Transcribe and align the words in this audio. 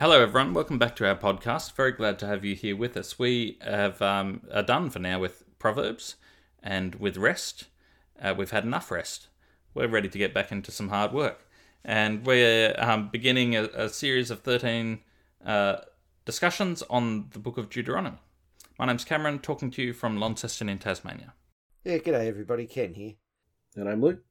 Hello, 0.00 0.22
everyone. 0.22 0.54
Welcome 0.54 0.78
back 0.78 0.94
to 0.96 1.08
our 1.08 1.16
podcast. 1.16 1.74
Very 1.74 1.90
glad 1.90 2.20
to 2.20 2.26
have 2.28 2.44
you 2.44 2.54
here 2.54 2.76
with 2.76 2.96
us. 2.96 3.18
We 3.18 3.58
have 3.60 4.00
um, 4.00 4.42
are 4.52 4.62
done 4.62 4.90
for 4.90 5.00
now 5.00 5.18
with 5.18 5.42
Proverbs 5.58 6.14
and 6.62 6.94
with 6.94 7.16
rest. 7.16 7.64
Uh, 8.22 8.32
we've 8.38 8.52
had 8.52 8.62
enough 8.62 8.92
rest. 8.92 9.26
We're 9.74 9.88
ready 9.88 10.08
to 10.08 10.16
get 10.16 10.32
back 10.32 10.52
into 10.52 10.70
some 10.70 10.90
hard 10.90 11.12
work. 11.12 11.48
And 11.84 12.24
we're 12.24 12.76
um, 12.78 13.08
beginning 13.08 13.56
a, 13.56 13.64
a, 13.74 13.88
series 13.88 14.30
of 14.30 14.42
13 14.42 15.00
uh, 15.44 15.78
discussions 16.24 16.84
on 16.88 17.30
the 17.32 17.40
book 17.40 17.58
of 17.58 17.68
Deuteronomy. 17.68 18.18
My 18.78 18.86
name's 18.86 19.04
Cameron, 19.04 19.40
talking 19.40 19.72
to 19.72 19.82
you 19.82 19.92
from 19.92 20.20
Launceston 20.20 20.68
in 20.68 20.78
Tasmania. 20.78 21.34
Yeah, 21.82 21.98
g'day, 21.98 22.28
everybody. 22.28 22.66
Ken 22.66 22.94
here. 22.94 23.14
And 23.74 23.88
I'm 23.88 24.00
Luke. 24.00 24.22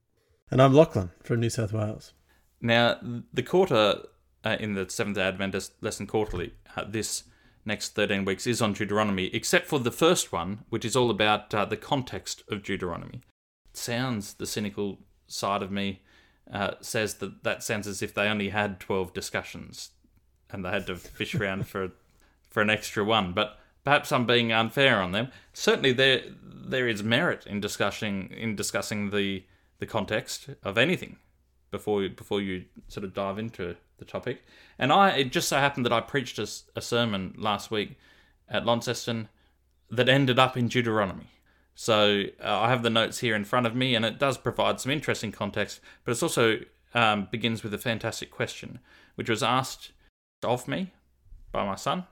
And 0.50 0.62
I'm 0.62 0.74
Lachlan 0.74 1.12
from 1.24 1.42
New 1.42 1.50
South 1.50 1.74
Wales. 1.74 2.14
Now, 2.62 3.02
the 3.34 3.44
quarter 3.44 4.04
uh, 4.48 4.58
in 4.60 4.74
the 4.74 4.90
Seventh 4.90 5.18
Adventist 5.18 5.74
lesson 5.82 6.08
quarterly 6.08 6.54
uh, 6.76 6.86
this 6.88 7.24
next 7.66 7.96
13 7.96 8.24
weeks 8.24 8.48
is 8.48 8.62
on 8.62 8.72
Deuteronomy, 8.72 9.26
except 9.36 9.68
for 9.68 9.78
the 9.78 9.92
first 9.92 10.32
one, 10.32 10.64
which 10.70 10.86
is 10.86 10.96
all 10.96 11.10
about 11.10 11.54
uh, 11.54 11.66
the 11.66 11.76
context 11.76 12.44
of 12.50 12.64
Deuteronomy. 12.64 13.22
It 13.70 13.78
sounds, 13.78 14.36
the 14.36 14.48
cynical 14.48 15.00
side 15.28 15.62
of 15.62 15.70
me 15.70 16.02
uh, 16.52 16.76
says 16.80 17.16
that 17.16 17.44
that 17.44 17.62
sounds 17.62 17.88
as 17.88 18.02
if 18.02 18.14
they 18.14 18.30
only 18.30 18.50
had 18.50 18.80
12 18.80 19.14
discussions 19.14 19.90
and 20.50 20.64
they 20.64 20.70
had 20.70 20.88
to 20.88 20.96
fish 20.96 21.36
around 21.36 21.68
for 21.68 21.92
for 22.50 22.62
an 22.62 22.70
extra 22.70 23.04
one. 23.04 23.34
But 23.34 23.60
perhaps 23.84 24.14
I'm 24.14 24.26
being 24.26 24.54
unfair 24.54 25.02
on 25.02 25.12
them. 25.12 25.30
Certainly, 25.52 25.94
there 25.94 26.22
there 26.42 26.88
is 26.88 27.04
merit 27.04 27.46
in 27.46 27.60
discussing 27.60 28.30
in 28.32 28.56
discussing 28.56 29.10
the 29.10 29.44
the 29.80 29.86
context 29.86 30.50
of 30.64 30.78
anything 30.78 31.18
before 31.70 32.08
before 32.08 32.42
you 32.42 32.64
sort 32.88 33.04
of 33.04 33.14
dive 33.14 33.38
into 33.38 33.76
the 33.98 34.06
topic. 34.06 34.44
And 34.80 34.92
I 34.92 35.12
it 35.12 35.32
just 35.32 35.48
so 35.48 35.58
happened 35.58 35.86
that 35.86 35.94
I 35.94 36.02
preached 36.02 36.40
a, 36.40 36.48
a 36.76 36.82
sermon 36.82 37.36
last 37.38 37.72
week 37.72 37.98
at 38.50 38.66
Launceston 38.66 39.30
that 39.90 40.10
ended 40.10 40.40
up 40.40 40.58
in 40.58 40.68
Deuteronomy. 40.68 41.30
So 41.76 42.24
uh, 42.44 42.60
I 42.60 42.70
have 42.70 42.82
the 42.82 42.90
notes 42.90 43.20
here 43.20 43.36
in 43.36 43.46
front 43.46 43.68
of 43.68 43.76
me, 43.76 43.94
and 43.94 44.04
it 44.04 44.18
does 44.18 44.38
provide 44.38 44.80
some 44.80 44.92
interesting 44.92 45.32
context, 45.32 45.80
but 46.04 46.12
it 46.12 46.24
also 46.24 46.58
um, 46.96 47.28
begins 47.32 47.62
with 47.62 47.72
a 47.74 47.78
fantastic 47.78 48.32
question, 48.32 48.80
which 49.14 49.30
was 49.30 49.44
asked 49.44 49.92
of 50.44 50.68
me 50.68 50.92
by 51.52 51.64
my 51.64 51.76
son. 51.76 52.06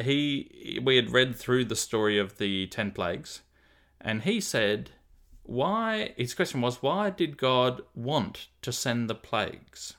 He 0.00 0.80
we 0.82 0.96
had 0.96 1.12
read 1.12 1.36
through 1.36 1.66
the 1.66 1.76
story 1.76 2.18
of 2.18 2.38
the 2.38 2.66
ten 2.66 2.90
plagues, 2.90 3.42
and 4.00 4.22
he 4.22 4.40
said, 4.40 4.90
"Why?" 5.44 6.12
His 6.16 6.34
question 6.34 6.60
was, 6.60 6.82
"Why 6.82 7.10
did 7.10 7.38
God 7.38 7.82
want 7.94 8.48
to 8.62 8.72
send 8.72 9.08
the 9.08 9.14
plagues?" 9.14 9.94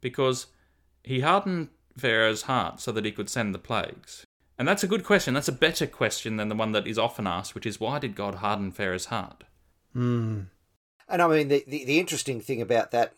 Because 0.00 0.48
he 1.02 1.20
hardened 1.20 1.68
Pharaoh's 1.96 2.42
heart 2.42 2.80
so 2.80 2.92
that 2.92 3.04
he 3.04 3.12
could 3.12 3.28
send 3.28 3.54
the 3.54 3.58
plagues. 3.58 4.26
And 4.58 4.68
that's 4.68 4.84
a 4.84 4.88
good 4.88 5.04
question. 5.04 5.34
That's 5.34 5.48
a 5.48 5.52
better 5.52 5.86
question 5.86 6.36
than 6.36 6.48
the 6.48 6.54
one 6.54 6.72
that 6.72 6.86
is 6.86 6.98
often 6.98 7.26
asked, 7.26 7.54
which 7.54 7.66
is 7.66 7.80
why 7.80 7.98
did 7.98 8.14
God 8.14 8.36
harden 8.36 8.70
Pharaoh's 8.70 9.06
heart? 9.06 9.44
Mm. 9.96 10.46
And 11.08 11.22
I 11.22 11.28
mean, 11.28 11.48
the, 11.48 11.64
the, 11.66 11.84
the, 11.84 11.98
interesting 11.98 12.40
thing 12.40 12.62
about 12.62 12.90
that, 12.92 13.14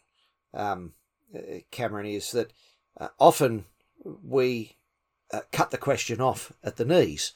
um, 0.52 0.94
uh, 1.34 1.58
Cameron, 1.70 2.06
is 2.06 2.32
that 2.32 2.52
uh, 2.98 3.08
often 3.18 3.66
we 4.04 4.76
uh, 5.32 5.40
cut 5.52 5.70
the 5.70 5.78
question 5.78 6.20
off 6.20 6.52
at 6.62 6.76
the 6.76 6.84
knees 6.84 7.32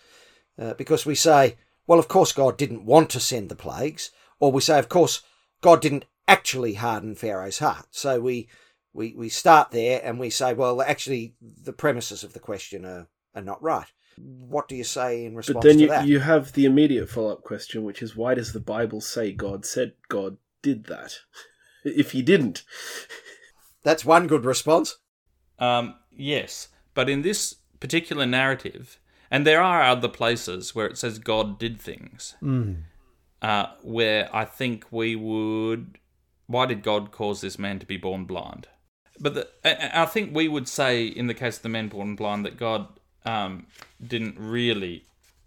uh, 0.59 0.75
because 0.75 1.07
we 1.07 1.15
say, 1.15 1.57
well, 1.87 1.99
of 1.99 2.09
course, 2.09 2.33
God 2.33 2.57
didn't 2.57 2.85
want 2.85 3.11
to 3.11 3.21
send 3.21 3.49
the 3.49 3.55
plagues, 3.55 4.11
or 4.41 4.53
we 4.53 4.61
say, 4.61 4.79
of 4.79 4.89
course, 4.89 5.23
God 5.61 5.81
didn't 5.81 6.05
actually 6.27 6.75
harden 6.75 7.15
Pharaoh's 7.15 7.59
heart. 7.59 7.87
So 7.91 8.21
we 8.21 8.49
we, 8.93 9.15
we 9.17 9.29
start 9.29 9.71
there 9.71 10.01
and 10.03 10.19
we 10.19 10.31
say, 10.31 10.55
well, 10.55 10.83
actually, 10.83 11.35
the 11.41 11.73
premises 11.73 12.25
of 12.25 12.33
the 12.33 12.41
question 12.41 12.85
are, 12.85 13.09
are 13.35 13.43
not 13.43 13.63
right. 13.63 13.87
What 14.17 14.67
do 14.67 14.75
you 14.75 14.85
say 14.85 15.25
in 15.25 15.37
response 15.37 15.63
but 15.63 15.63
then 15.63 15.77
to 15.77 15.83
you, 15.83 15.89
that? 15.89 16.07
you 16.07 16.21
have 16.21 16.53
the 16.53 16.65
immediate 16.65 17.09
follow 17.09 17.33
up 17.33 17.43
question, 17.43 17.85
which 17.85 18.03
is 18.03 18.17
why 18.17 18.35
does 18.35 18.53
the 18.53 18.61
Bible 18.61 19.01
say 19.01 19.33
God 19.33 19.65
said 19.65 19.93
God 20.09 20.39
did 20.63 20.85
that? 20.87 21.19
if 21.85 22.13
he 22.13 22.23
didn't. 22.23 22.65
That's 23.83 24.05
one 24.05 24.27
good 24.27 24.45
response. 24.45 24.99
Um, 25.59 25.95
yes, 26.11 26.69
but 26.95 27.09
in 27.09 27.23
this 27.23 27.57
particular 27.81 28.27
narrative, 28.27 28.99
and 29.31 29.47
there 29.47 29.63
are 29.63 29.83
other 29.83 30.09
places 30.09 30.75
where 30.75 30.87
it 30.87 30.99
says 30.99 31.19
God 31.19 31.59
did 31.59 31.81
things, 31.81 32.35
mm. 32.43 32.83
uh, 33.43 33.67
where 33.83 34.35
I 34.35 34.45
think 34.45 34.87
we 34.91 35.17
would. 35.17 35.99
Why 36.47 36.67
did 36.67 36.83
God 36.83 37.13
cause 37.13 37.41
this 37.41 37.59
man 37.59 37.79
to 37.79 37.87
be 37.87 37.99
born 37.99 38.25
blind? 38.25 38.69
But 39.21 39.35
the, 39.35 39.49
I 39.99 40.07
think 40.07 40.35
we 40.35 40.49
would 40.49 40.69
say, 40.69 41.07
in 41.07 41.27
the 41.27 41.35
case 41.35 41.57
of 41.57 41.63
the 41.63 41.69
men 41.69 41.89
born 41.89 42.15
blind, 42.15 42.45
that 42.45 42.57
God 42.57 42.87
um, 43.25 43.67
didn't 44.05 44.37
really 44.39 45.05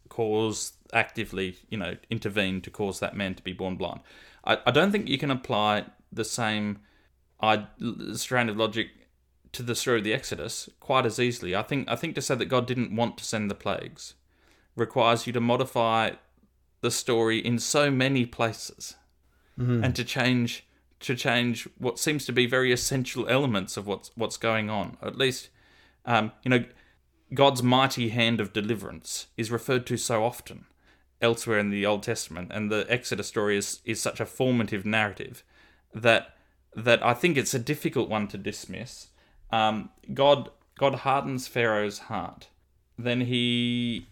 cause 0.09 0.73
actively, 0.93 1.57
you 1.69 1.77
know, 1.77 1.95
intervene 2.09 2.61
to 2.61 2.69
cause 2.69 2.99
that 2.99 3.15
man 3.15 3.35
to 3.35 3.43
be 3.43 3.53
born 3.53 3.75
blind. 3.75 4.01
I, 4.43 4.57
I 4.65 4.71
don't 4.71 4.91
think 4.91 5.07
you 5.07 5.17
can 5.17 5.31
apply 5.31 5.85
the 6.11 6.25
same 6.25 6.79
I, 7.39 7.67
strand 8.13 8.49
of 8.49 8.57
logic 8.57 8.89
to 9.53 9.63
the 9.63 9.75
story 9.75 9.99
of 9.99 10.03
the 10.03 10.13
Exodus 10.13 10.69
quite 10.79 11.05
as 11.05 11.19
easily. 11.19 11.55
I 11.55 11.63
think 11.63 11.89
I 11.89 11.95
think 11.95 12.15
to 12.15 12.21
say 12.21 12.35
that 12.35 12.45
God 12.45 12.67
didn't 12.67 12.95
want 12.95 13.17
to 13.17 13.23
send 13.23 13.49
the 13.49 13.55
plagues 13.55 14.15
requires 14.75 15.27
you 15.27 15.33
to 15.33 15.41
modify 15.41 16.11
the 16.81 16.91
story 16.91 17.39
in 17.39 17.59
so 17.59 17.91
many 17.91 18.25
places 18.25 18.95
mm-hmm. 19.59 19.83
and 19.83 19.95
to 19.95 20.03
change 20.03 20.65
to 21.01 21.15
change 21.15 21.67
what 21.77 21.99
seems 21.99 22.25
to 22.25 22.31
be 22.31 22.45
very 22.45 22.71
essential 22.71 23.27
elements 23.27 23.77
of 23.77 23.87
what's 23.87 24.11
what's 24.15 24.37
going 24.37 24.69
on. 24.69 24.97
At 25.01 25.17
least, 25.17 25.49
um, 26.05 26.31
you 26.43 26.49
know, 26.49 26.65
God's 27.33 27.63
mighty 27.63 28.09
hand 28.09 28.39
of 28.39 28.53
deliverance 28.53 29.27
is 29.37 29.51
referred 29.51 29.85
to 29.87 29.97
so 29.97 30.23
often 30.23 30.65
elsewhere 31.21 31.59
in 31.59 31.69
the 31.69 31.85
Old 31.85 32.03
Testament, 32.03 32.51
and 32.51 32.71
the 32.71 32.85
Exodus 32.89 33.27
story 33.27 33.57
is 33.57 33.81
is 33.85 34.01
such 34.01 34.19
a 34.19 34.25
formative 34.25 34.85
narrative 34.85 35.43
that 35.93 36.35
that 36.75 37.03
I 37.05 37.13
think 37.13 37.37
it's 37.37 37.53
a 37.53 37.59
difficult 37.59 38.09
one 38.09 38.27
to 38.29 38.37
dismiss. 38.37 39.07
Um, 39.51 39.89
God 40.13 40.49
God 40.77 40.95
hardens 40.95 41.47
Pharaoh's 41.47 41.99
heart, 41.99 42.47
then 42.97 43.21
he 43.21 44.07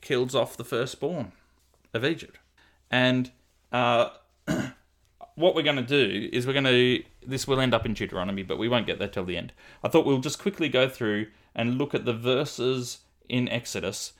kills 0.00 0.34
off 0.34 0.56
the 0.56 0.64
firstborn 0.64 1.32
of 1.94 2.04
Egypt, 2.04 2.38
and. 2.90 3.30
Uh, 3.70 4.10
what 5.34 5.54
we're 5.54 5.62
going 5.62 5.76
to 5.76 5.82
do 5.82 6.28
is 6.32 6.46
we're 6.46 6.52
going 6.52 6.64
to 6.64 7.02
this 7.26 7.46
will 7.46 7.60
end 7.60 7.74
up 7.74 7.86
in 7.86 7.94
Deuteronomy, 7.94 8.42
but 8.42 8.58
we 8.58 8.68
won't 8.68 8.86
get 8.86 8.98
there 8.98 9.08
till 9.08 9.24
the 9.24 9.36
end. 9.36 9.52
I 9.82 9.88
thought 9.88 10.04
we'll 10.04 10.18
just 10.18 10.38
quickly 10.38 10.68
go 10.68 10.88
through 10.88 11.28
and 11.54 11.78
look 11.78 11.94
at 11.94 12.04
the 12.04 12.12
verses 12.12 12.98
in 13.28 13.48
Exodus 13.48 14.12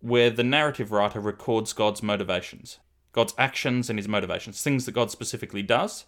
where 0.00 0.30
the 0.30 0.42
narrative 0.42 0.92
writer 0.92 1.20
records 1.20 1.72
God's 1.72 2.02
motivations, 2.02 2.78
God's 3.12 3.34
actions 3.36 3.90
and 3.90 3.98
his 3.98 4.08
motivations, 4.08 4.62
things 4.62 4.86
that 4.86 4.92
God 4.92 5.10
specifically 5.10 5.62
does 5.62 6.06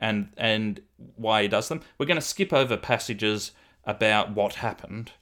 and 0.00 0.28
and 0.36 0.80
why 1.16 1.42
he 1.42 1.48
does 1.48 1.68
them. 1.68 1.80
We're 1.98 2.06
going 2.06 2.16
to 2.16 2.20
skip 2.20 2.52
over 2.52 2.76
passages 2.76 3.52
about 3.84 4.34
what 4.34 4.56
happened 4.56 5.12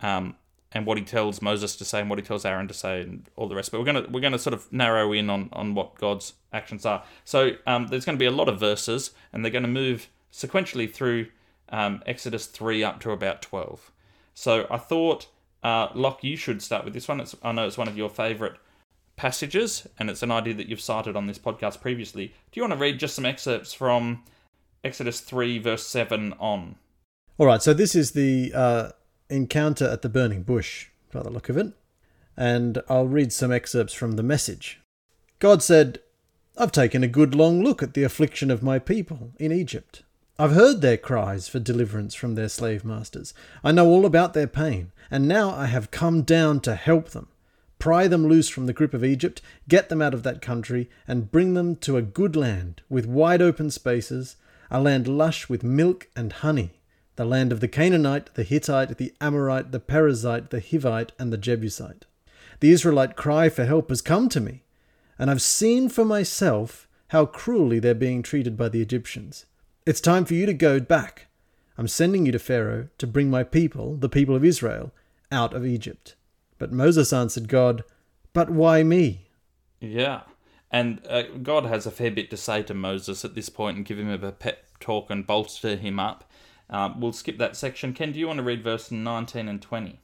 um, 0.00 0.36
and 0.72 0.86
what 0.86 0.96
he 0.98 1.04
tells 1.04 1.42
Moses 1.42 1.74
to 1.76 1.84
say 1.84 2.00
and 2.00 2.08
what 2.08 2.18
he 2.18 2.24
tells 2.24 2.44
Aaron 2.44 2.68
to 2.68 2.74
say 2.74 3.02
and 3.02 3.28
all 3.36 3.48
the 3.48 3.56
rest. 3.56 3.72
But 3.72 3.80
we're 3.80 3.86
gonna 3.86 4.06
we're 4.08 4.20
gonna 4.20 4.38
sort 4.38 4.54
of 4.54 4.72
narrow 4.72 5.12
in 5.12 5.28
on 5.28 5.48
on 5.52 5.74
what 5.74 5.96
God's 5.96 6.34
actions 6.52 6.86
are. 6.86 7.02
So 7.24 7.52
um, 7.66 7.88
there's 7.88 8.04
going 8.04 8.16
to 8.16 8.22
be 8.22 8.26
a 8.26 8.30
lot 8.30 8.48
of 8.48 8.60
verses, 8.60 9.10
and 9.32 9.44
they're 9.44 9.52
going 9.52 9.62
to 9.64 9.68
move 9.68 10.08
sequentially 10.32 10.92
through 10.92 11.26
um, 11.70 12.02
Exodus 12.06 12.46
three 12.46 12.84
up 12.84 13.00
to 13.00 13.10
about 13.10 13.42
twelve. 13.42 13.90
So 14.34 14.66
I 14.70 14.76
thought, 14.76 15.26
uh, 15.62 15.88
Locke, 15.94 16.22
you 16.22 16.36
should 16.36 16.62
start 16.62 16.84
with 16.84 16.94
this 16.94 17.08
one. 17.08 17.20
It's, 17.20 17.34
I 17.42 17.52
know 17.52 17.66
it's 17.66 17.78
one 17.78 17.88
of 17.88 17.96
your 17.96 18.08
favourite 18.08 18.54
passages, 19.16 19.86
and 19.98 20.08
it's 20.08 20.22
an 20.22 20.30
idea 20.30 20.54
that 20.54 20.68
you've 20.68 20.80
cited 20.80 21.16
on 21.16 21.26
this 21.26 21.38
podcast 21.38 21.80
previously. 21.80 22.28
Do 22.52 22.60
you 22.60 22.62
want 22.62 22.72
to 22.74 22.78
read 22.78 22.98
just 22.98 23.14
some 23.14 23.26
excerpts 23.26 23.74
from 23.74 24.22
Exodus 24.84 25.20
three 25.20 25.58
verse 25.58 25.86
seven 25.86 26.32
on? 26.38 26.76
All 27.38 27.46
right. 27.46 27.60
So 27.60 27.74
this 27.74 27.96
is 27.96 28.12
the. 28.12 28.52
Uh 28.54 28.90
encounter 29.30 29.86
at 29.86 30.02
the 30.02 30.08
burning 30.08 30.42
bush, 30.42 30.88
by 31.12 31.22
the 31.22 31.30
look 31.30 31.48
of 31.48 31.56
it, 31.56 31.72
and 32.36 32.82
I'll 32.88 33.06
read 33.06 33.32
some 33.32 33.52
excerpts 33.52 33.94
from 33.94 34.12
the 34.12 34.22
message. 34.22 34.80
God 35.38 35.62
said, 35.62 36.00
I've 36.56 36.72
taken 36.72 37.02
a 37.02 37.08
good 37.08 37.34
long 37.34 37.62
look 37.62 37.82
at 37.82 37.94
the 37.94 38.02
affliction 38.02 38.50
of 38.50 38.62
my 38.62 38.78
people 38.78 39.32
in 39.38 39.52
Egypt. 39.52 40.02
I've 40.38 40.52
heard 40.52 40.80
their 40.80 40.96
cries 40.96 41.48
for 41.48 41.58
deliverance 41.58 42.14
from 42.14 42.34
their 42.34 42.48
slave 42.48 42.84
masters. 42.84 43.34
I 43.62 43.72
know 43.72 43.86
all 43.86 44.06
about 44.06 44.34
their 44.34 44.46
pain, 44.46 44.92
and 45.10 45.28
now 45.28 45.50
I 45.50 45.66
have 45.66 45.90
come 45.90 46.22
down 46.22 46.60
to 46.60 46.74
help 46.74 47.10
them. 47.10 47.28
Pry 47.78 48.08
them 48.08 48.26
loose 48.26 48.48
from 48.48 48.66
the 48.66 48.72
grip 48.72 48.92
of 48.92 49.04
Egypt, 49.04 49.40
get 49.68 49.88
them 49.88 50.02
out 50.02 50.12
of 50.12 50.22
that 50.22 50.42
country, 50.42 50.90
and 51.06 51.30
bring 51.30 51.54
them 51.54 51.76
to 51.76 51.96
a 51.96 52.02
good 52.02 52.36
land 52.36 52.82
with 52.88 53.06
wide 53.06 53.40
open 53.40 53.70
spaces, 53.70 54.36
a 54.70 54.80
land 54.80 55.08
lush 55.08 55.48
with 55.48 55.64
milk 55.64 56.08
and 56.14 56.32
honey 56.32 56.79
the 57.20 57.26
land 57.26 57.52
of 57.52 57.60
the 57.60 57.68
Canaanite, 57.68 58.32
the 58.32 58.44
Hittite, 58.44 58.96
the 58.96 59.12
Amorite, 59.20 59.72
the 59.72 59.78
Perizzite, 59.78 60.48
the 60.48 60.58
Hivite, 60.58 61.10
and 61.18 61.30
the 61.30 61.36
Jebusite. 61.36 62.06
The 62.60 62.72
Israelite 62.72 63.14
cry 63.14 63.50
for 63.50 63.66
help 63.66 63.90
has 63.90 64.00
come 64.00 64.30
to 64.30 64.40
me, 64.40 64.62
and 65.18 65.30
I've 65.30 65.42
seen 65.42 65.90
for 65.90 66.02
myself 66.02 66.88
how 67.08 67.26
cruelly 67.26 67.78
they're 67.78 67.94
being 67.94 68.22
treated 68.22 68.56
by 68.56 68.70
the 68.70 68.80
Egyptians. 68.80 69.44
It's 69.84 70.00
time 70.00 70.24
for 70.24 70.32
you 70.32 70.46
to 70.46 70.54
go 70.54 70.80
back. 70.80 71.26
I'm 71.76 71.88
sending 71.88 72.24
you 72.24 72.32
to 72.32 72.38
Pharaoh 72.38 72.88
to 72.96 73.06
bring 73.06 73.28
my 73.28 73.44
people, 73.44 73.96
the 73.96 74.08
people 74.08 74.34
of 74.34 74.42
Israel, 74.42 74.90
out 75.30 75.52
of 75.52 75.66
Egypt. 75.66 76.14
But 76.56 76.72
Moses 76.72 77.12
answered 77.12 77.48
God, 77.48 77.84
But 78.32 78.48
why 78.48 78.82
me? 78.82 79.28
Yeah. 79.78 80.22
And 80.70 81.06
uh, 81.06 81.24
God 81.42 81.66
has 81.66 81.84
a 81.84 81.90
fair 81.90 82.12
bit 82.12 82.30
to 82.30 82.38
say 82.38 82.62
to 82.62 82.72
Moses 82.72 83.26
at 83.26 83.34
this 83.34 83.50
point 83.50 83.76
and 83.76 83.84
give 83.84 83.98
him 83.98 84.08
a 84.08 84.32
pep 84.32 84.64
talk 84.80 85.10
and 85.10 85.26
bolster 85.26 85.76
him 85.76 86.00
up. 86.00 86.24
Um, 86.70 87.00
we'll 87.00 87.12
skip 87.12 87.38
that 87.38 87.56
section. 87.56 87.92
Ken, 87.92 88.12
do 88.12 88.18
you 88.18 88.26
want 88.26 88.38
to 88.38 88.44
read 88.44 88.62
verse 88.62 88.90
19 88.90 89.48
and 89.48 89.60
20? 89.60 90.00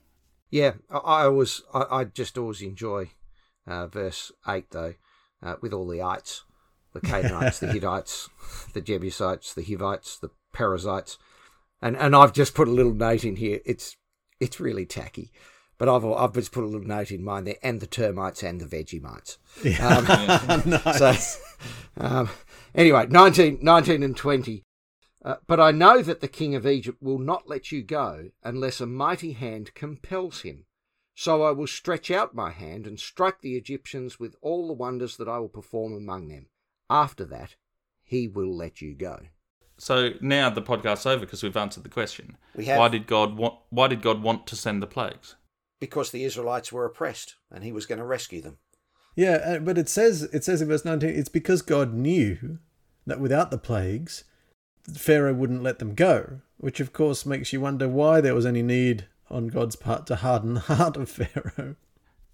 Yeah, 0.50 0.72
I, 0.90 0.98
I 0.98 1.24
always, 1.24 1.62
I, 1.72 1.86
I 1.90 2.04
just 2.04 2.36
always 2.36 2.60
enjoy 2.60 3.10
uh, 3.66 3.86
verse 3.86 4.32
8 4.46 4.70
though, 4.70 4.94
uh, 5.42 5.54
with 5.60 5.72
all 5.72 5.86
the 5.86 6.02
ites 6.02 6.42
the 7.00 7.06
Canaanites, 7.06 7.60
the 7.60 7.66
Hittites, 7.72 8.28
the 8.72 8.80
Jebusites, 8.80 9.54
the 9.54 9.62
Hivites, 9.62 10.18
the 10.18 10.30
Perizzites. 10.52 11.18
And, 11.80 11.96
and 11.96 12.16
I've 12.16 12.32
just 12.32 12.54
put 12.54 12.68
a 12.68 12.72
little 12.72 12.94
note 12.94 13.24
in 13.24 13.36
here. 13.36 13.60
It's 13.64 13.96
it's 14.40 14.60
really 14.60 14.86
tacky. 14.86 15.30
But 15.78 15.88
I've 15.88 16.04
I've 16.04 16.32
just 16.32 16.52
put 16.52 16.64
a 16.64 16.66
little 16.66 16.86
note 16.86 17.10
in 17.10 17.22
mine 17.22 17.44
there, 17.44 17.56
and 17.62 17.80
the 17.80 17.86
termites 17.86 18.42
and 18.42 18.60
the 18.60 18.64
Vegemites. 18.64 19.36
Um, 19.78 20.70
nice. 20.84 20.98
So, 20.98 21.40
um, 21.98 22.30
anyway, 22.74 23.06
19, 23.08 23.58
19 23.60 24.02
and 24.02 24.16
20. 24.16 24.62
Uh, 25.26 25.34
but 25.48 25.58
I 25.58 25.72
know 25.72 26.02
that 26.02 26.20
the 26.20 26.28
king 26.28 26.54
of 26.54 26.64
Egypt 26.64 27.02
will 27.02 27.18
not 27.18 27.48
let 27.48 27.72
you 27.72 27.82
go 27.82 28.30
unless 28.44 28.80
a 28.80 28.86
mighty 28.86 29.32
hand 29.32 29.74
compels 29.74 30.42
him. 30.42 30.66
So 31.16 31.42
I 31.42 31.50
will 31.50 31.66
stretch 31.66 32.12
out 32.12 32.34
my 32.34 32.52
hand 32.52 32.86
and 32.86 33.00
strike 33.00 33.40
the 33.40 33.56
Egyptians 33.56 34.20
with 34.20 34.36
all 34.40 34.68
the 34.68 34.72
wonders 34.72 35.16
that 35.16 35.28
I 35.28 35.38
will 35.38 35.48
perform 35.48 35.94
among 35.94 36.28
them. 36.28 36.46
After 36.88 37.24
that, 37.24 37.56
he 38.04 38.28
will 38.28 38.56
let 38.56 38.80
you 38.80 38.94
go. 38.94 39.18
So 39.78 40.10
now 40.20 40.48
the 40.48 40.62
podcast's 40.62 41.06
over 41.06 41.24
because 41.24 41.42
we've 41.42 41.56
answered 41.56 41.82
the 41.82 41.90
question. 41.90 42.36
We 42.54 42.66
have. 42.66 42.78
Why 42.78 42.88
did 42.88 43.08
God 43.08 43.36
want? 43.36 43.56
Why 43.70 43.88
did 43.88 44.02
God 44.02 44.22
want 44.22 44.46
to 44.46 44.56
send 44.56 44.80
the 44.80 44.86
plagues? 44.86 45.34
Because 45.80 46.12
the 46.12 46.22
Israelites 46.22 46.70
were 46.70 46.84
oppressed, 46.84 47.34
and 47.50 47.64
he 47.64 47.72
was 47.72 47.84
going 47.84 47.98
to 47.98 48.04
rescue 48.04 48.40
them. 48.40 48.58
Yeah, 49.16 49.40
uh, 49.44 49.58
but 49.58 49.76
it 49.76 49.88
says 49.88 50.22
it 50.22 50.44
says 50.44 50.62
in 50.62 50.68
verse 50.68 50.84
19 50.84 51.10
it's 51.10 51.28
because 51.28 51.62
God 51.62 51.92
knew 51.92 52.58
that 53.06 53.20
without 53.20 53.50
the 53.50 53.58
plagues 53.58 54.24
Pharaoh 54.94 55.34
wouldn't 55.34 55.62
let 55.62 55.78
them 55.78 55.94
go, 55.94 56.40
which 56.58 56.80
of 56.80 56.92
course 56.92 57.26
makes 57.26 57.52
you 57.52 57.60
wonder 57.60 57.88
why 57.88 58.20
there 58.20 58.34
was 58.34 58.46
any 58.46 58.62
need 58.62 59.06
on 59.30 59.48
God's 59.48 59.76
part 59.76 60.06
to 60.06 60.16
harden 60.16 60.54
the 60.54 60.60
heart 60.74 60.96
of 60.96 61.10
Pharaoh. 61.10 61.76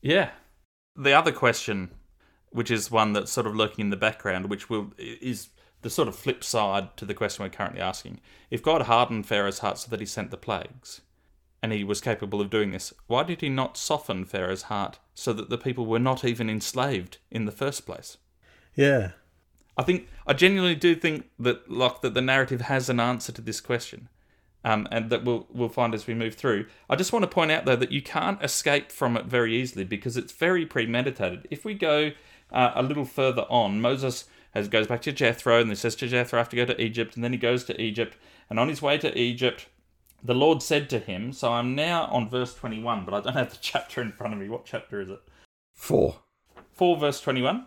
Yeah. 0.00 0.30
The 0.96 1.12
other 1.12 1.32
question, 1.32 1.90
which 2.50 2.70
is 2.70 2.90
one 2.90 3.12
that's 3.12 3.32
sort 3.32 3.46
of 3.46 3.56
lurking 3.56 3.86
in 3.86 3.90
the 3.90 3.96
background, 3.96 4.50
which 4.50 4.68
will 4.68 4.92
is 4.98 5.48
the 5.80 5.90
sort 5.90 6.08
of 6.08 6.14
flip 6.14 6.44
side 6.44 6.96
to 6.96 7.04
the 7.04 7.14
question 7.14 7.42
we're 7.42 7.48
currently 7.48 7.80
asking. 7.80 8.20
If 8.50 8.62
God 8.62 8.82
hardened 8.82 9.26
Pharaoh's 9.26 9.60
heart 9.60 9.78
so 9.78 9.90
that 9.90 10.00
he 10.00 10.06
sent 10.06 10.30
the 10.30 10.36
plagues, 10.36 11.00
and 11.62 11.72
he 11.72 11.84
was 11.84 12.00
capable 12.00 12.40
of 12.40 12.50
doing 12.50 12.72
this, 12.72 12.92
why 13.06 13.22
did 13.22 13.40
he 13.40 13.48
not 13.48 13.76
soften 13.76 14.24
Pharaoh's 14.24 14.62
heart 14.62 14.98
so 15.14 15.32
that 15.32 15.48
the 15.48 15.58
people 15.58 15.86
were 15.86 15.98
not 15.98 16.24
even 16.24 16.50
enslaved 16.50 17.18
in 17.30 17.44
the 17.44 17.52
first 17.52 17.86
place? 17.86 18.18
Yeah. 18.74 19.12
I 19.76 19.82
think 19.82 20.08
I 20.26 20.32
genuinely 20.32 20.74
do 20.74 20.94
think 20.94 21.30
that 21.38 21.70
like 21.70 22.00
that 22.02 22.14
the 22.14 22.20
narrative 22.20 22.62
has 22.62 22.88
an 22.88 23.00
answer 23.00 23.32
to 23.32 23.42
this 23.42 23.60
question. 23.60 24.08
Um, 24.64 24.86
and 24.92 25.10
that 25.10 25.24
we'll 25.24 25.48
we'll 25.50 25.68
find 25.68 25.92
as 25.92 26.06
we 26.06 26.14
move 26.14 26.36
through. 26.36 26.66
I 26.88 26.94
just 26.94 27.12
want 27.12 27.24
to 27.24 27.28
point 27.28 27.50
out 27.50 27.64
though 27.64 27.74
that 27.74 27.90
you 27.90 28.00
can't 28.00 28.40
escape 28.44 28.92
from 28.92 29.16
it 29.16 29.26
very 29.26 29.56
easily 29.56 29.84
because 29.84 30.16
it's 30.16 30.32
very 30.32 30.64
premeditated. 30.64 31.48
If 31.50 31.64
we 31.64 31.74
go 31.74 32.12
uh, 32.52 32.70
a 32.76 32.82
little 32.82 33.04
further 33.04 33.42
on, 33.50 33.80
Moses 33.80 34.26
has 34.52 34.68
goes 34.68 34.86
back 34.86 35.02
to 35.02 35.10
Jethro 35.10 35.60
and 35.60 35.68
he 35.68 35.74
says 35.74 35.96
to 35.96 36.06
Jethro, 36.06 36.38
"I 36.38 36.42
have 36.42 36.48
to 36.50 36.56
go 36.56 36.64
to 36.64 36.80
Egypt," 36.80 37.16
and 37.16 37.24
then 37.24 37.32
he 37.32 37.38
goes 37.38 37.64
to 37.64 37.80
Egypt, 37.80 38.16
and 38.48 38.60
on 38.60 38.68
his 38.68 38.80
way 38.80 38.98
to 38.98 39.18
Egypt, 39.18 39.66
the 40.22 40.34
Lord 40.34 40.62
said 40.62 40.88
to 40.90 41.00
him. 41.00 41.32
So 41.32 41.52
I'm 41.52 41.74
now 41.74 42.04
on 42.06 42.28
verse 42.28 42.54
21, 42.54 43.04
but 43.04 43.14
I 43.14 43.20
don't 43.20 43.32
have 43.32 43.50
the 43.50 43.58
chapter 43.60 44.00
in 44.00 44.12
front 44.12 44.32
of 44.32 44.38
me. 44.38 44.48
What 44.48 44.64
chapter 44.64 45.00
is 45.00 45.10
it? 45.10 45.20
Four. 45.74 46.20
4 46.72 46.96
verse 46.98 47.20
21. 47.20 47.66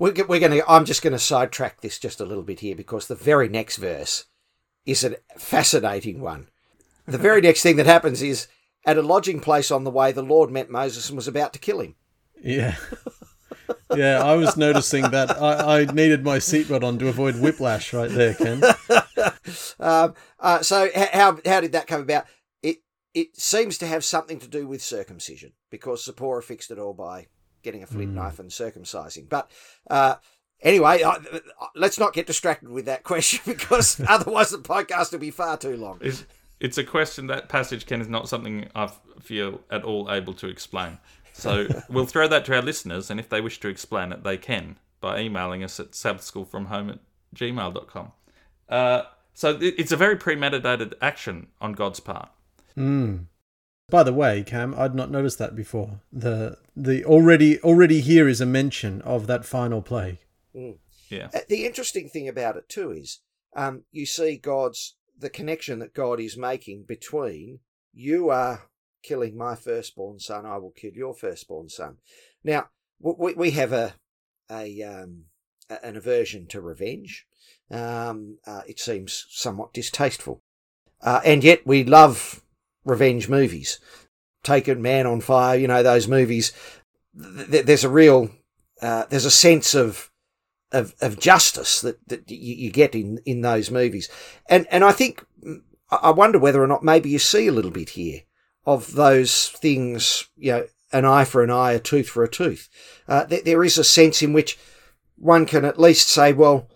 We're, 0.00 0.14
we're 0.26 0.40
going 0.40 0.52
to. 0.52 0.64
I'm 0.68 0.86
just 0.86 1.02
going 1.02 1.12
to 1.12 1.18
sidetrack 1.18 1.82
this 1.82 1.98
just 1.98 2.20
a 2.20 2.24
little 2.24 2.42
bit 2.42 2.60
here 2.60 2.74
because 2.74 3.06
the 3.06 3.14
very 3.14 3.50
next 3.50 3.76
verse 3.76 4.24
is 4.86 5.04
a 5.04 5.16
fascinating 5.38 6.20
one. 6.20 6.48
The 7.06 7.18
very 7.18 7.40
next 7.42 7.62
thing 7.62 7.76
that 7.76 7.84
happens 7.84 8.22
is 8.22 8.48
at 8.86 8.96
a 8.96 9.02
lodging 9.02 9.40
place 9.40 9.70
on 9.70 9.84
the 9.84 9.90
way, 9.90 10.10
the 10.10 10.22
Lord 10.22 10.50
met 10.50 10.70
Moses 10.70 11.10
and 11.10 11.16
was 11.16 11.28
about 11.28 11.52
to 11.52 11.58
kill 11.58 11.80
him. 11.80 11.96
Yeah. 12.42 12.76
yeah, 13.94 14.24
I 14.24 14.36
was 14.36 14.56
noticing 14.56 15.10
that 15.10 15.38
I, 15.38 15.80
I 15.80 15.84
needed 15.84 16.24
my 16.24 16.38
seatbelt 16.38 16.82
on 16.82 16.98
to 16.98 17.08
avoid 17.08 17.38
whiplash 17.38 17.92
right 17.92 18.10
there, 18.10 18.34
Ken. 18.34 18.62
Um, 19.80 20.14
uh, 20.38 20.62
so 20.62 20.88
how 20.94 21.38
how 21.44 21.60
did 21.60 21.72
that 21.72 21.86
come 21.86 22.02
about? 22.02 22.26
It 22.62 22.78
it 23.14 23.36
seems 23.36 23.78
to 23.78 23.86
have 23.86 24.04
something 24.04 24.38
to 24.38 24.48
do 24.48 24.66
with 24.66 24.82
circumcision 24.82 25.52
because 25.70 26.04
Zipporah 26.04 26.42
fixed 26.42 26.70
it 26.70 26.78
all 26.78 26.94
by 26.94 27.26
getting 27.62 27.82
a 27.82 27.86
flint 27.86 28.14
knife 28.14 28.38
and 28.38 28.50
circumcising. 28.50 29.28
But 29.28 29.50
uh, 29.88 30.16
anyway, 30.62 31.02
I, 31.04 31.18
let's 31.74 31.98
not 31.98 32.12
get 32.12 32.26
distracted 32.26 32.68
with 32.68 32.86
that 32.86 33.02
question 33.04 33.40
because 33.46 34.00
otherwise 34.08 34.50
the 34.50 34.58
podcast 34.58 35.12
will 35.12 35.18
be 35.18 35.30
far 35.30 35.56
too 35.56 35.76
long. 35.76 35.98
It's, 36.00 36.24
it's 36.60 36.78
a 36.78 36.84
question 36.84 37.26
that 37.28 37.48
passage, 37.48 37.86
Ken, 37.86 38.00
is 38.00 38.08
not 38.08 38.28
something 38.28 38.68
I 38.74 38.90
feel 39.20 39.60
at 39.70 39.84
all 39.84 40.10
able 40.10 40.34
to 40.34 40.48
explain. 40.48 40.98
So 41.32 41.66
we'll 41.88 42.06
throw 42.06 42.28
that 42.28 42.44
to 42.46 42.56
our 42.56 42.62
listeners, 42.62 43.10
and 43.10 43.18
if 43.18 43.28
they 43.28 43.40
wish 43.40 43.60
to 43.60 43.68
explain 43.68 44.12
it, 44.12 44.24
they 44.24 44.36
can 44.36 44.76
by 45.00 45.20
emailing 45.20 45.64
us 45.64 45.80
at 45.80 45.92
sabbathschoolfromhome 45.92 46.90
at 46.90 46.98
gmail.com. 47.34 48.12
Uh, 48.68 49.02
so 49.32 49.58
it's 49.60 49.92
a 49.92 49.96
very 49.96 50.16
premeditated 50.16 50.94
action 51.00 51.46
on 51.60 51.72
God's 51.72 52.00
part. 52.00 52.28
Mm. 52.76 53.24
By 53.90 54.02
the 54.02 54.12
way, 54.12 54.42
Cam, 54.42 54.74
I'd 54.76 54.94
not 54.94 55.10
noticed 55.10 55.38
that 55.38 55.56
before. 55.56 56.00
The 56.12 56.58
the 56.76 57.04
already 57.04 57.60
already 57.60 58.00
here 58.00 58.28
is 58.28 58.40
a 58.40 58.46
mention 58.46 59.02
of 59.02 59.26
that 59.26 59.44
final 59.44 59.82
plague. 59.82 60.18
Yeah. 61.08 61.28
Uh, 61.34 61.40
The 61.48 61.66
interesting 61.66 62.08
thing 62.08 62.28
about 62.28 62.56
it 62.56 62.68
too 62.68 62.92
is 62.92 63.20
um, 63.54 63.84
you 63.90 64.06
see 64.06 64.36
God's 64.36 64.96
the 65.18 65.30
connection 65.30 65.80
that 65.80 65.92
God 65.92 66.20
is 66.20 66.36
making 66.36 66.84
between 66.84 67.60
you 67.92 68.30
are 68.30 68.70
killing 69.02 69.36
my 69.36 69.54
firstborn 69.54 70.18
son, 70.18 70.46
I 70.46 70.58
will 70.58 70.70
kill 70.70 70.92
your 70.92 71.14
firstborn 71.14 71.68
son. 71.68 71.96
Now 72.44 72.68
we 73.00 73.34
we 73.34 73.50
have 73.52 73.72
a 73.72 73.94
a 74.50 74.82
um, 74.82 75.24
an 75.82 75.96
aversion 75.96 76.46
to 76.48 76.60
revenge. 76.60 77.26
Um, 77.70 78.38
uh, 78.46 78.62
it 78.66 78.80
seems 78.80 79.26
somewhat 79.30 79.72
distasteful, 79.72 80.42
uh, 81.00 81.20
and 81.24 81.44
yet 81.44 81.66
we 81.66 81.84
love 81.84 82.42
revenge 82.84 83.28
movies. 83.28 83.78
Taken 84.42 84.80
Man 84.80 85.06
on 85.06 85.20
Fire, 85.20 85.58
you 85.58 85.68
know 85.68 85.82
those 85.82 86.08
movies. 86.08 86.52
Th- 87.20 87.50
th- 87.50 87.66
there's 87.66 87.84
a 87.84 87.90
real 87.90 88.30
uh, 88.80 89.04
there's 89.10 89.26
a 89.26 89.30
sense 89.30 89.74
of 89.74 90.10
of, 90.72 90.94
of 91.00 91.18
justice 91.18 91.80
that, 91.80 91.96
that 92.08 92.30
you, 92.30 92.54
you 92.54 92.70
get 92.70 92.94
in, 92.94 93.18
in 93.24 93.40
those 93.40 93.70
movies. 93.70 94.08
And, 94.48 94.66
and 94.70 94.84
I 94.84 94.92
think, 94.92 95.24
I 95.90 95.96
I 95.96 96.10
wonder 96.10 96.38
whether 96.38 96.62
or 96.62 96.68
not 96.68 96.84
maybe 96.84 97.10
you 97.10 97.18
see 97.18 97.48
a 97.48 97.52
little 97.52 97.70
bit 97.70 97.90
here 97.90 98.20
of 98.64 98.92
those 98.92 99.48
things, 99.48 100.28
you 100.36 100.52
know, 100.52 100.64
an 100.92 101.04
eye 101.04 101.24
for 101.24 101.42
an 101.42 101.50
eye, 101.50 101.72
a 101.72 101.80
tooth 101.80 102.08
for 102.08 102.22
a 102.22 102.28
tooth. 102.28 102.68
Uh, 103.08 103.24
there, 103.24 103.42
there 103.42 103.64
is 103.64 103.78
a 103.78 103.84
sense 103.84 104.22
in 104.22 104.32
which 104.32 104.58
one 105.16 105.46
can 105.46 105.64
at 105.64 105.80
least 105.80 106.08
say, 106.08 106.32
well, 106.32 106.68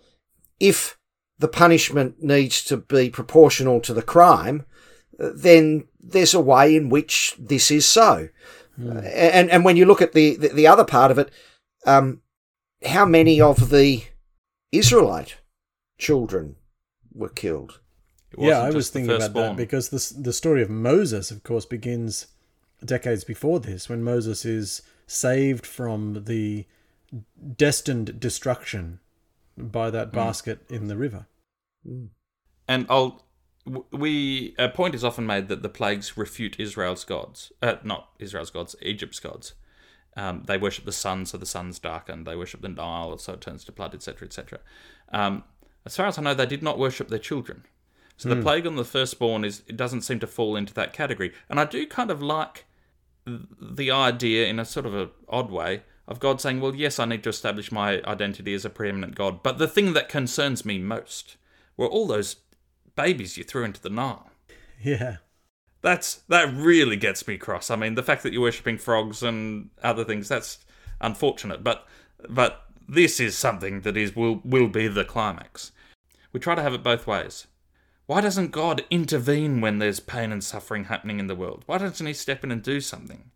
if 0.61 0.99
the 1.39 1.49
punishment 1.49 2.23
needs 2.23 2.65
to 2.65 2.77
be 2.77 3.11
proportional 3.11 3.81
to 3.81 3.95
the 3.95 4.03
crime, 4.03 4.65
then 5.19 5.87
there's 6.01 6.35
a 6.35 6.41
way 6.41 6.77
in 6.77 6.89
which 6.89 7.35
this 7.39 7.71
is 7.71 7.87
so. 7.87 8.29
Uh, 8.83 8.99
and, 8.99 9.51
and 9.51 9.65
when 9.65 9.77
you 9.77 9.85
look 9.85 10.03
at 10.03 10.13
the, 10.13 10.37
the, 10.37 10.49
the 10.49 10.67
other 10.67 10.85
part 10.85 11.11
of 11.11 11.19
it, 11.19 11.31
um, 11.87 12.21
how 12.85 13.07
many 13.07 13.41
of 13.41 13.71
the 13.71 14.03
Israelite 14.73 15.37
children 15.99 16.57
were 17.13 17.29
killed? 17.29 17.81
Yeah, 18.37 18.61
I 18.61 18.71
was 18.71 18.91
thinking 18.91 19.15
about 19.15 19.35
that 19.35 19.57
because 19.57 19.91
the 19.91 20.21
the 20.21 20.33
story 20.33 20.61
of 20.63 20.69
Moses, 20.69 21.31
of 21.31 21.45
course, 21.45 21.65
begins 21.67 22.27
decades 22.85 23.25
before 23.25 23.61
this, 23.61 23.89
when 23.89 24.03
Moses 24.03 24.45
is 24.45 24.83
saved 25.07 25.67
from 25.67 26.25
the 26.25 26.67
destined 27.57 28.19
destruction 28.19 28.99
by 29.57 29.91
that 29.91 30.13
basket 30.13 30.61
in 30.69 30.89
the 30.89 30.97
river. 30.97 31.27
And 32.67 32.87
I'll 32.89 33.11
w- 33.11 33.25
we 33.91 34.55
a 34.59 34.69
point 34.69 34.95
is 34.95 35.05
often 35.05 35.27
made 35.27 35.49
that 35.49 35.63
the 35.63 35.69
plagues 35.69 36.17
refute 36.17 36.61
Israel's 36.61 37.05
gods, 37.05 37.53
uh, 37.63 37.77
not 37.83 38.11
Israel's 38.19 38.51
gods, 38.51 38.77
Egypt's 38.83 39.21
gods. 39.21 39.55
Um, 40.17 40.45
they 40.47 40.59
worship 40.59 40.85
the 40.85 40.93
sun, 40.93 41.27
so 41.27 41.39
the 41.39 41.47
sun's 41.47 41.79
darkened. 41.79 42.27
They 42.27 42.37
worship 42.37 42.61
the 42.61 42.69
Nile, 42.69 43.19
so 43.19 43.33
it 43.33 43.41
turns 43.41 43.65
to 43.65 43.73
blood, 43.73 43.95
etc., 43.95 44.27
etc. 44.27 44.61
Um, 45.13 45.45
as 45.85 45.97
far 45.97 46.07
as 46.07 46.19
I 46.19 46.23
know, 46.23 46.35
they 46.35 46.47
did 46.47 46.63
not 46.63 46.79
worship 46.79 47.09
their 47.09 47.19
children. 47.19 47.65
So 48.17 48.29
the 48.29 48.41
plague 48.41 48.65
on 48.65 48.77
the 48.77 48.85
firstborn 48.85 49.45
is 49.45 49.63
it 49.67 49.77
doesn't 49.77 50.03
seem 50.03 50.21
to 50.21 50.27
fall 50.29 50.55
into 50.55 50.73
that 50.75 50.93
category. 50.93 51.33
And 51.49 51.59
I 51.59 51.65
do 51.65 51.85
kind 51.85 52.13
of 52.13 52.23
like 52.23 52.65
the 53.27 53.91
idea, 53.91 54.47
in 54.47 54.61
a 54.61 54.65
sort 54.65 54.87
of 54.87 54.95
a 54.95 55.11
odd 55.29 55.51
way, 55.51 55.83
of 56.07 56.21
God 56.21 56.41
saying, 56.41 56.61
"Well, 56.61 56.75
yes, 56.75 56.99
I 56.99 57.07
need 57.07 57.25
to 57.25 57.31
establish 57.31 57.73
my 57.73 58.03
identity 58.03 58.55
as 58.55 58.65
a 58.65 58.71
preeminent 58.71 59.15
God, 59.15 59.43
but 59.43 59.59
the 59.59 59.67
thing 59.67 59.95
that 59.95 60.09
concerns 60.09 60.65
me 60.65 60.79
most 60.79 61.37
were 61.77 61.89
all 61.89 62.07
those 62.07 62.37
babies 62.97 63.37
you 63.37 63.45
threw 63.45 63.65
into 63.65 63.81
the 63.81 63.91
Nile." 63.91 64.31
Yeah. 64.83 65.19
That's 65.83 66.15
that 66.29 66.53
really 66.55 66.97
gets 66.97 67.29
me 67.29 67.37
cross. 67.37 67.71
I 67.71 67.77
mean, 67.77 67.95
the 67.95 68.03
fact 68.03 68.23
that 68.23 68.33
you're 68.33 68.43
worshipping 68.43 68.79
frogs 68.79 69.23
and 69.23 69.69
other 69.83 70.03
things 70.03 70.29
that's 70.29 70.59
unfortunate, 71.01 71.63
but 71.63 71.87
but 72.29 72.65
this 72.89 73.21
is 73.21 73.37
something 73.37 73.83
that 73.83 73.97
is 73.97 74.17
will 74.17 74.41
will 74.45 74.69
be 74.69 74.89
the 74.89 75.05
climax. 75.05 75.73
We 76.33 76.41
try 76.41 76.55
to 76.55 76.63
have 76.63 76.75
it 76.75 76.83
both 76.83 77.07
ways. 77.07 77.47
Why 78.07 78.21
doesn't 78.21 78.51
God 78.51 78.85
intervene 78.91 79.61
when 79.61 79.79
there's 79.79 80.01
pain 80.01 80.33
and 80.33 80.43
suffering 80.43 80.85
happening 80.85 81.21
in 81.21 81.27
the 81.27 81.35
world? 81.35 81.65
Why 81.67 81.79
doesn't 81.79 82.07
he 82.07 82.13
step 82.13 82.45
in 82.45 82.51
and 82.51 82.63
do 82.63 82.81
something? 82.81 83.31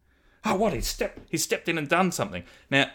Oh, 0.44 0.56
what 0.56 0.72
he 0.72 0.80
stepped 0.80 1.20
he 1.30 1.36
stepped 1.36 1.68
in 1.68 1.78
and 1.78 1.88
done 1.88 2.12
something. 2.12 2.44
Now, 2.70 2.90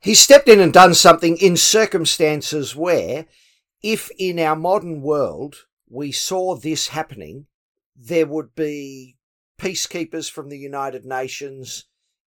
He 0.00 0.14
stepped 0.14 0.48
in 0.48 0.60
and 0.60 0.72
done 0.72 0.94
something 0.94 1.36
in 1.38 1.56
circumstances 1.56 2.76
where, 2.76 3.26
if 3.82 4.10
in 4.18 4.38
our 4.38 4.56
modern 4.56 5.02
world 5.02 5.66
we 5.88 6.12
saw 6.12 6.56
this 6.56 6.88
happening, 6.88 7.46
there 7.94 8.26
would 8.26 8.54
be 8.54 9.16
peacekeepers 9.58 10.30
from 10.30 10.48
the 10.48 10.58
United 10.58 11.04
Nations 11.04 11.84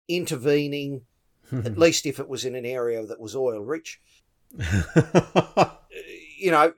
intervening, 0.07 1.01
at 1.51 1.77
least 1.77 2.05
if 2.05 2.19
it 2.19 2.29
was 2.29 2.45
in 2.45 2.55
an 2.55 2.65
area 2.65 3.05
that 3.05 3.19
was 3.19 3.35
oil 3.35 3.61
rich. 3.61 3.99
You 6.41 6.51
know, 6.51 6.71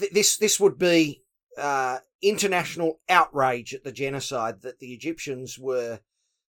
th- 0.00 0.12
this 0.12 0.38
this 0.38 0.58
would 0.58 0.78
be 0.78 1.22
uh, 1.58 1.98
international 2.22 3.00
outrage 3.06 3.74
at 3.74 3.84
the 3.84 3.92
genocide 3.92 4.62
that 4.62 4.78
the 4.78 4.94
Egyptians 4.94 5.58
were 5.58 6.00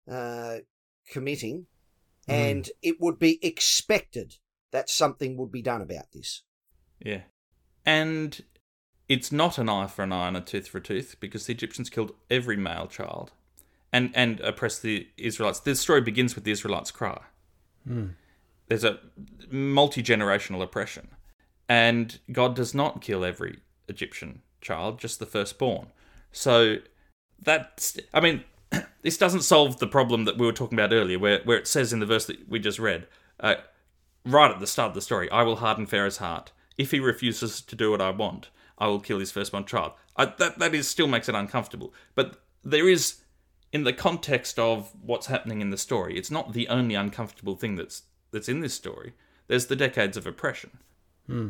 uh, 0.09 0.59
committing 1.11 1.67
and 2.27 2.69
it 2.81 3.01
would 3.01 3.19
be 3.19 3.45
expected 3.45 4.37
that 4.71 4.89
something 4.89 5.37
would 5.37 5.51
be 5.51 5.61
done 5.61 5.81
about 5.81 6.11
this. 6.13 6.43
Yeah. 6.99 7.23
And 7.85 8.41
it's 9.13 9.31
not 9.31 9.59
an 9.59 9.69
eye 9.69 9.85
for 9.85 10.01
an 10.01 10.11
eye 10.11 10.27
and 10.27 10.35
a 10.35 10.41
tooth 10.41 10.67
for 10.67 10.79
a 10.79 10.81
tooth 10.81 11.17
because 11.19 11.45
the 11.45 11.53
Egyptians 11.53 11.87
killed 11.87 12.13
every 12.31 12.57
male 12.57 12.87
child 12.87 13.31
and, 13.91 14.09
and 14.15 14.39
oppressed 14.39 14.81
the 14.81 15.07
Israelites. 15.17 15.59
The 15.59 15.75
story 15.75 16.01
begins 16.01 16.33
with 16.33 16.45
the 16.45 16.51
Israelites' 16.51 16.89
cry. 16.89 17.21
There's 18.67 18.83
a 18.83 18.97
multi 19.51 20.01
generational 20.01 20.63
oppression. 20.63 21.09
And 21.69 22.17
God 22.31 22.55
does 22.55 22.73
not 22.73 23.01
kill 23.01 23.23
every 23.23 23.59
Egyptian 23.87 24.41
child, 24.61 24.97
just 24.97 25.19
the 25.19 25.27
firstborn. 25.27 25.87
So 26.31 26.77
that's, 27.39 27.99
I 28.15 28.19
mean, 28.19 28.43
this 29.03 29.17
doesn't 29.17 29.43
solve 29.43 29.77
the 29.77 29.85
problem 29.85 30.25
that 30.25 30.39
we 30.39 30.47
were 30.47 30.53
talking 30.53 30.79
about 30.79 30.91
earlier, 30.91 31.19
where, 31.19 31.41
where 31.43 31.59
it 31.59 31.67
says 31.67 31.93
in 31.93 31.99
the 31.99 32.07
verse 32.07 32.25
that 32.25 32.49
we 32.49 32.57
just 32.57 32.79
read, 32.79 33.05
uh, 33.39 33.55
right 34.25 34.49
at 34.49 34.59
the 34.59 34.65
start 34.65 34.89
of 34.89 34.95
the 34.95 35.01
story, 35.01 35.29
I 35.29 35.43
will 35.43 35.57
harden 35.57 35.85
Pharaoh's 35.85 36.17
heart. 36.17 36.51
If 36.79 36.89
he 36.89 36.99
refuses 36.99 37.61
to 37.61 37.75
do 37.75 37.91
what 37.91 38.01
I 38.01 38.09
want, 38.09 38.49
I 38.77 38.87
will 38.87 38.99
kill 38.99 39.19
his 39.19 39.31
firstborn 39.31 39.65
child. 39.65 39.93
I, 40.15 40.25
that 40.25 40.59
that 40.59 40.73
is 40.73 40.87
still 40.87 41.07
makes 41.07 41.29
it 41.29 41.35
uncomfortable. 41.35 41.93
But 42.15 42.41
there 42.63 42.87
is, 42.87 43.21
in 43.71 43.83
the 43.83 43.93
context 43.93 44.59
of 44.59 44.91
what's 45.01 45.27
happening 45.27 45.61
in 45.61 45.69
the 45.69 45.77
story, 45.77 46.17
it's 46.17 46.31
not 46.31 46.53
the 46.53 46.67
only 46.67 46.95
uncomfortable 46.95 47.55
thing 47.55 47.75
that's 47.75 48.03
that's 48.31 48.49
in 48.49 48.61
this 48.61 48.73
story. 48.73 49.13
There's 49.47 49.67
the 49.67 49.75
decades 49.75 50.17
of 50.17 50.25
oppression, 50.25 50.79
hmm. 51.27 51.49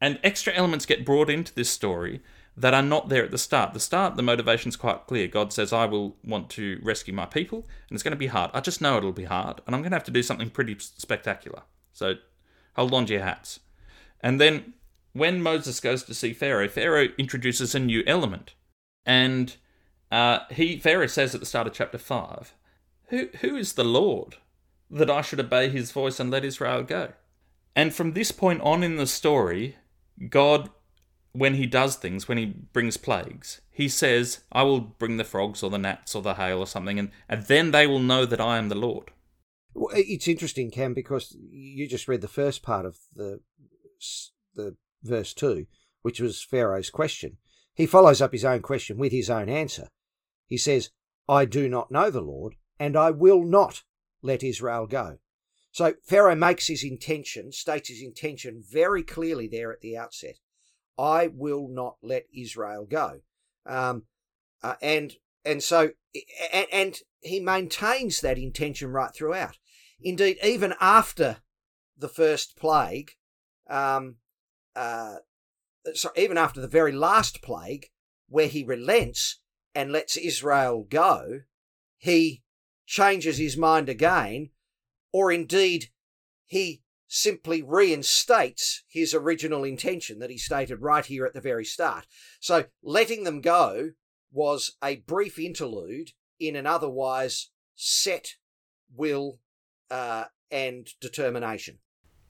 and 0.00 0.20
extra 0.22 0.52
elements 0.52 0.86
get 0.86 1.04
brought 1.04 1.30
into 1.30 1.54
this 1.54 1.70
story 1.70 2.20
that 2.56 2.74
are 2.74 2.82
not 2.82 3.08
there 3.08 3.24
at 3.24 3.30
the 3.30 3.38
start. 3.38 3.74
The 3.74 3.80
start, 3.80 4.16
the 4.16 4.22
motivation's 4.22 4.76
quite 4.76 5.06
clear. 5.06 5.26
God 5.26 5.52
says, 5.52 5.72
I 5.72 5.86
will 5.86 6.16
want 6.24 6.50
to 6.50 6.80
rescue 6.82 7.12
my 7.12 7.26
people, 7.26 7.66
and 7.88 7.96
it's 7.96 8.02
going 8.02 8.12
to 8.12 8.18
be 8.18 8.28
hard. 8.28 8.50
I 8.54 8.60
just 8.60 8.80
know 8.80 8.96
it'll 8.96 9.12
be 9.12 9.24
hard, 9.24 9.60
and 9.66 9.74
I'm 9.74 9.82
going 9.82 9.90
to 9.90 9.96
have 9.96 10.04
to 10.04 10.12
do 10.12 10.22
something 10.22 10.50
pretty 10.50 10.76
spectacular. 10.78 11.62
So 11.92 12.14
hold 12.76 12.94
on 12.94 13.06
to 13.06 13.14
your 13.14 13.22
hats. 13.22 13.60
And 14.20 14.40
then 14.40 14.74
when 15.14 15.40
Moses 15.40 15.80
goes 15.80 16.02
to 16.02 16.14
see 16.14 16.34
Pharaoh, 16.34 16.68
Pharaoh 16.68 17.08
introduces 17.16 17.74
a 17.74 17.80
new 17.80 18.02
element. 18.06 18.54
And 19.06 19.56
uh, 20.12 20.40
he 20.50 20.78
Pharaoh 20.78 21.06
says 21.06 21.34
at 21.34 21.40
the 21.40 21.46
start 21.46 21.66
of 21.66 21.72
chapter 21.72 21.98
5, 21.98 22.54
who, 23.08 23.28
who 23.40 23.56
is 23.56 23.72
the 23.72 23.84
Lord 23.84 24.36
that 24.90 25.10
I 25.10 25.22
should 25.22 25.40
obey 25.40 25.68
his 25.70 25.92
voice 25.92 26.20
and 26.20 26.30
let 26.30 26.44
Israel 26.44 26.82
go? 26.82 27.12
And 27.76 27.94
from 27.94 28.12
this 28.12 28.30
point 28.30 28.60
on 28.60 28.82
in 28.82 28.96
the 28.96 29.06
story, 29.06 29.76
God, 30.28 30.70
when 31.32 31.54
he 31.54 31.66
does 31.66 31.96
things, 31.96 32.28
when 32.28 32.38
he 32.38 32.46
brings 32.46 32.96
plagues, 32.96 33.60
he 33.70 33.88
says, 33.88 34.40
I 34.52 34.62
will 34.62 34.80
bring 34.80 35.16
the 35.16 35.24
frogs 35.24 35.62
or 35.62 35.70
the 35.70 35.78
gnats 35.78 36.14
or 36.14 36.22
the 36.22 36.34
hail 36.34 36.58
or 36.58 36.66
something, 36.66 36.98
and, 36.98 37.10
and 37.28 37.44
then 37.44 37.72
they 37.72 37.86
will 37.86 37.98
know 37.98 38.24
that 38.26 38.40
I 38.40 38.58
am 38.58 38.68
the 38.68 38.76
Lord. 38.76 39.10
Well, 39.74 39.92
It's 39.96 40.28
interesting, 40.28 40.70
Cam, 40.70 40.94
because 40.94 41.36
you 41.50 41.88
just 41.88 42.06
read 42.06 42.20
the 42.20 42.28
first 42.28 42.62
part 42.62 42.86
of 42.86 42.98
the 43.14 43.40
the 44.54 44.76
verse 45.04 45.34
two, 45.34 45.66
which 46.02 46.20
was 46.20 46.42
Pharaoh's 46.42 46.90
question. 46.90 47.38
He 47.74 47.86
follows 47.86 48.20
up 48.20 48.32
his 48.32 48.44
own 48.44 48.62
question 48.62 48.98
with 48.98 49.12
his 49.12 49.30
own 49.30 49.48
answer. 49.48 49.88
He 50.46 50.58
says, 50.58 50.90
"I 51.28 51.44
do 51.44 51.68
not 51.68 51.90
know 51.90 52.10
the 52.10 52.20
Lord, 52.20 52.56
and 52.78 52.96
I 52.96 53.10
will 53.10 53.42
not 53.42 53.82
let 54.22 54.42
Israel 54.42 54.86
go." 54.86 55.18
So 55.72 55.94
Pharaoh 56.04 56.36
makes 56.36 56.68
his 56.68 56.84
intention, 56.84 57.50
states 57.50 57.88
his 57.88 58.00
intention 58.00 58.62
very 58.64 59.02
clearly 59.02 59.48
there 59.48 59.72
at 59.72 59.80
the 59.80 59.96
outset. 59.96 60.38
I 60.96 61.26
will 61.26 61.66
not 61.66 61.96
let 62.00 62.26
Israel 62.32 62.86
go, 62.86 63.22
um, 63.66 64.04
uh, 64.62 64.76
and 64.80 65.16
and 65.44 65.62
so 65.62 65.90
and, 66.52 66.66
and 66.70 66.98
he 67.20 67.40
maintains 67.40 68.20
that 68.20 68.38
intention 68.38 68.92
right 68.92 69.12
throughout. 69.12 69.58
Indeed, 70.00 70.38
even 70.44 70.74
after 70.80 71.38
the 71.96 72.08
first 72.08 72.56
plague, 72.56 73.12
um, 73.68 74.16
uh, 74.76 75.16
so 75.94 76.10
even 76.16 76.38
after 76.38 76.60
the 76.60 76.68
very 76.68 76.92
last 76.92 77.42
plague, 77.42 77.86
where 78.28 78.48
he 78.48 78.64
relents 78.64 79.40
and 79.74 79.92
lets 79.92 80.16
Israel 80.16 80.86
go, 80.88 81.40
he 81.98 82.42
changes 82.86 83.38
his 83.38 83.56
mind 83.56 83.88
again, 83.88 84.50
or 85.12 85.30
indeed 85.32 85.90
he 86.44 86.82
simply 87.06 87.62
reinstates 87.62 88.82
his 88.88 89.14
original 89.14 89.62
intention 89.62 90.18
that 90.18 90.30
he 90.30 90.38
stated 90.38 90.80
right 90.80 91.06
here 91.06 91.24
at 91.24 91.32
the 91.32 91.40
very 91.40 91.64
start. 91.64 92.06
So 92.40 92.64
letting 92.82 93.24
them 93.24 93.40
go 93.40 93.90
was 94.32 94.76
a 94.82 94.96
brief 94.96 95.38
interlude 95.38 96.10
in 96.40 96.56
an 96.56 96.66
otherwise 96.66 97.50
set 97.76 98.34
will 98.94 99.38
uh, 99.90 100.24
and 100.50 100.88
determination. 101.00 101.78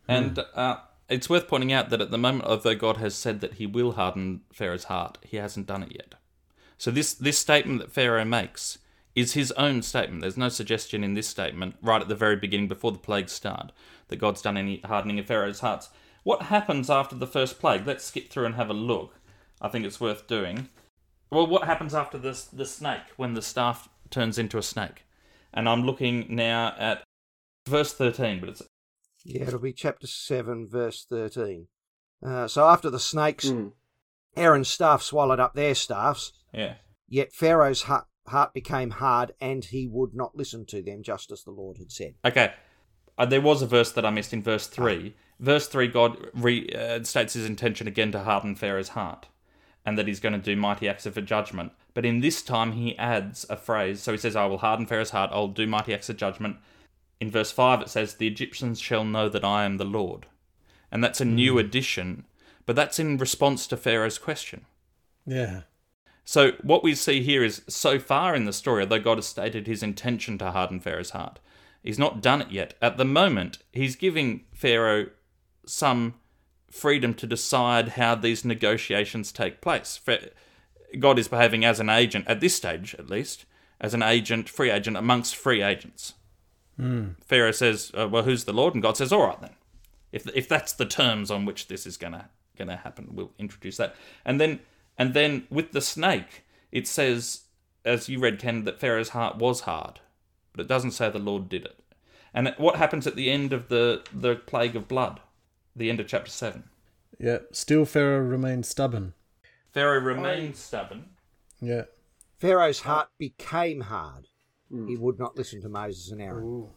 And 0.07 0.39
uh, 0.55 0.77
it's 1.09 1.29
worth 1.29 1.49
pointing 1.49 1.73
out 1.73 1.91
that 1.91 2.01
at 2.01 2.11
the 2.11 2.19
moment, 2.19 2.45
although 2.45 2.75
God 2.75 2.97
has 2.99 3.15
said 3.15 3.41
that 3.41 3.55
he 3.55 3.67
will 3.67 3.93
harden 3.93 4.41
Pharaoh's 4.53 4.85
heart, 4.85 5.19
he 5.23 5.37
hasn't 5.37 5.67
done 5.67 5.83
it 5.83 5.93
yet. 5.93 6.15
So 6.79 6.91
this, 6.91 7.15
this 7.15 7.39
statement 7.39 7.81
that 7.81 7.93
Pharaoh 7.93 8.25
makes 8.25 8.79
is 9.15 9.35
his 9.35 9.53
own 9.53 9.83
statement. 9.83 10.23
There's 10.23 10.37
no 10.37 10.49
suggestion 10.49 11.05
in 11.05 11.15
this 11.15 11.29
statement, 11.29 11.77
right 11.83 12.03
at 12.03 12.09
the 12.09 12.15
very 12.15 12.37
beginning, 12.37 12.69
before 12.69 12.93
the 12.93 12.99
plagues 12.99 13.33
start, 13.33 13.71
that 14.09 14.17
God's 14.17 14.43
done 14.43 14.57
any 14.57 14.81
hardening 14.85 15.19
of 15.19 15.27
Pharaoh's 15.27 15.61
hearts. 15.61 15.91
What 16.25 16.43
happens 16.43 16.91
after 16.91 17.15
the 17.15 17.27
first 17.27 17.61
plague? 17.61 17.87
Let's 17.87 18.05
skip 18.05 18.31
through 18.31 18.47
and 18.47 18.55
have 18.57 18.71
a 18.71 18.75
look. 18.75 19.15
I 19.61 19.69
think 19.69 19.85
it's 19.85 20.01
worth 20.01 20.27
doing. 20.27 20.69
Well, 21.31 21.47
what 21.47 21.65
happens 21.65 21.95
after 21.95 22.19
this, 22.19 22.45
the 22.45 22.67
snake, 22.67 23.03
when 23.17 23.35
the 23.35 23.43
staff 23.43 23.89
turns 24.11 24.39
into 24.39 24.59
a 24.59 24.63
snake? 24.63 25.05
And 25.53 25.69
I'm 25.69 25.83
looking 25.83 26.27
now 26.29 26.75
at 26.79 27.05
verse 27.69 27.93
13, 27.93 28.41
but 28.41 28.49
it's 28.49 28.63
Yeah, 29.25 29.45
it'll 29.45 29.59
be 29.59 29.73
chapter 29.73 30.07
7, 30.07 30.69
verse 30.69 31.07
13. 31.09 31.69
Uh, 32.25 32.47
so 32.47 32.67
after 32.67 32.91
the 32.91 33.01
snakes, 33.01 33.47
Mm. 33.47 33.73
Aaron's 34.37 34.69
staff 34.69 35.03
swallowed 35.03 35.41
up 35.41 35.55
their 35.55 35.75
staffs, 35.75 36.33
yeah. 36.53 36.75
yet 37.09 37.33
Pharaoh's 37.33 37.83
heart, 37.83 38.07
heart 38.27 38.53
became 38.53 38.91
hard 38.91 39.33
and 39.41 39.65
he 39.67 39.87
would 39.87 40.15
not 40.15 40.35
listen 40.37 40.67
to 40.67 40.83
them, 40.83 41.03
just 41.03 41.31
as 41.31 41.45
the 41.45 41.51
Lord 41.53 41.79
had 41.79 41.93
said. 41.93 42.15
Okay. 42.25 42.53
Uh, 43.17 43.27
there 43.27 43.41
was 43.41 43.63
a 43.63 43.67
verse 43.67 43.93
that 43.93 44.05
I 44.05 44.11
missed 44.11 44.33
in 44.33 44.43
verse 44.43 44.67
3. 44.67 45.15
Verse 45.39 45.69
3, 45.69 45.87
God 45.89 46.31
re, 46.35 46.69
uh, 46.71 47.05
states 47.05 47.35
his 47.35 47.47
intention 47.47 47.87
again 47.87 48.11
to 48.13 48.25
harden 48.25 48.57
Pharaoh's 48.57 48.89
heart 48.91 49.29
and 49.87 49.99
that 49.99 50.09
he's 50.09 50.21
going 50.21 50.33
to 50.33 50.39
do 50.39 50.57
mighty 50.57 50.89
acts 50.89 51.07
of 51.07 51.23
judgment. 51.25 51.73
But 51.93 52.07
in 52.07 52.21
this 52.21 52.43
time, 52.43 52.73
he 52.73 52.97
adds 52.99 53.47
a 53.51 53.57
phrase. 53.57 54.01
So 54.01 54.13
he 54.13 54.19
says, 54.19 54.35
I 54.35 54.47
will 54.47 54.59
harden 54.59 54.87
Pharaoh's 54.87 55.11
heart, 55.11 55.31
I'll 55.33 55.49
do 55.49 55.67
mighty 55.67 55.95
acts 55.95 56.09
of 56.09 56.17
judgment. 56.17 56.57
In 57.21 57.31
verse 57.31 57.53
5, 57.53 57.83
it 57.83 57.89
says, 57.89 58.15
The 58.15 58.27
Egyptians 58.27 58.81
shall 58.81 59.05
know 59.05 59.29
that 59.29 59.45
I 59.45 59.65
am 59.65 59.77
the 59.77 59.85
Lord. 59.85 60.27
And 60.91 61.03
that's 61.03 61.21
a 61.21 61.25
new 61.25 61.53
hmm. 61.55 61.59
addition, 61.59 62.25
but 62.67 62.77
that's 62.77 62.99
in 62.99 63.19
response 63.19 63.67
to 63.69 63.77
Pharaoh's 63.77 64.19
question. 64.19 64.67
Yeah. 65.27 65.63
So 66.25 66.53
what 66.63 66.83
we 66.83 66.95
see 66.95 67.23
here 67.23 67.45
is 67.45 67.63
so 67.69 67.99
far 67.99 68.35
in 68.35 68.45
the 68.45 68.53
story, 68.53 68.83
although 68.83 68.99
God 68.99 69.19
has 69.19 69.27
stated 69.27 69.67
his 69.67 69.83
intention 69.83 70.39
to 70.39 70.53
harden 70.53 70.81
Pharaoh's 70.81 71.11
heart, 71.11 71.39
he's 71.83 71.99
not 71.99 72.23
done 72.23 72.41
it 72.43 72.51
yet. 72.51 72.75
At 72.81 72.97
the 72.97 73.05
moment, 73.05 73.59
he's 73.73 73.97
giving 73.97 74.45
Pharaoh 74.53 75.09
some 75.67 76.15
freedom 76.71 77.15
to 77.15 77.27
decide 77.27 77.91
how 77.91 78.15
these 78.15 78.45
negotiations 78.45 79.33
take 79.33 79.61
place. 79.61 80.01
God 80.99 81.19
is 81.19 81.29
behaving 81.29 81.65
as 81.65 81.79
an 81.79 81.91
agent, 81.91 82.25
at 82.27 82.41
this 82.41 82.55
stage 82.55 82.95
at 82.99 83.11
least, 83.11 83.45
as 83.81 83.95
an 83.95 84.03
agent, 84.03 84.49
free 84.49 84.71
agent 84.71 84.97
amongst 84.97 85.37
free 85.37 85.63
agents. 85.63 86.15
Mm. 86.79 87.15
Pharaoh 87.25 87.53
says, 87.53 87.93
uh, 87.97 88.09
"Well, 88.09 88.25
who's 88.25 88.45
the 88.45 88.53
Lord?" 88.53 88.75
And 88.75 88.83
God 88.83 88.97
says, 88.97 89.13
"All 89.13 89.27
right 89.27 89.41
then. 89.41 89.55
If 90.13 90.29
if 90.35 90.49
that's 90.49 90.73
the 90.73 90.87
terms 90.87 91.31
on 91.31 91.45
which 91.45 91.69
this 91.69 91.87
is 91.87 91.97
gonna 91.97 92.31
gonna 92.57 92.77
happen, 92.77 93.11
we'll 93.13 93.33
introduce 93.39 93.77
that." 93.77 93.95
And 94.25 94.41
then 94.41 94.61
and 94.99 95.15
then 95.15 95.47
with 95.51 95.73
the 95.73 95.81
snake, 95.81 96.45
it 96.71 96.87
says, 96.87 97.43
as 97.85 98.09
you 98.09 98.19
read, 98.19 98.39
Ken, 98.39 98.65
that 98.65 98.81
Pharaoh's 98.81 99.11
heart 99.11 99.37
was 99.37 99.61
hard, 99.61 100.01
but 100.53 100.61
it 100.61 100.69
doesn't 100.69 100.93
say 100.93 101.11
the 101.11 101.19
Lord 101.19 101.49
did 101.49 101.65
it. 101.65 101.79
And 102.33 102.53
what 102.57 102.77
happens 102.77 103.07
at 103.07 103.15
the 103.15 103.31
end 103.31 103.53
of 103.53 103.69
the 103.69 104.03
the 104.13 104.35
plague 104.35 104.75
of 104.75 104.89
blood, 104.89 105.21
the 105.77 105.89
end 105.91 106.01
of 106.01 106.09
chapter 106.09 106.31
seven? 106.31 106.65
Yeah, 107.19 107.39
still 107.53 107.85
Pharaoh 107.85 108.19
remained 108.19 108.67
stubborn. 108.67 109.15
Pharaoh 109.73 110.01
remained 110.01 110.57
stubborn. 110.57 111.11
Yeah. 111.61 111.85
Pharaoh's 112.39 112.81
heart 112.81 113.09
became 113.19 113.83
hard. 113.83 114.29
He 114.71 114.97
would 114.97 115.19
not 115.19 115.37
listen 115.37 115.61
to 115.63 115.69
Moses 115.69 116.11
and 116.11 116.21
Aaron. 116.21 116.69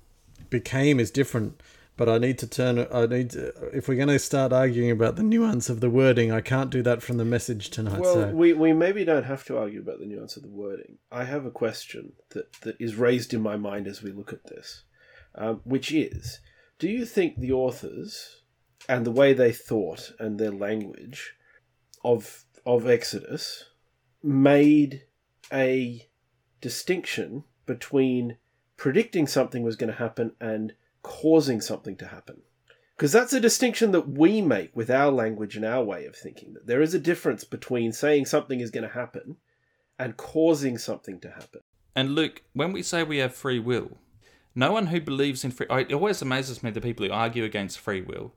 Became 0.50 1.00
is 1.00 1.10
different, 1.10 1.62
but 1.96 2.08
I 2.08 2.20
need 2.20 2.38
to 2.40 2.48
turn. 2.48 2.86
I 2.94 3.06
need 3.08 3.32
to, 3.32 3.48
if 3.74 3.88
we're 3.88 3.96
going 3.96 4.08
to 4.10 4.20
start 4.20 4.54
arguing 4.54 4.92
about 4.92 5.16
the 5.16 5.24
nuance 5.24 5.70
of 5.70 5.80
the 5.80 5.90
wording, 5.90 6.32
I 6.32 6.42
can't 6.42 6.70
do 6.70 6.84
that 6.84 7.02
from 7.02 7.18
the 7.18 7.26
message 7.26 7.70
tonight. 7.70 8.00
Well, 8.00 8.14
so. 8.14 8.28
we, 8.34 8.54
we 8.54 8.72
maybe 8.74 9.04
don't 9.04 9.24
have 9.24 9.44
to 9.46 9.58
argue 9.58 9.82
about 9.82 10.00
the 10.00 10.06
nuance 10.06 10.38
of 10.38 10.44
the 10.44 10.50
wording. 10.50 11.00
I 11.12 11.24
have 11.24 11.46
a 11.46 11.52
question 11.52 12.14
that, 12.30 12.54
that 12.62 12.76
is 12.80 12.96
raised 12.96 13.34
in 13.34 13.42
my 13.42 13.58
mind 13.58 13.88
as 13.88 14.04
we 14.04 14.12
look 14.12 14.32
at 14.32 14.46
this, 14.46 14.84
um, 15.36 15.62
which 15.64 15.92
is 15.92 16.40
Do 16.78 16.88
you 16.88 17.06
think 17.06 17.40
the 17.40 17.52
authors 17.52 18.42
and 18.88 19.06
the 19.06 19.12
way 19.12 19.34
they 19.34 19.52
thought 19.52 20.12
and 20.20 20.40
their 20.40 20.52
language 20.52 21.34
of, 22.04 22.44
of 22.66 22.88
Exodus 22.88 23.66
made 24.22 25.04
a 25.52 26.08
distinction 26.62 27.44
between 27.68 28.38
predicting 28.78 29.28
something 29.28 29.62
was 29.62 29.76
going 29.76 29.92
to 29.92 30.00
happen 30.00 30.32
and 30.42 30.74
causing 31.04 31.62
something 31.62 31.96
to 31.98 32.08
happen. 32.08 32.42
Because 32.96 33.12
that's 33.12 33.34
a 33.34 33.40
distinction 33.40 33.92
that 33.92 34.10
we 34.10 34.42
make 34.42 34.76
with 34.76 34.90
our 34.90 35.12
language 35.12 35.56
and 35.56 35.64
our 35.64 35.84
way 35.84 36.06
of 36.06 36.16
thinking. 36.16 36.56
That 36.56 36.66
there 36.66 36.82
is 36.82 36.96
a 36.96 37.00
difference 37.00 37.44
between 37.44 37.94
saying 37.94 38.26
something 38.26 38.60
is 38.60 38.72
going 38.72 38.88
to 38.88 38.94
happen 38.96 39.38
and 40.00 40.18
causing 40.18 40.80
something 40.80 41.20
to 41.20 41.30
happen. 41.30 41.62
And 41.96 42.16
Luke, 42.16 42.42
when 42.54 42.72
we 42.72 42.82
say 42.82 43.04
we 43.04 43.18
have 43.18 43.36
free 43.36 43.60
will, 43.60 43.98
no 44.56 44.72
one 44.72 44.88
who 44.88 45.00
believes 45.00 45.44
in 45.44 45.52
free 45.52 45.68
it 45.70 45.94
always 45.94 46.22
amazes 46.24 46.64
me 46.64 46.72
the 46.72 46.82
people 46.82 47.06
who 47.06 47.12
argue 47.12 47.44
against 47.44 47.78
free 47.78 48.02
will 48.02 48.34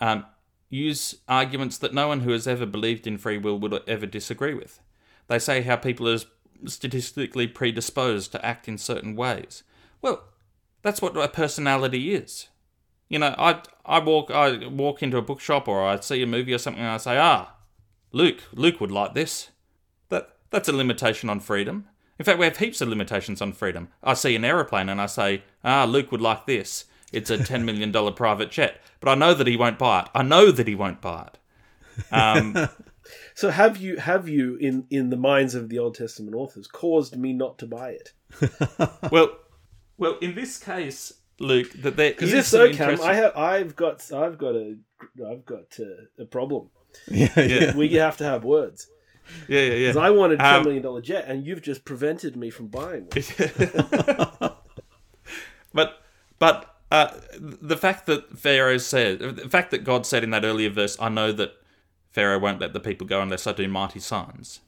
um, 0.00 0.26
use 0.68 1.16
arguments 1.28 1.78
that 1.78 1.94
no 1.94 2.08
one 2.08 2.20
who 2.20 2.32
has 2.32 2.46
ever 2.46 2.66
believed 2.66 3.06
in 3.06 3.16
free 3.16 3.38
will 3.38 3.58
would 3.58 3.80
ever 3.88 4.06
disagree 4.06 4.54
with. 4.54 4.80
They 5.28 5.38
say 5.38 5.62
how 5.62 5.76
people 5.76 6.08
are 6.08 6.18
statistically 6.66 7.46
predisposed 7.46 8.32
to 8.32 8.44
act 8.44 8.68
in 8.68 8.78
certain 8.78 9.16
ways. 9.16 9.62
Well, 10.00 10.24
that's 10.82 11.00
what 11.02 11.16
a 11.16 11.28
personality 11.28 12.14
is. 12.14 12.48
You 13.08 13.18
know, 13.18 13.34
I 13.38 13.60
I 13.84 13.98
walk 13.98 14.30
I 14.30 14.66
walk 14.66 15.02
into 15.02 15.16
a 15.16 15.22
bookshop 15.22 15.68
or 15.68 15.84
I 15.84 15.98
see 16.00 16.22
a 16.22 16.26
movie 16.26 16.54
or 16.54 16.58
something 16.58 16.82
and 16.82 16.90
I 16.90 16.96
say, 16.98 17.18
ah, 17.18 17.54
Luke, 18.12 18.42
Luke 18.52 18.80
would 18.80 18.90
like 18.92 19.14
this. 19.14 19.50
That 20.08 20.36
that's 20.50 20.68
a 20.68 20.72
limitation 20.72 21.28
on 21.28 21.40
freedom. 21.40 21.86
In 22.18 22.24
fact, 22.24 22.38
we 22.38 22.44
have 22.44 22.58
heaps 22.58 22.80
of 22.80 22.88
limitations 22.88 23.42
on 23.42 23.52
freedom. 23.52 23.88
I 24.02 24.14
see 24.14 24.36
an 24.36 24.44
aeroplane 24.44 24.88
and 24.88 25.00
I 25.00 25.06
say, 25.06 25.42
ah, 25.64 25.84
Luke 25.84 26.12
would 26.12 26.20
like 26.20 26.46
this. 26.46 26.84
It's 27.12 27.30
a 27.30 27.42
ten 27.42 27.64
million 27.64 27.92
dollar 27.92 28.12
private 28.12 28.50
jet, 28.50 28.80
but 29.00 29.10
I 29.10 29.14
know 29.14 29.34
that 29.34 29.46
he 29.46 29.56
won't 29.56 29.78
buy 29.78 30.00
it. 30.00 30.08
I 30.14 30.22
know 30.22 30.50
that 30.50 30.66
he 30.66 30.74
won't 30.74 31.00
buy 31.00 31.28
it. 31.28 32.12
Um, 32.12 32.68
So 33.34 33.50
have 33.50 33.76
you 33.76 33.96
have 33.96 34.28
you 34.28 34.56
in 34.56 34.86
in 34.90 35.10
the 35.10 35.16
minds 35.16 35.54
of 35.54 35.68
the 35.68 35.78
Old 35.78 35.94
Testament 35.94 36.34
authors 36.34 36.66
caused 36.66 37.16
me 37.16 37.32
not 37.32 37.58
to 37.58 37.66
buy 37.66 37.90
it? 37.90 38.12
well, 39.12 39.36
well, 39.98 40.16
in 40.20 40.34
this 40.34 40.58
case, 40.58 41.12
Luke, 41.38 41.70
that 41.82 41.96
there 41.96 42.10
Because 42.10 42.32
if 42.32 42.46
so, 42.46 42.72
Cam, 42.72 42.90
interest- 42.90 43.02
I 43.02 43.14
have 43.14 43.36
I've 43.36 43.76
got 43.76 44.12
I've 44.12 44.38
got 44.38 44.54
a 44.56 44.76
I've 45.26 45.44
got 45.44 45.78
uh, 45.78 46.06
a 46.22 46.24
problem. 46.24 46.70
yeah, 47.08 47.28
yeah. 47.40 47.76
We 47.76 47.88
have 47.94 48.16
to 48.18 48.24
have 48.24 48.44
words. 48.44 48.86
yeah, 49.48 49.60
yeah, 49.60 49.72
yeah. 49.72 49.88
Because 49.88 49.96
I 49.96 50.10
wanted 50.10 50.40
a 50.40 50.42
ten 50.42 50.54
Um, 50.56 50.64
million 50.64 50.82
dollar 50.82 51.00
jet, 51.00 51.24
and 51.26 51.44
you've 51.46 51.62
just 51.62 51.84
prevented 51.84 52.36
me 52.36 52.50
from 52.50 52.68
buying 52.68 53.06
one. 53.06 54.50
but 55.72 56.02
but 56.38 56.76
uh, 56.90 57.08
the 57.38 57.76
fact 57.76 58.06
that 58.06 58.38
Pharaoh 58.38 58.78
said, 58.78 59.18
the 59.18 59.48
fact 59.48 59.70
that 59.72 59.84
God 59.84 60.06
said 60.06 60.22
in 60.24 60.30
that 60.30 60.44
earlier 60.44 60.70
verse, 60.70 60.96
"I 61.00 61.08
know 61.08 61.32
that 61.32 61.54
Pharaoh 62.14 62.38
won't 62.38 62.60
let 62.60 62.72
the 62.72 62.80
people 62.80 63.06
go 63.06 63.20
unless 63.20 63.46
I 63.46 63.52
do 63.52 63.68
mighty 63.68 64.00
signs," 64.00 64.60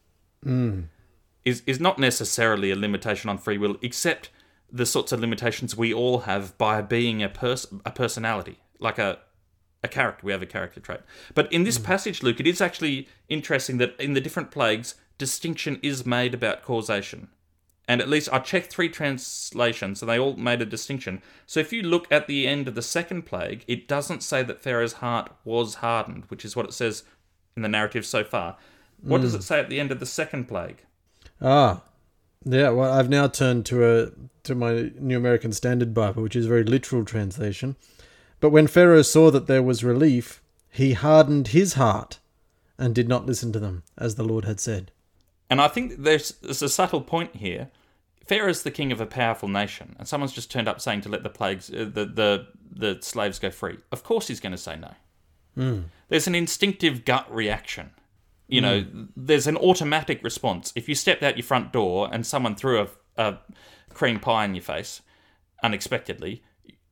hmm. 0.42 0.82
is 1.44 1.62
is 1.66 1.80
not 1.80 1.98
necessarily 1.98 2.70
a 2.70 2.76
limitation 2.76 3.30
on 3.30 3.38
free 3.38 3.56
will, 3.56 3.76
except 3.80 4.30
the 4.70 4.85
sorts 4.85 5.12
of 5.12 5.20
limitations 5.20 5.76
we 5.76 5.94
all 5.94 6.20
have 6.20 6.59
by 6.59 6.82
being 6.82 7.22
a 7.22 7.28
person, 7.28 7.80
a 7.87 7.90
personality, 7.90 8.59
like 8.80 8.98
a 8.98 9.20
a 9.82 9.88
character. 9.88 10.26
We 10.26 10.32
have 10.32 10.42
a 10.42 10.46
character 10.46 10.80
trait. 10.80 11.00
But 11.35 11.50
in 11.52 11.62
this 11.62 11.78
hmm. 11.78 11.85
passage, 11.85 12.22
Luke, 12.22 12.40
it 12.40 12.46
is 12.46 12.61
actually 12.61 13.09
interesting 13.28 13.78
that 13.78 13.94
in 14.00 14.14
the 14.14 14.20
different 14.20 14.50
plagues, 14.50 14.96
distinction 15.18 15.78
is 15.82 16.04
made 16.04 16.35
about 16.35 16.62
causation. 16.62 17.28
And 17.88 18.00
at 18.00 18.09
least 18.09 18.28
I 18.32 18.40
checked 18.40 18.72
three 18.72 18.88
translations 18.88 20.02
and 20.02 20.11
they 20.11 20.18
all 20.18 20.35
made 20.35 20.61
a 20.61 20.66
distinction. 20.66 21.22
So 21.46 21.61
if 21.61 21.72
you 21.72 21.82
look 21.82 22.11
at 22.11 22.26
the 22.26 22.46
end 22.46 22.66
of 22.66 22.74
the 22.74 22.82
second 22.82 23.22
plague, 23.22 23.64
it 23.68 23.87
doesn't 23.87 24.24
say 24.24 24.42
that 24.42 24.61
Pharaoh's 24.61 24.94
heart 24.94 25.30
was 25.44 25.76
hardened, 25.76 26.24
which 26.28 26.44
is 26.44 26.56
what 26.56 26.66
it 26.66 26.72
says 26.72 27.04
in 27.57 27.62
the 27.62 27.69
narrative 27.69 28.05
so 28.07 28.23
far. 28.23 28.57
What 29.03 29.21
does 29.21 29.35
it 29.35 29.42
say 29.42 29.59
at 29.59 29.69
the 29.69 29.81
end 29.81 29.90
of 29.90 30.01
the 30.01 30.07
second 30.07 30.47
plague? 30.47 30.83
Ah, 31.40 31.83
yeah. 32.45 32.71
Well, 32.71 32.92
I've 32.92 33.09
now 33.09 33.29
turned 33.29 33.66
to 33.66 33.85
a 33.85 34.11
to 34.45 34.55
my 34.55 34.90
New 34.99 35.16
American 35.16 35.53
Standard 35.53 35.92
Bible, 35.92 36.23
which 36.23 36.37
is 36.37 36.47
a 36.47 36.49
very 36.49 36.64
literal 36.64 37.05
translation. 37.05 37.77
But 38.40 38.51
when 38.51 38.66
Pharaoh 38.66 39.03
saw 39.03 39.31
that 39.31 39.47
there 39.47 39.62
was 39.62 39.83
relief, 39.85 40.42
he 40.71 40.92
hardened 40.92 41.49
his 41.49 41.75
heart 41.75 42.19
and 42.79 42.95
did 42.95 43.09
not 43.09 43.27
listen 43.27 43.53
to 43.53 43.59
them, 43.59 43.83
as 43.97 44.14
the 44.14 44.25
Lord 44.25 44.45
had 44.45 44.61
said. 44.61 44.92
And 45.49 45.61
I 45.61 45.69
think 45.69 45.97
there's, 45.99 46.33
there's 46.42 46.62
a 46.62 46.69
subtle 46.69 47.01
point 47.01 47.37
here. 47.37 47.71
Pharaoh's 48.27 48.62
the 48.62 48.71
king 48.71 48.92
of 48.92 49.01
a 49.01 49.07
powerful 49.07 49.49
nation, 49.49 49.97
and 49.99 50.07
someone's 50.07 50.33
just 50.33 50.51
turned 50.51 50.69
up 50.69 50.81
saying 50.81 51.01
to 51.03 51.09
let 51.09 51.23
the 51.23 51.31
plagues, 51.31 51.71
uh, 51.71 51.88
the, 51.92 52.05
the 52.05 52.47
the 52.71 52.99
slaves 53.01 53.38
go 53.38 53.51
free. 53.51 53.79
Of 53.90 54.03
course, 54.05 54.29
he's 54.29 54.40
going 54.40 54.53
to 54.53 54.59
say 54.59 54.77
no. 54.77 55.85
There's 56.09 56.27
an 56.27 56.35
instinctive 56.35 57.05
gut 57.05 57.33
reaction. 57.33 57.90
You 58.49 58.61
know, 58.61 58.81
hmm. 58.83 59.05
there's 59.16 59.49
an 59.49 59.57
automatic 59.57 60.23
response. 60.23 60.73
If 60.77 60.88
you 60.88 60.95
stepped 60.95 61.23
out 61.23 61.37
your 61.37 61.45
front 61.45 61.73
door 61.73 62.09
and 62.12 62.25
someone 62.25 62.55
threw 62.55 62.81
a, 62.81 62.88
a 63.16 63.38
cream 63.92 64.21
pie 64.21 64.45
in 64.45 64.55
your 64.55 64.62
face 64.62 65.03
unexpectedly, 65.64 66.45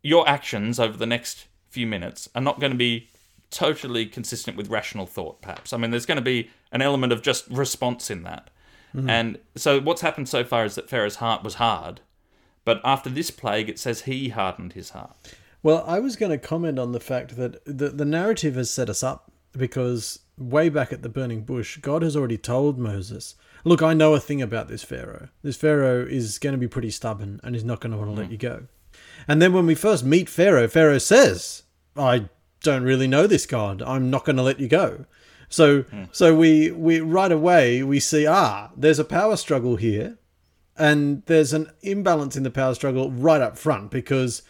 your 0.03 0.29
actions 0.29 0.81
over 0.81 0.97
the 0.97 1.07
next 1.07 1.47
few 1.69 1.87
minutes 1.87 2.29
are 2.35 2.43
not 2.43 2.59
going 2.59 2.73
to 2.73 2.79
be 2.79 3.09
totally 3.51 4.05
consistent 4.05 4.57
with 4.57 4.69
rational 4.69 5.07
thought, 5.07 5.41
perhaps. 5.43 5.73
I 5.73 5.77
mean, 5.77 5.93
there's 5.93 6.07
going 6.07 6.17
to 6.17 6.23
be 6.23 6.51
an 6.73 6.83
element 6.83 7.13
of 7.13 7.23
just 7.23 7.49
response 7.49 8.11
in 8.11 8.25
that. 8.25 8.51
Hmm. 8.93 9.09
And 9.09 9.39
so, 9.55 9.81
what's 9.81 10.01
happened 10.01 10.29
so 10.29 10.45
far 10.45 10.65
is 10.65 10.75
that 10.75 10.91
Pharaoh's 10.91 11.17
heart 11.17 11.45
was 11.45 11.55
hard, 11.55 12.01
but 12.65 12.81
after 12.85 13.11
this 13.11 13.31
plague, 13.31 13.69
it 13.69 13.79
says 13.79 14.03
he 14.03 14.31
hardened 14.31 14.73
his 14.73 14.91
heart. 14.91 15.17
Well, 15.65 15.83
I 15.87 15.99
was 15.99 16.17
going 16.17 16.31
to 16.31 16.37
comment 16.37 16.79
on 16.79 16.93
the 16.93 17.01
fact 17.01 17.37
that 17.37 17.65
the, 17.65 17.89
the 17.89 18.05
narrative 18.05 18.55
has 18.57 18.71
set 18.71 18.91
us 18.91 19.03
up 19.03 19.33
because 19.57 20.19
way 20.37 20.69
back 20.69 20.93
at 20.93 21.01
the 21.01 21.09
burning 21.09 21.43
bush, 21.43 21.79
God 21.79 22.03
has 22.03 22.15
already 22.15 22.37
told 22.37 22.79
Moses, 22.79 23.35
Look, 23.65 23.81
I 23.81 23.95
know 23.95 24.13
a 24.13 24.21
thing 24.21 24.43
about 24.43 24.69
this 24.69 24.85
Pharaoh. 24.85 25.29
This 25.43 25.57
Pharaoh 25.57 26.05
is 26.05 26.39
going 26.39 26.53
to 26.53 26.59
be 26.59 26.69
pretty 26.69 26.91
stubborn 26.91 27.41
and 27.43 27.57
is 27.57 27.65
not 27.65 27.81
going 27.81 27.93
to 27.93 27.97
want 27.97 28.15
to 28.15 28.21
let 28.21 28.31
you 28.31 28.37
go. 28.37 28.65
And 29.27 29.41
then 29.41 29.55
when 29.55 29.65
we 29.65 29.75
first 29.75 30.05
meet 30.05 30.29
Pharaoh, 30.29 30.69
Pharaoh 30.69 30.99
says, 30.99 31.63
I 31.97 32.29
don't 32.63 32.83
really 32.83 33.07
know 33.07 33.27
this 33.27 33.47
God. 33.47 33.81
I'm 33.81 34.11
not 34.11 34.27
going 34.27 34.37
to 34.37 34.43
let 34.43 34.61
you 34.61 34.69
go. 34.69 35.07
So, 35.49 35.87
so 36.13 36.35
we, 36.35 36.73
we 36.73 37.01
right 37.01 37.33
away 37.33 37.83
we 37.83 38.01
see 38.01 38.27
ah, 38.27 38.71
there's 38.77 38.99
a 38.99 39.05
power 39.05 39.37
struggle 39.37 39.77
here, 39.77 40.19
and 40.77 41.23
there's 41.25 41.55
an 41.55 41.71
imbalance 41.81 42.37
in 42.37 42.43
the 42.43 42.51
power 42.51 42.75
struggle 42.75 43.11
right 43.11 43.41
up 43.41 43.57
front 43.57 43.91
because 43.91 44.43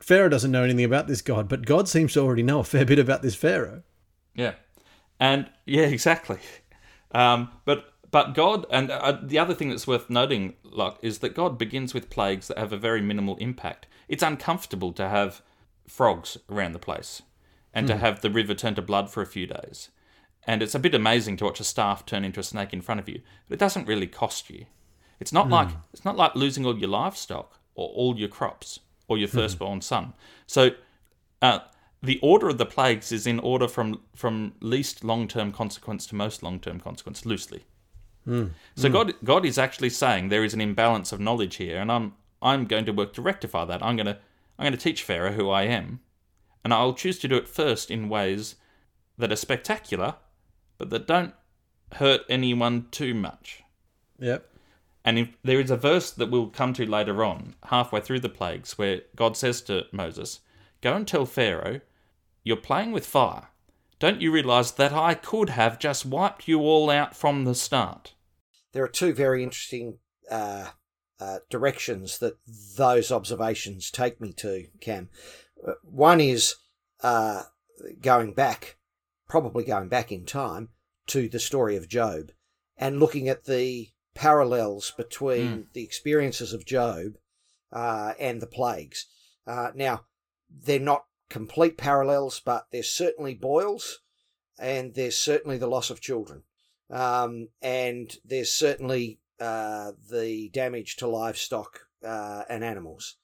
Pharaoh 0.00 0.28
doesn't 0.28 0.50
know 0.50 0.64
anything 0.64 0.84
about 0.84 1.06
this 1.06 1.22
God, 1.22 1.48
but 1.48 1.66
God 1.66 1.88
seems 1.88 2.14
to 2.14 2.20
already 2.20 2.42
know 2.42 2.60
a 2.60 2.64
fair 2.64 2.84
bit 2.84 2.98
about 2.98 3.22
this 3.22 3.34
Pharaoh. 3.34 3.82
Yeah, 4.34 4.54
and 5.18 5.48
yeah, 5.66 5.82
exactly. 5.86 6.38
Um, 7.12 7.50
but 7.64 7.92
but 8.10 8.34
God, 8.34 8.66
and 8.70 8.90
uh, 8.90 9.18
the 9.22 9.38
other 9.38 9.54
thing 9.54 9.68
that's 9.68 9.86
worth 9.86 10.10
noting, 10.10 10.54
like, 10.64 10.96
is 11.02 11.18
that 11.18 11.34
God 11.34 11.58
begins 11.58 11.94
with 11.94 12.10
plagues 12.10 12.48
that 12.48 12.58
have 12.58 12.72
a 12.72 12.76
very 12.76 13.00
minimal 13.00 13.36
impact. 13.36 13.86
It's 14.08 14.22
uncomfortable 14.22 14.92
to 14.94 15.08
have 15.08 15.42
frogs 15.86 16.36
around 16.48 16.72
the 16.72 16.78
place, 16.78 17.22
and 17.72 17.86
to 17.86 17.96
have 17.96 18.20
the 18.20 18.30
river 18.30 18.54
turn 18.54 18.74
to 18.76 18.82
blood 18.82 19.10
for 19.10 19.22
a 19.22 19.26
few 19.26 19.46
days, 19.46 19.90
And 20.46 20.62
it's 20.62 20.74
a 20.74 20.80
bit 20.80 20.94
amazing 20.94 21.36
to 21.38 21.44
watch 21.44 21.60
a 21.60 21.64
staff 21.64 22.06
turn 22.06 22.24
into 22.24 22.40
a 22.40 22.44
snake 22.44 22.72
in 22.72 22.80
front 22.80 23.00
of 23.00 23.08
you, 23.08 23.20
but 23.48 23.54
it 23.54 23.60
doesn't 23.60 23.86
really 23.86 24.06
cost 24.06 24.50
you. 24.50 24.66
It's 25.20 25.32
not 25.32 25.50
like 25.50 25.68
it's 25.92 26.04
not 26.04 26.16
like 26.16 26.34
losing 26.34 26.64
all 26.64 26.78
your 26.78 26.88
livestock 26.88 27.60
or 27.74 27.88
all 27.90 28.18
your 28.18 28.28
crops 28.28 28.80
or 29.10 29.18
your 29.18 29.28
mm-hmm. 29.28 29.38
firstborn 29.38 29.80
son. 29.82 30.14
So 30.46 30.70
uh, 31.42 31.58
the 32.02 32.18
order 32.22 32.48
of 32.48 32.56
the 32.56 32.64
plagues 32.64 33.12
is 33.12 33.26
in 33.26 33.40
order 33.40 33.68
from 33.68 34.00
from 34.14 34.54
least 34.60 35.04
long 35.04 35.28
term 35.28 35.52
consequence 35.52 36.06
to 36.06 36.14
most 36.14 36.42
long 36.42 36.60
term 36.60 36.80
consequence, 36.80 37.26
loosely. 37.26 37.64
Mm. 38.26 38.50
So 38.76 38.88
mm. 38.88 38.92
God 38.92 39.14
God 39.22 39.44
is 39.44 39.58
actually 39.58 39.90
saying 39.90 40.28
there 40.28 40.44
is 40.44 40.54
an 40.54 40.60
imbalance 40.60 41.12
of 41.12 41.20
knowledge 41.20 41.56
here, 41.56 41.78
and 41.78 41.90
I'm 41.92 42.14
I'm 42.40 42.64
going 42.64 42.86
to 42.86 42.92
work 42.92 43.12
to 43.14 43.22
rectify 43.22 43.64
that. 43.66 43.82
I'm 43.82 43.96
gonna 43.96 44.18
I'm 44.58 44.64
going 44.64 44.72
to 44.72 44.78
teach 44.78 45.02
Pharaoh 45.02 45.32
who 45.32 45.50
I 45.50 45.64
am, 45.64 46.00
and 46.64 46.72
I'll 46.72 46.94
choose 46.94 47.18
to 47.18 47.28
do 47.28 47.36
it 47.36 47.48
first 47.48 47.90
in 47.90 48.08
ways 48.08 48.54
that 49.18 49.32
are 49.32 49.36
spectacular, 49.36 50.14
but 50.78 50.88
that 50.90 51.06
don't 51.06 51.34
hurt 51.94 52.20
anyone 52.28 52.86
too 52.92 53.12
much. 53.12 53.64
Yep. 54.20 54.46
And 55.04 55.18
if, 55.18 55.28
there 55.42 55.60
is 55.60 55.70
a 55.70 55.76
verse 55.76 56.10
that 56.10 56.30
we'll 56.30 56.48
come 56.48 56.72
to 56.74 56.88
later 56.88 57.24
on, 57.24 57.54
halfway 57.64 58.00
through 58.00 58.20
the 58.20 58.28
plagues, 58.28 58.76
where 58.76 59.02
God 59.16 59.36
says 59.36 59.62
to 59.62 59.86
Moses, 59.92 60.40
Go 60.80 60.94
and 60.94 61.06
tell 61.06 61.26
Pharaoh, 61.26 61.80
you're 62.42 62.56
playing 62.56 62.92
with 62.92 63.06
fire. 63.06 63.48
Don't 63.98 64.20
you 64.20 64.32
realize 64.32 64.72
that 64.72 64.92
I 64.92 65.14
could 65.14 65.50
have 65.50 65.78
just 65.78 66.06
wiped 66.06 66.48
you 66.48 66.60
all 66.60 66.90
out 66.90 67.14
from 67.14 67.44
the 67.44 67.54
start? 67.54 68.14
There 68.72 68.84
are 68.84 68.88
two 68.88 69.12
very 69.12 69.42
interesting 69.42 69.98
uh, 70.30 70.70
uh, 71.18 71.38
directions 71.50 72.18
that 72.18 72.38
those 72.76 73.12
observations 73.12 73.90
take 73.90 74.20
me 74.20 74.32
to, 74.34 74.66
Cam. 74.80 75.10
Uh, 75.66 75.72
One 75.82 76.20
is 76.20 76.54
uh, 77.02 77.42
going 78.00 78.32
back, 78.32 78.78
probably 79.28 79.64
going 79.64 79.88
back 79.88 80.10
in 80.10 80.24
time, 80.24 80.70
to 81.08 81.28
the 81.28 81.40
story 81.40 81.76
of 81.76 81.88
Job 81.88 82.30
and 82.76 83.00
looking 83.00 83.28
at 83.28 83.44
the 83.44 83.88
parallels 84.14 84.92
between 84.96 85.66
the 85.72 85.84
experiences 85.84 86.52
of 86.52 86.64
Job 86.64 87.14
uh, 87.72 88.14
and 88.18 88.40
the 88.40 88.46
plagues. 88.46 89.06
Uh, 89.46 89.70
now, 89.74 90.04
they're 90.50 90.78
not 90.78 91.04
complete 91.28 91.76
parallels, 91.76 92.40
but 92.44 92.66
there's 92.72 92.90
certainly 92.90 93.34
boils 93.34 94.00
and 94.58 94.94
there's 94.94 95.16
certainly 95.16 95.56
the 95.58 95.68
loss 95.68 95.90
of 95.90 96.00
children. 96.00 96.42
Um, 96.90 97.48
and 97.62 98.14
there's 98.24 98.52
certainly 98.52 99.20
uh, 99.40 99.92
the 100.10 100.50
damage 100.52 100.96
to 100.96 101.06
livestock 101.06 101.80
uh, 102.04 102.42
and 102.48 102.64
animals. 102.64 103.16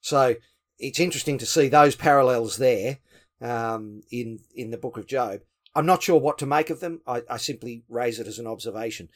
So 0.00 0.36
it's 0.78 1.00
interesting 1.00 1.38
to 1.38 1.46
see 1.46 1.68
those 1.68 1.96
parallels 1.96 2.58
there 2.58 2.98
um, 3.40 4.02
in 4.10 4.40
in 4.54 4.70
the 4.70 4.78
book 4.78 4.98
of 4.98 5.06
Job. 5.06 5.40
I'm 5.74 5.86
not 5.86 6.02
sure 6.02 6.20
what 6.20 6.38
to 6.38 6.46
make 6.46 6.70
of 6.70 6.80
them. 6.80 7.00
I, 7.06 7.22
I 7.28 7.36
simply 7.36 7.84
raise 7.88 8.20
it 8.20 8.26
as 8.26 8.38
an 8.38 8.46
observation. 8.46 9.08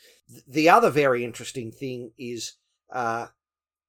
The 0.46 0.68
other 0.68 0.90
very 0.90 1.24
interesting 1.24 1.70
thing 1.70 2.12
is, 2.18 2.54
uh, 2.92 3.26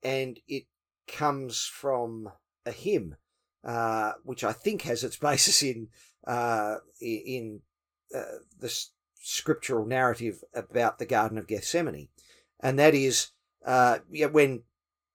and 0.04 0.40
it 0.48 0.66
comes 1.08 1.66
from 1.66 2.30
a 2.66 2.72
hymn, 2.72 3.16
uh, 3.64 4.14
which 4.24 4.44
I 4.44 4.54
think 4.54 4.84
has 4.84 5.04
its 5.04 5.18
basis 5.30 5.64
in 5.64 5.88
uh, 6.28 6.76
in 7.02 7.62
uh, 8.16 8.40
the 8.60 8.74
scriptural 9.22 9.86
narrative 9.86 10.44
about 10.54 11.00
the 11.00 11.06
Garden 11.06 11.38
of 11.38 11.48
Gethsemane, 11.48 12.10
and 12.60 12.78
that 12.78 12.94
is, 12.94 13.30
uh, 13.66 14.00
yeah, 14.12 14.28
when 14.28 14.64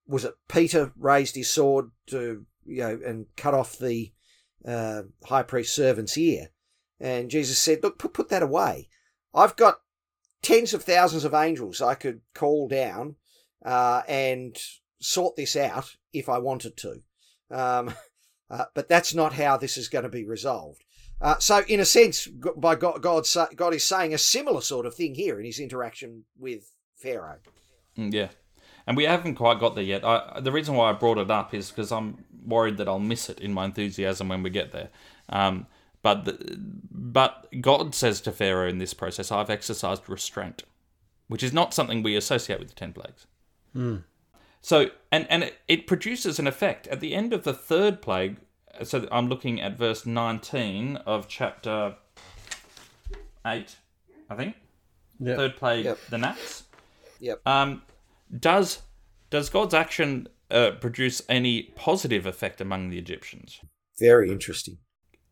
was 0.06 0.24
it 0.24 0.34
Peter 0.48 0.92
raised 0.98 1.36
his 1.36 1.48
sword 1.48 1.90
to 2.06 2.46
you 2.66 2.78
know 2.78 2.98
and 3.06 3.26
cut 3.36 3.54
off 3.54 3.78
the 3.78 4.12
uh, 4.66 5.02
high 5.24 5.42
priest's 5.42 5.74
servant's 5.74 6.18
ear, 6.18 6.50
and 7.00 7.30
Jesus 7.30 7.58
said, 7.58 7.82
"Look, 7.82 7.98
put 7.98 8.14
put 8.14 8.28
that 8.28 8.42
away. 8.42 8.88
I've 9.34 9.56
got 9.56 9.80
tens 10.42 10.74
of 10.74 10.84
thousands 10.84 11.24
of 11.24 11.34
angels 11.34 11.80
I 11.80 11.94
could 11.94 12.20
call 12.34 12.68
down 12.68 13.16
uh, 13.64 14.02
and 14.06 14.56
sort 15.00 15.36
this 15.36 15.56
out 15.56 15.96
if 16.12 16.28
I 16.28 16.38
wanted 16.38 16.76
to." 16.78 17.02
Um, 17.50 17.94
uh, 18.50 18.66
but 18.74 18.88
that's 18.88 19.14
not 19.14 19.34
how 19.34 19.56
this 19.56 19.76
is 19.76 19.88
going 19.88 20.04
to 20.04 20.08
be 20.08 20.24
resolved. 20.24 20.84
Uh, 21.20 21.38
so, 21.38 21.62
in 21.68 21.80
a 21.80 21.84
sense, 21.84 22.26
by 22.26 22.74
God, 22.74 23.00
God, 23.00 23.26
God 23.56 23.74
is 23.74 23.84
saying 23.84 24.12
a 24.12 24.18
similar 24.18 24.60
sort 24.60 24.84
of 24.84 24.94
thing 24.94 25.14
here 25.14 25.38
in 25.38 25.46
his 25.46 25.60
interaction 25.60 26.24
with 26.38 26.72
Pharaoh. 26.96 27.38
Mm, 27.96 28.12
Yeah. 28.12 28.28
And 28.86 28.98
we 28.98 29.04
haven't 29.04 29.36
quite 29.36 29.60
got 29.60 29.74
there 29.74 29.84
yet. 29.84 30.04
I, 30.04 30.40
the 30.40 30.52
reason 30.52 30.74
why 30.74 30.90
I 30.90 30.92
brought 30.92 31.16
it 31.16 31.30
up 31.30 31.54
is 31.54 31.70
because 31.70 31.90
I'm 31.90 32.24
worried 32.44 32.76
that 32.76 32.88
I'll 32.88 32.98
miss 32.98 33.30
it 33.30 33.40
in 33.40 33.54
my 33.54 33.64
enthusiasm 33.64 34.28
when 34.28 34.42
we 34.42 34.50
get 34.50 34.72
there. 34.72 34.90
Um, 35.30 35.66
but 36.04 36.26
the, 36.26 36.56
but 36.90 37.48
God 37.60 37.94
says 37.94 38.20
to 38.20 38.30
Pharaoh 38.30 38.68
in 38.68 38.78
this 38.78 38.94
process, 38.94 39.32
"I've 39.32 39.50
exercised 39.50 40.08
restraint," 40.08 40.62
which 41.26 41.42
is 41.42 41.52
not 41.52 41.74
something 41.74 42.02
we 42.02 42.14
associate 42.14 42.60
with 42.60 42.68
the 42.68 42.74
ten 42.74 42.92
plagues. 42.92 43.26
So 44.60 44.90
and 45.10 45.26
and 45.28 45.42
it, 45.44 45.58
it 45.66 45.86
produces 45.86 46.38
an 46.38 46.46
effect 46.46 46.86
at 46.88 47.00
the 47.00 47.14
end 47.14 47.32
of 47.32 47.42
the 47.42 47.54
third 47.54 48.00
plague. 48.00 48.36
So 48.82 49.08
I'm 49.10 49.28
looking 49.28 49.60
at 49.60 49.78
verse 49.78 50.04
19 50.04 50.96
of 51.06 51.26
chapter 51.28 51.96
eight, 53.46 53.76
I 54.28 54.34
think. 54.34 54.56
Yep. 55.20 55.36
Third 55.36 55.56
plague, 55.56 55.84
Yep. 55.84 55.98
the 56.10 56.18
gnats. 56.18 56.64
Yep. 57.20 57.40
Um, 57.46 57.82
does 58.38 58.82
does 59.30 59.48
God's 59.48 59.74
action 59.74 60.28
uh, 60.50 60.72
produce 60.72 61.22
any 61.28 61.62
positive 61.76 62.26
effect 62.26 62.60
among 62.60 62.90
the 62.90 62.98
Egyptians? 62.98 63.60
Very 63.98 64.30
interesting. 64.30 64.78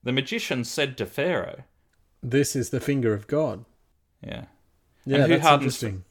The 0.03 0.13
magician 0.13 0.65
said 0.65 0.97
to 0.99 1.07
Pharaoh, 1.07 1.65
This 2.23 2.57
is 2.57 2.71
the 2.71 2.81
finger 2.81 3.13
of 3.15 3.27
God. 3.27 3.65
"Yeah, 4.23 4.47
Yeah, 5.05 5.23
who 5.23 5.29
that's 5.29 5.43
hardens- 5.43 5.83
interesting. 5.83 6.05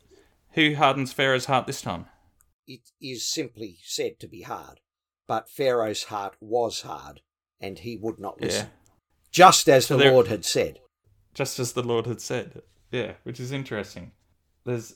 who 0.53 0.75
hardens 0.75 1.13
Pharaoh's 1.13 1.45
heart 1.45 1.67
this 1.67 1.81
time?" 1.81 2.07
It 2.67 2.91
is 3.01 3.27
simply 3.27 3.79
said 3.83 4.19
to 4.19 4.27
be 4.27 4.41
hard, 4.43 4.79
but 5.27 5.49
Pharaoh's 5.49 6.05
heart 6.05 6.35
was 6.39 6.81
hard, 6.81 7.21
and 7.59 7.79
he 7.79 7.97
would 7.97 8.19
not 8.19 8.39
listen, 8.41 8.67
Yeah, 8.67 8.93
just 9.31 9.67
as 9.69 9.87
So 9.87 9.97
the 9.97 10.03
there- 10.03 10.13
Lord 10.13 10.27
had 10.27 10.45
said. 10.45 10.79
just 11.33 11.59
as 11.59 11.73
the 11.73 11.83
Lord 11.83 12.05
had 12.05 12.21
said. 12.21 12.63
Yeah, 12.91 13.15
which 13.23 13.39
is 13.39 13.51
interesting. 13.53 14.11
There's, 14.65 14.95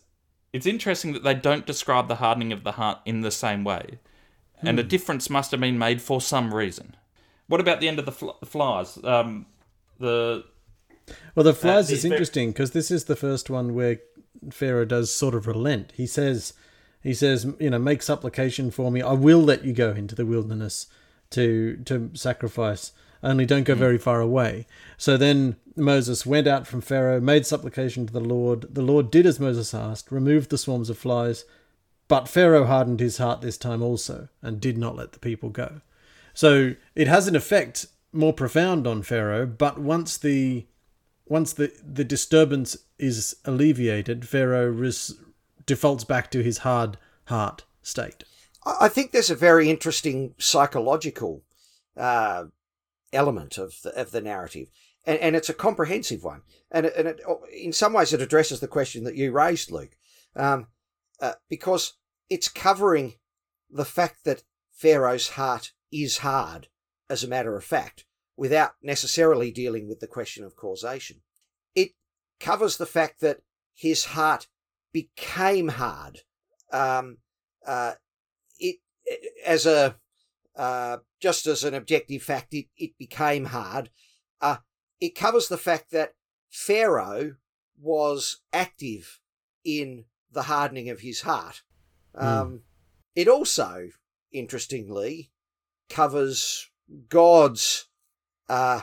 it's 0.51 0.65
interesting 0.65 1.13
that 1.13 1.23
they 1.23 1.33
don't 1.33 1.65
describe 1.65 2.07
the 2.07 2.15
hardening 2.15 2.51
of 2.51 2.63
the 2.63 2.73
heart 2.73 2.99
in 3.05 3.21
the 3.21 3.31
same 3.31 3.63
way, 3.63 3.99
and 4.61 4.79
a 4.79 4.83
hmm. 4.83 4.89
difference 4.89 5.29
must 5.29 5.51
have 5.51 5.61
been 5.61 5.77
made 5.77 6.01
for 6.01 6.19
some 6.21 6.53
reason. 6.53 6.97
What 7.47 7.61
about 7.61 7.79
the 7.79 7.87
end 7.87 7.99
of 7.99 8.05
the 8.05 8.11
fl- 8.11 8.31
flies? 8.43 8.97
Um, 9.03 9.45
the 9.99 10.45
Well, 11.35 11.43
the 11.43 11.53
flies 11.53 11.89
the 11.89 11.95
is 11.95 12.05
interesting 12.05 12.51
because 12.51 12.71
this 12.71 12.91
is 12.91 13.05
the 13.05 13.15
first 13.15 13.49
one 13.49 13.73
where 13.73 13.99
Pharaoh 14.51 14.85
does 14.85 15.13
sort 15.13 15.35
of 15.35 15.47
relent. 15.47 15.93
He 15.95 16.07
says, 16.07 16.53
he 17.01 17.13
says, 17.13 17.47
you 17.59 17.69
know, 17.69 17.79
make 17.79 18.01
supplication 18.01 18.71
for 18.71 18.91
me. 18.91 19.01
I 19.01 19.13
will 19.13 19.41
let 19.41 19.63
you 19.63 19.73
go 19.73 19.91
into 19.91 20.15
the 20.15 20.25
wilderness 20.25 20.87
to 21.31 21.77
to 21.85 22.11
sacrifice. 22.13 22.91
Only 23.23 23.45
don't 23.45 23.63
go 23.63 23.73
very 23.73 23.97
far 23.97 24.21
away. 24.21 24.67
So 24.97 25.17
then 25.17 25.55
Moses 25.75 26.25
went 26.27 26.47
out 26.47 26.67
from 26.67 26.81
Pharaoh, 26.81 27.19
made 27.19 27.45
supplication 27.45 28.05
to 28.05 28.13
the 28.13 28.19
Lord. 28.19 28.75
The 28.75 28.83
Lord 28.83 29.09
did 29.09 29.25
as 29.25 29.39
Moses 29.39 29.73
asked, 29.73 30.11
removed 30.11 30.51
the 30.51 30.59
swarms 30.59 30.91
of 30.91 30.97
flies, 30.97 31.43
but 32.07 32.29
Pharaoh 32.29 32.65
hardened 32.65 32.99
his 32.99 33.17
heart 33.17 33.41
this 33.41 33.57
time 33.57 33.81
also, 33.81 34.27
and 34.43 34.61
did 34.61 34.77
not 34.77 34.95
let 34.95 35.13
the 35.13 35.19
people 35.19 35.49
go. 35.49 35.81
So 36.35 36.75
it 36.93 37.07
has 37.07 37.27
an 37.27 37.35
effect 37.35 37.87
more 38.11 38.33
profound 38.33 38.85
on 38.85 39.01
Pharaoh, 39.01 39.45
but 39.45 39.79
once 39.79 40.17
the 40.17 40.67
once 41.27 41.53
the, 41.53 41.73
the 41.83 42.03
disturbance 42.03 42.77
is 42.99 43.37
alleviated, 43.45 44.27
Pharaoh 44.27 44.67
res, 44.67 45.15
defaults 45.65 46.03
back 46.03 46.29
to 46.31 46.43
his 46.43 46.59
hard 46.59 46.97
heart 47.25 47.63
state. 47.81 48.23
I 48.63 48.89
think 48.89 49.11
there's 49.11 49.31
a 49.31 49.35
very 49.35 49.69
interesting 49.69 50.35
psychological 50.37 51.43
uh, 51.97 52.45
element 53.11 53.57
of 53.57 53.81
the, 53.83 53.99
of 53.99 54.11
the 54.11 54.21
narrative, 54.21 54.69
and, 55.05 55.17
and 55.19 55.35
it's 55.35 55.49
a 55.49 55.53
comprehensive 55.53 56.23
one. 56.23 56.41
And, 56.69 56.85
it, 56.85 56.93
and 56.95 57.07
it, 57.07 57.21
in 57.51 57.73
some 57.73 57.93
ways, 57.93 58.13
it 58.13 58.21
addresses 58.21 58.59
the 58.59 58.67
question 58.67 59.03
that 59.05 59.15
you 59.15 59.31
raised, 59.31 59.71
Luke, 59.71 59.95
um, 60.35 60.67
uh, 61.19 61.33
because 61.49 61.93
it's 62.29 62.49
covering 62.49 63.15
the 63.69 63.85
fact 63.85 64.25
that 64.25 64.43
Pharaoh's 64.71 65.29
heart 65.29 65.71
is 66.03 66.19
hard, 66.19 66.67
as 67.09 67.23
a 67.23 67.27
matter 67.27 67.55
of 67.55 67.63
fact, 67.63 68.05
without 68.35 68.73
necessarily 68.81 69.51
dealing 69.51 69.87
with 69.87 69.99
the 69.99 70.07
question 70.07 70.43
of 70.43 70.55
causation. 70.55 71.21
It 71.73 71.91
covers 72.39 72.77
the 72.77 72.85
fact 72.85 73.21
that 73.21 73.41
his 73.73 74.05
heart 74.05 74.47
became 74.91 75.69
hard. 75.69 76.21
Um, 76.71 77.17
uh, 77.65 77.93
it 78.59 78.77
as 79.45 79.65
a 79.65 79.97
uh, 80.55 80.97
just 81.19 81.47
as 81.47 81.63
an 81.63 81.73
objective 81.73 82.23
fact, 82.23 82.53
it, 82.53 82.67
it 82.77 82.97
became 82.97 83.45
hard. 83.45 83.89
Uh, 84.41 84.57
it 84.99 85.15
covers 85.15 85.47
the 85.47 85.57
fact 85.57 85.91
that 85.91 86.13
Pharaoh 86.49 87.35
was 87.77 88.41
active 88.53 89.19
in 89.65 90.05
the 90.31 90.43
hardening 90.43 90.89
of 90.89 91.01
his 91.01 91.21
heart. 91.21 91.63
Um, 92.13 92.61
It 93.15 93.27
also, 93.27 93.89
interestingly, 94.31 95.31
covers 95.89 96.69
God's 97.09 97.87
uh, 98.49 98.81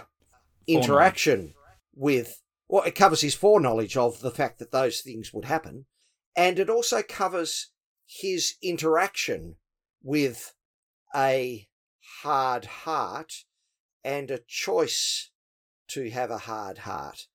interaction 0.67 1.55
with 1.95 2.41
well, 2.69 2.85
it 2.85 2.95
covers 2.95 3.21
his 3.21 3.35
foreknowledge 3.35 3.99
of 3.99 4.21
the 4.21 4.31
fact 4.31 4.59
that 4.59 4.71
those 4.71 5.03
things 5.03 5.33
would 5.35 5.45
happen, 5.45 5.85
and 6.35 6.59
it 6.59 6.71
also 6.71 7.03
covers 7.03 7.71
his 8.07 8.55
interaction 8.63 9.57
with 10.03 10.55
a 11.15 11.69
hard 12.23 12.65
heart 12.65 13.45
and 14.03 14.31
a 14.31 14.41
choice 14.47 15.31
to 15.89 16.11
have 16.11 16.31
a 16.31 16.39
hard 16.39 16.79
heart. 16.79 17.27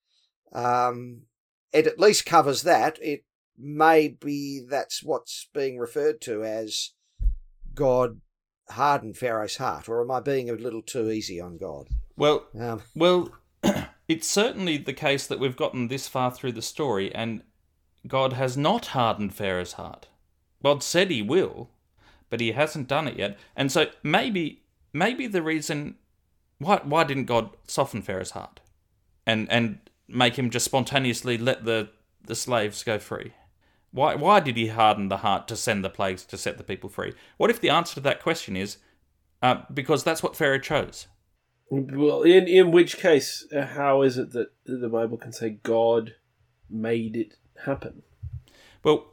Um, 0.54 1.24
it 1.72 1.86
at 1.86 2.00
least 2.00 2.26
covers 2.26 2.64
that. 2.64 2.98
It 3.02 3.24
maybe 3.58 4.66
that's 4.68 5.04
what's 5.04 5.48
being 5.54 5.78
referred 5.78 6.22
to 6.22 6.44
as 6.44 6.94
God 7.74 8.22
hardened 8.70 9.18
Pharaoh's 9.18 9.58
heart, 9.58 9.88
or 9.90 10.02
am 10.02 10.12
I 10.12 10.20
being 10.20 10.50
a 10.50 10.54
little 10.54 10.82
too 10.82 11.10
easy 11.10 11.40
on 11.40 11.58
God? 11.58 11.88
Well, 12.16 12.48
Um, 12.60 12.82
well, 12.96 13.32
it's 14.08 14.28
certainly 14.28 14.78
the 14.78 14.94
case 14.94 15.28
that 15.28 15.40
we've 15.40 15.56
gotten 15.56 15.88
this 15.88 16.08
far 16.08 16.32
through 16.32 16.54
the 16.54 16.62
story, 16.62 17.14
and 17.14 17.44
God 18.08 18.34
has 18.34 18.58
not 18.58 18.88
hardened 18.88 19.34
Pharaoh's 19.34 19.74
heart. 19.74 20.08
God 20.64 20.82
said 20.84 21.12
He 21.12 21.22
will, 21.22 21.70
but 22.30 22.40
He 22.40 22.54
hasn't 22.54 22.88
done 22.88 23.08
it 23.08 23.18
yet. 23.18 23.38
And 23.56 23.72
so 23.72 23.88
maybe, 24.04 24.64
maybe 24.94 25.28
the 25.28 25.42
reason 25.42 25.96
why 26.60 26.82
why 26.84 27.04
didn't 27.04 27.26
God 27.26 27.52
soften 27.68 28.02
Pharaoh's 28.02 28.32
heart, 28.32 28.60
and 29.26 29.50
and 29.52 29.80
make 30.08 30.38
him 30.38 30.50
just 30.50 30.66
spontaneously 30.66 31.38
let 31.38 31.66
the 31.66 31.90
the 32.24 32.36
slaves 32.36 32.84
go 32.84 32.98
free? 33.00 33.34
Why 33.98 34.14
why 34.14 34.40
did 34.40 34.58
He 34.58 34.68
harden 34.68 35.10
the 35.10 35.18
heart 35.18 35.48
to 35.48 35.56
send 35.56 35.84
the 35.84 35.90
plagues 35.90 36.24
to 36.26 36.38
set 36.38 36.58
the 36.60 36.64
people 36.64 36.88
free? 36.88 37.14
What 37.38 37.50
if 37.50 37.60
the 37.60 37.72
answer 37.72 37.96
to 37.96 38.02
that 38.02 38.22
question 38.22 38.56
is 38.56 38.78
uh, 39.42 39.64
because 39.74 40.04
that's 40.04 40.22
what 40.22 40.36
Pharaoh 40.36 40.60
chose? 40.60 41.08
Well, 41.72 42.22
in 42.22 42.48
in 42.48 42.72
which 42.72 42.98
case, 42.98 43.48
uh, 43.52 43.66
how 43.66 44.04
is 44.04 44.20
it 44.20 44.32
that 44.34 44.50
the 44.66 44.88
Bible 44.88 45.18
can 45.18 45.34
say 45.34 45.58
God 45.64 46.14
made 46.70 47.16
it 47.18 47.38
happen? 47.66 48.04
Well, 48.84 49.08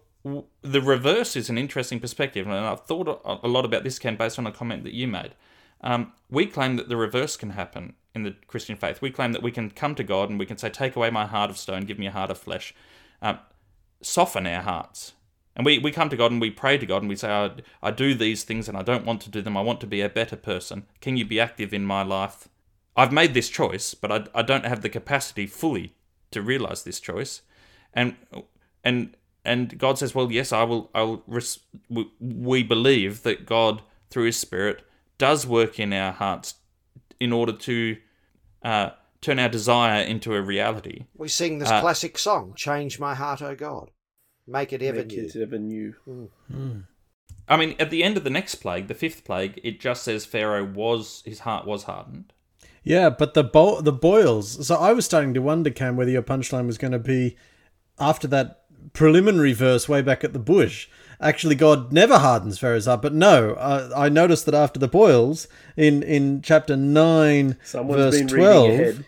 the 0.61 0.83
reverse 0.83 1.35
is 1.35 1.49
an 1.49 1.57
interesting 1.57 1.99
perspective, 1.99 2.47
and 2.47 2.55
I've 2.55 2.85
thought 2.85 3.09
a- 3.09 3.47
a 3.47 3.49
lot 3.49 3.65
about 3.65 3.85
this, 3.85 3.99
Ken, 3.99 4.17
based 4.17 4.39
on 4.39 4.47
a 4.47 4.53
comment 4.53 4.85
that 4.85 4.93
you 4.93 5.09
made. 5.09 5.35
Um, 5.81 6.13
we 6.31 6.47
claim 6.47 6.77
that 6.77 6.89
the 6.89 6.97
reverse 6.97 7.37
can 7.37 7.51
happen 7.51 7.95
in 8.15 8.23
the 8.23 8.37
Christian 8.47 8.77
faith. 8.77 9.01
We 9.03 9.11
claim 9.11 9.33
that 9.33 9.43
we 9.43 9.51
can 9.51 9.71
come 9.71 9.95
to 9.95 10.05
God 10.05 10.31
and 10.31 10.39
we 10.39 10.47
can 10.47 10.57
say, 10.57 10.71
Take 10.71 10.95
away 10.95 11.11
my 11.11 11.27
heart 11.27 11.51
of 11.51 11.57
stone, 11.59 11.85
give 11.85 11.99
me 11.99 12.07
a 12.07 12.13
heart 12.13 12.31
of 12.31 12.39
flesh. 12.39 12.75
Um, 13.21 13.39
soften 14.05 14.47
our 14.47 14.63
hearts. 14.63 15.13
And 15.57 15.65
we, 15.65 15.79
we 15.79 15.93
come 15.93 16.09
to 16.09 16.17
God 16.17 16.33
and 16.33 16.41
we 16.41 16.51
pray 16.51 16.79
to 16.79 16.87
God 16.87 17.03
and 17.03 17.09
we 17.09 17.17
say, 17.17 17.31
I, 17.31 17.51
I 17.83 17.91
do 17.91 18.15
these 18.15 18.43
things 18.43 18.69
and 18.69 18.77
I 18.77 18.83
don't 18.83 19.07
want 19.07 19.21
to 19.23 19.31
do 19.31 19.41
them. 19.41 19.57
I 19.57 19.61
want 19.61 19.81
to 19.83 19.87
be 19.87 20.01
a 20.01 20.09
better 20.09 20.37
person. 20.37 20.87
Can 21.01 21.17
you 21.17 21.25
be 21.25 21.39
active 21.39 21.73
in 21.73 21.85
my 21.85 22.03
life? 22.03 22.49
I've 22.97 23.13
made 23.13 23.35
this 23.35 23.49
choice, 23.49 23.95
but 23.95 24.11
I, 24.11 24.25
I 24.35 24.43
don't 24.43 24.67
have 24.67 24.83
the 24.83 24.89
capacity 24.89 25.47
fully 25.47 25.95
to 26.31 26.43
realize 26.43 26.83
this 26.83 27.01
choice. 27.01 27.43
And 27.93 28.17
and 28.83 29.17
and 29.45 29.79
God 29.79 29.99
says, 29.99 30.15
"Well, 30.15 30.31
yes, 30.33 30.53
I 30.53 30.63
will. 30.65 30.91
I 30.95 31.03
will." 31.03 31.23
Res- 31.27 31.61
we, 32.21 32.63
believe 32.63 33.23
that 33.23 33.47
God, 33.47 33.83
through 34.11 34.27
His 34.27 34.37
Spirit, 34.37 34.83
does 35.19 35.47
work 35.47 35.79
in 35.79 35.93
our 35.93 36.13
hearts 36.13 36.55
in 37.21 37.33
order 37.33 37.53
to 37.53 37.97
uh, 38.63 38.91
turn 39.25 39.39
our 39.39 39.49
desire 39.49 40.03
into 40.03 40.35
a 40.35 40.41
reality. 40.43 41.07
we 41.17 41.29
sing 41.29 41.59
this 41.59 41.71
Uh, 41.71 41.81
classic 41.81 42.19
song, 42.19 42.53
"Change 42.57 42.99
my 43.01 43.15
heart, 43.15 43.41
O 43.43 43.55
God, 43.55 43.91
make 44.47 44.73
it 44.73 44.83
ever 44.83 44.99
Make 44.99 45.09
new." 45.09 45.25
it 45.27 45.37
ever 45.37 45.59
new. 45.59 45.95
I 47.47 47.57
mean, 47.59 47.75
at 47.79 47.91
the 47.91 48.03
end 48.03 48.17
of 48.17 48.25
the 48.25 48.31
next 48.31 48.55
plague, 48.57 48.89
the 48.89 48.95
fifth 48.95 49.25
plague, 49.25 49.61
it 49.63 49.79
just 49.81 50.03
says 50.03 50.25
Pharaoh 50.25 50.65
was 50.65 51.23
his 51.27 51.41
heart 51.41 51.67
was 51.67 51.83
hardened. 51.85 52.33
Yeah, 52.83 53.11
but 53.11 53.35
the 53.35 53.45
bo- 53.45 53.81
the 53.81 53.93
boils. 53.93 54.67
So 54.67 54.77
I 54.77 54.93
was 54.93 55.05
starting 55.05 55.35
to 55.35 55.43
wonder, 55.43 55.71
Cam, 55.71 55.97
whether 55.97 56.11
your 56.11 56.23
punchline 56.23 56.67
was 56.67 56.79
going 56.79 56.93
to 56.93 56.99
be 56.99 57.37
after 57.99 58.27
that 58.29 58.61
preliminary 58.93 59.53
verse 59.55 59.89
way 59.89 60.03
back 60.03 60.25
at 60.25 60.33
the 60.33 60.39
bush. 60.39 60.89
Actually, 61.21 61.55
God 61.55 61.93
never 61.93 62.19
hardens 62.19 62.59
Pharaoh's 62.59 62.85
heart, 62.87 63.01
but 63.01 63.15
no. 63.15 63.53
Uh, 63.53 63.91
I 63.97 64.09
noticed 64.09 64.45
that 64.47 64.55
after 64.55 64.79
the 64.81 64.89
boils 64.89 65.47
in 65.77 66.03
in 66.03 66.43
chapter 66.43 66.77
nine, 66.77 67.57
Someone's 67.65 68.01
verse 68.03 68.19
been 68.19 68.29
twelve, 68.29 68.69
reading 68.69 68.81
ahead. 68.81 69.07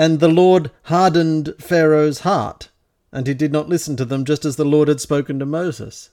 And 0.00 0.18
the 0.18 0.28
Lord 0.28 0.70
hardened 0.84 1.54
Pharaoh's 1.58 2.20
heart, 2.20 2.70
and 3.12 3.26
he 3.26 3.34
did 3.34 3.52
not 3.52 3.68
listen 3.68 3.96
to 3.96 4.06
them, 4.06 4.24
just 4.24 4.46
as 4.46 4.56
the 4.56 4.64
Lord 4.64 4.88
had 4.88 4.98
spoken 4.98 5.38
to 5.38 5.44
Moses. 5.44 6.08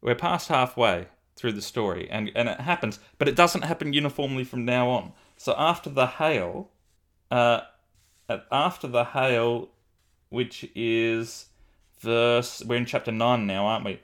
We're 0.00 0.14
past 0.14 0.46
halfway 0.46 1.08
through 1.34 1.54
the 1.54 1.60
story, 1.60 2.08
and, 2.08 2.30
and 2.36 2.48
it 2.48 2.60
happens, 2.60 3.00
but 3.18 3.26
it 3.26 3.34
doesn't 3.34 3.64
happen 3.64 3.92
uniformly 3.92 4.44
from 4.44 4.64
now 4.64 4.88
on. 4.90 5.12
So 5.36 5.56
after 5.58 5.90
the 5.90 6.06
hail, 6.06 6.70
uh, 7.32 7.62
after 8.52 8.86
the 8.86 9.06
hail, 9.06 9.70
which 10.28 10.70
is 10.76 11.46
verse, 11.98 12.62
we're 12.64 12.76
in 12.76 12.86
chapter 12.86 13.10
nine 13.10 13.44
now, 13.48 13.66
aren't 13.66 13.84
we? 13.84 14.02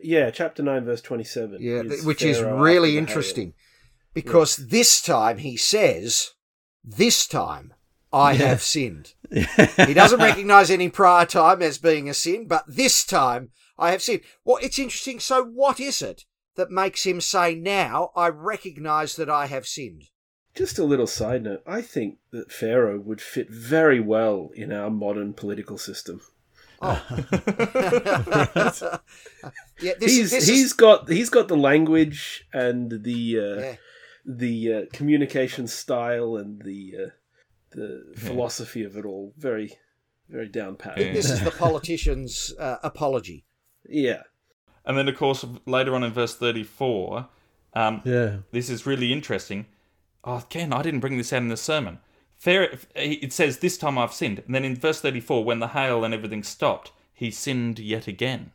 Yeah, 0.00 0.32
chapter 0.32 0.60
nine, 0.60 0.84
verse 0.84 1.00
twenty-seven. 1.00 1.58
Yeah, 1.60 1.82
is 1.82 2.04
which 2.04 2.22
is 2.22 2.42
really 2.42 2.88
after 2.88 2.90
hail. 2.90 2.98
interesting 2.98 3.54
because 4.12 4.56
this 4.56 5.00
time 5.00 5.38
he 5.38 5.56
says, 5.56 6.32
"This 6.82 7.28
time 7.28 7.74
I 8.12 8.32
Yeah. 8.32 8.46
have 8.48 8.62
sinned." 8.62 9.14
he 9.30 9.94
doesn't 9.94 10.20
recognize 10.20 10.70
any 10.70 10.88
prior 10.88 11.26
time 11.26 11.62
as 11.62 11.78
being 11.78 12.08
a 12.08 12.14
sin, 12.14 12.46
but 12.46 12.64
this 12.66 13.04
time 13.04 13.50
I 13.78 13.90
have 13.92 14.02
sinned. 14.02 14.20
Well, 14.44 14.58
it's 14.62 14.78
interesting. 14.78 15.20
So, 15.20 15.44
what 15.44 15.80
is 15.80 16.02
it 16.02 16.24
that 16.56 16.70
makes 16.70 17.04
him 17.04 17.20
say, 17.20 17.54
"Now 17.54 18.10
I 18.14 18.28
recognize 18.28 19.16
that 19.16 19.30
I 19.30 19.46
have 19.46 19.66
sinned"? 19.66 20.04
Just 20.54 20.78
a 20.78 20.84
little 20.84 21.06
side 21.06 21.44
note. 21.44 21.62
I 21.66 21.80
think 21.80 22.18
that 22.30 22.52
Pharaoh 22.52 23.00
would 23.00 23.22
fit 23.22 23.48
very 23.50 24.00
well 24.00 24.50
in 24.54 24.70
our 24.70 24.90
modern 24.90 25.32
political 25.32 25.78
system. 25.78 26.20
Oh. 26.82 27.02
yeah, 29.80 29.92
this, 29.98 30.12
he's 30.16 30.30
this 30.30 30.46
he's 30.46 30.64
is 30.66 30.72
got 30.72 31.08
he's 31.08 31.30
got 31.30 31.48
the 31.48 31.56
language 31.56 32.46
and 32.52 33.02
the 33.02 33.38
uh, 33.38 33.60
yeah. 33.60 33.76
the 34.26 34.74
uh, 34.74 34.82
communication 34.92 35.66
style 35.68 36.36
and 36.36 36.60
the 36.62 36.94
uh, 37.06 37.10
the 37.74 38.12
philosophy 38.16 38.84
of 38.84 38.96
it 38.96 39.04
all 39.04 39.32
very 39.36 39.72
very 40.28 40.48
down 40.48 40.76
pat. 40.76 40.96
Yeah. 40.98 41.12
this 41.12 41.30
is 41.30 41.42
the 41.42 41.50
politician's 41.66 42.54
uh, 42.58 42.76
apology. 42.82 43.44
Yeah. 43.88 44.22
And 44.84 44.96
then, 44.96 45.08
of 45.08 45.16
course, 45.16 45.44
later 45.66 45.94
on 45.94 46.02
in 46.02 46.12
verse 46.12 46.34
34, 46.34 47.28
um, 47.74 48.00
Yeah. 48.04 48.38
this 48.50 48.70
is 48.70 48.86
really 48.86 49.12
interesting. 49.12 49.66
Oh, 50.24 50.42
again, 50.48 50.72
I 50.72 50.82
didn't 50.82 51.00
bring 51.00 51.18
this 51.18 51.32
out 51.32 51.42
in 51.42 51.48
the 51.48 51.56
sermon. 51.56 51.98
Fair, 52.36 52.78
it 52.94 53.32
says, 53.32 53.58
This 53.58 53.76
time 53.76 53.98
I've 53.98 54.12
sinned. 54.14 54.42
And 54.46 54.54
then 54.54 54.64
in 54.64 54.74
verse 54.76 55.00
34, 55.00 55.44
when 55.44 55.60
the 55.60 55.68
hail 55.68 56.02
and 56.04 56.14
everything 56.14 56.42
stopped, 56.42 56.92
he 57.12 57.30
sinned 57.30 57.78
yet 57.78 58.06
again. 58.08 58.52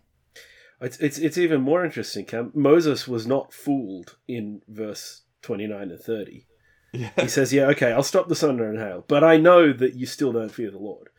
It's, 0.82 0.98
it's 1.00 1.18
it's 1.18 1.38
even 1.38 1.62
more 1.62 1.84
interesting, 1.86 2.26
Cam. 2.26 2.52
Moses 2.54 3.08
was 3.08 3.26
not 3.26 3.52
fooled 3.54 4.18
in 4.28 4.62
verse 4.68 5.24
29 5.42 5.90
and 5.92 6.00
30. 6.00 6.46
Yeah. 6.93 7.12
He 7.19 7.28
says, 7.28 7.54
Yeah, 7.54 7.67
okay, 7.67 7.91
I'll 7.91 8.04
stop 8.04 8.28
the 8.28 8.36
thunder 8.36 8.69
and 8.69 8.80
hail, 8.80 9.04
but 9.08 9.23
I 9.23 9.38
know 9.38 9.73
that 9.73 9.95
you 9.95 10.06
still 10.06 10.32
don't 10.32 10.52
fear 10.52 10.71
the 10.71 10.80
Lord. 10.80 11.10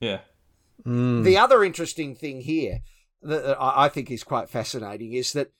Yeah. 0.00 0.20
Mm. 0.84 1.24
The 1.24 1.38
other 1.38 1.64
interesting 1.64 2.14
thing 2.14 2.42
here 2.42 2.80
that 3.22 3.44
that 3.44 3.60
I 3.60 3.86
I 3.86 3.88
think 3.88 4.10
is 4.10 4.24
quite 4.24 4.48
fascinating 4.48 5.12
is 5.12 5.32
that 5.32 5.52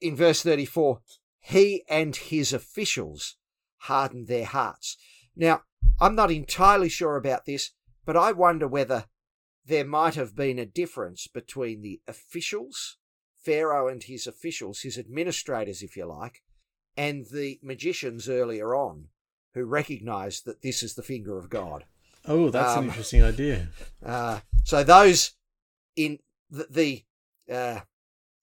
in 0.00 0.16
verse 0.16 0.42
34, 0.42 1.00
he 1.40 1.84
and 1.88 2.14
his 2.14 2.52
officials 2.52 3.36
hardened 3.78 4.26
their 4.26 4.44
hearts. 4.44 4.96
Now, 5.34 5.62
I'm 6.00 6.14
not 6.14 6.30
entirely 6.30 6.88
sure 6.88 7.16
about 7.16 7.46
this, 7.46 7.70
but 8.04 8.16
I 8.16 8.32
wonder 8.32 8.68
whether 8.68 9.06
there 9.64 9.84
might 9.84 10.14
have 10.14 10.36
been 10.36 10.58
a 10.58 10.66
difference 10.66 11.26
between 11.26 11.82
the 11.82 12.00
officials, 12.06 12.98
Pharaoh 13.36 13.88
and 13.88 14.02
his 14.02 14.26
officials, 14.26 14.80
his 14.80 14.98
administrators, 14.98 15.82
if 15.82 15.96
you 15.96 16.06
like, 16.06 16.42
and 16.96 17.26
the 17.26 17.58
magicians 17.62 18.28
earlier 18.28 18.74
on 18.74 19.08
who 19.54 19.64
recognized 19.64 20.44
that 20.44 20.62
this 20.62 20.82
is 20.82 20.94
the 20.94 21.02
finger 21.02 21.38
of 21.38 21.48
God. 21.50 21.84
Oh, 22.26 22.50
that's 22.50 22.72
an 22.74 22.78
Um, 22.84 22.88
interesting 22.88 23.22
idea. 23.22 23.68
Uh, 24.04 24.40
so 24.64 24.84
those 24.84 25.32
in 25.96 26.18
the 26.50 26.66
the, 26.70 27.04
uh, 27.52 27.80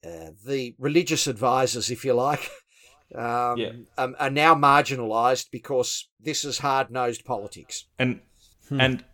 uh, 0.05 0.31
the 0.45 0.75
religious 0.77 1.27
advisors, 1.27 1.89
if 1.91 2.03
you 2.03 2.13
like, 2.13 2.49
um, 3.15 3.57
Yeah. 3.57 3.71
um, 3.97 4.15
are 4.19 4.29
now 4.29 4.55
marginalised 4.55 5.47
because 5.51 6.09
this 6.19 6.43
is 6.43 6.59
hard 6.59 6.89
nosed 6.91 7.23
politics. 7.25 7.85
And 7.99 8.21
and 8.71 9.05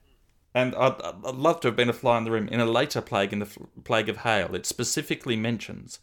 and 0.55 0.73
I'd, 0.75 1.01
I'd 1.01 1.35
love 1.35 1.59
to 1.61 1.67
have 1.67 1.75
been 1.75 1.89
a 1.89 1.93
fly 1.93 2.17
in 2.17 2.23
the 2.23 2.31
room. 2.31 2.47
In 2.47 2.59
a 2.59 2.65
later 2.65 3.01
plague, 3.01 3.33
in 3.33 3.39
the 3.39 3.45
f- 3.45 3.57
plague 3.83 4.09
of 4.09 4.17
hail, 4.17 4.55
it 4.55 4.65
specifically 4.65 5.35
mentions 5.35 5.99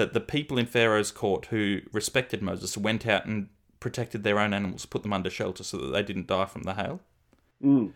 that 0.00 0.14
the 0.14 0.20
people 0.20 0.56
in 0.56 0.64
Pharaoh's 0.64 1.12
court 1.12 1.46
who 1.46 1.82
respected 1.92 2.40
Moses 2.40 2.74
went 2.78 3.06
out 3.06 3.26
and 3.26 3.48
protected 3.80 4.24
their 4.24 4.38
own 4.38 4.54
animals, 4.54 4.86
put 4.86 5.02
them 5.02 5.12
under 5.12 5.28
shelter 5.28 5.62
so 5.62 5.76
that 5.76 5.88
they 5.88 6.02
didn't 6.02 6.26
die 6.26 6.46
from 6.46 6.62
the 6.62 6.72
hail. 6.72 7.00
Mm. 7.62 7.92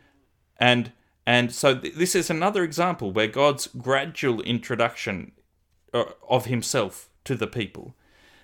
And 0.58 0.92
and 1.26 1.50
so 1.50 1.74
th- 1.74 1.94
this 1.94 2.14
is 2.14 2.28
another 2.28 2.62
example 2.62 3.10
where 3.10 3.26
God's 3.26 3.68
gradual 3.68 4.42
introduction 4.42 5.32
uh, 5.94 6.04
of 6.28 6.44
Himself 6.44 7.08
to 7.24 7.34
the 7.34 7.46
people 7.46 7.94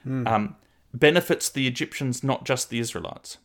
um, 0.06 0.56
benefits 0.94 1.50
the 1.50 1.66
Egyptians, 1.66 2.24
not 2.24 2.46
just 2.46 2.70
the 2.70 2.78
Israelites. 2.78 3.36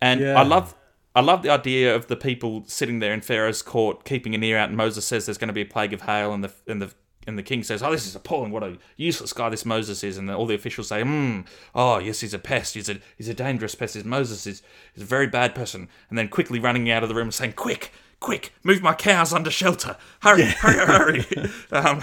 And 0.00 0.20
Yeah. 0.20 0.40
I 0.40 0.42
love 0.42 0.74
I 1.14 1.20
love 1.20 1.42
the 1.42 1.50
idea 1.50 1.94
of 1.94 2.06
the 2.06 2.16
people 2.16 2.64
sitting 2.66 3.00
there 3.00 3.12
in 3.12 3.20
Pharaoh's 3.20 3.60
court, 3.60 4.04
keeping 4.06 4.34
an 4.34 4.42
ear 4.42 4.56
out, 4.56 4.68
and 4.68 4.76
Moses 4.76 5.04
says 5.04 5.26
there's 5.26 5.36
going 5.36 5.48
to 5.48 5.60
be 5.62 5.66
a 5.68 5.72
plague 5.76 5.92
of 5.92 6.02
hail, 6.02 6.32
and 6.32 6.42
the 6.42 6.52
and 6.66 6.80
the 6.80 6.94
and 7.26 7.38
the 7.38 7.42
king 7.42 7.62
says, 7.62 7.82
"Oh, 7.82 7.90
this 7.90 8.06
is 8.06 8.16
appalling! 8.16 8.50
What 8.50 8.62
a 8.62 8.78
useless 8.96 9.32
guy 9.32 9.48
this 9.50 9.66
Moses 9.66 10.02
is!" 10.02 10.16
And 10.16 10.30
all 10.30 10.46
the 10.46 10.54
officials 10.54 10.88
say, 10.88 11.02
"Hmm, 11.02 11.40
oh 11.74 11.98
yes, 11.98 12.20
he's 12.20 12.34
a 12.34 12.38
pest. 12.38 12.74
He's 12.74 12.88
a 12.88 12.98
he's 13.16 13.28
a 13.28 13.34
dangerous 13.34 13.74
pest. 13.74 13.94
This 13.94 14.04
Moses 14.04 14.46
is 14.46 14.62
is 14.94 15.02
a 15.02 15.06
very 15.06 15.26
bad 15.26 15.54
person." 15.54 15.88
And 16.08 16.18
then 16.18 16.28
quickly 16.28 16.58
running 16.58 16.90
out 16.90 17.02
of 17.02 17.08
the 17.08 17.14
room, 17.14 17.26
and 17.26 17.34
saying, 17.34 17.52
"Quick, 17.52 17.92
quick, 18.20 18.54
move 18.62 18.82
my 18.82 18.94
cows 18.94 19.32
under 19.32 19.50
shelter! 19.50 19.96
Hurry, 20.20 20.44
hurry, 20.44 20.86
hurry!" 20.86 21.50
um, 21.72 22.02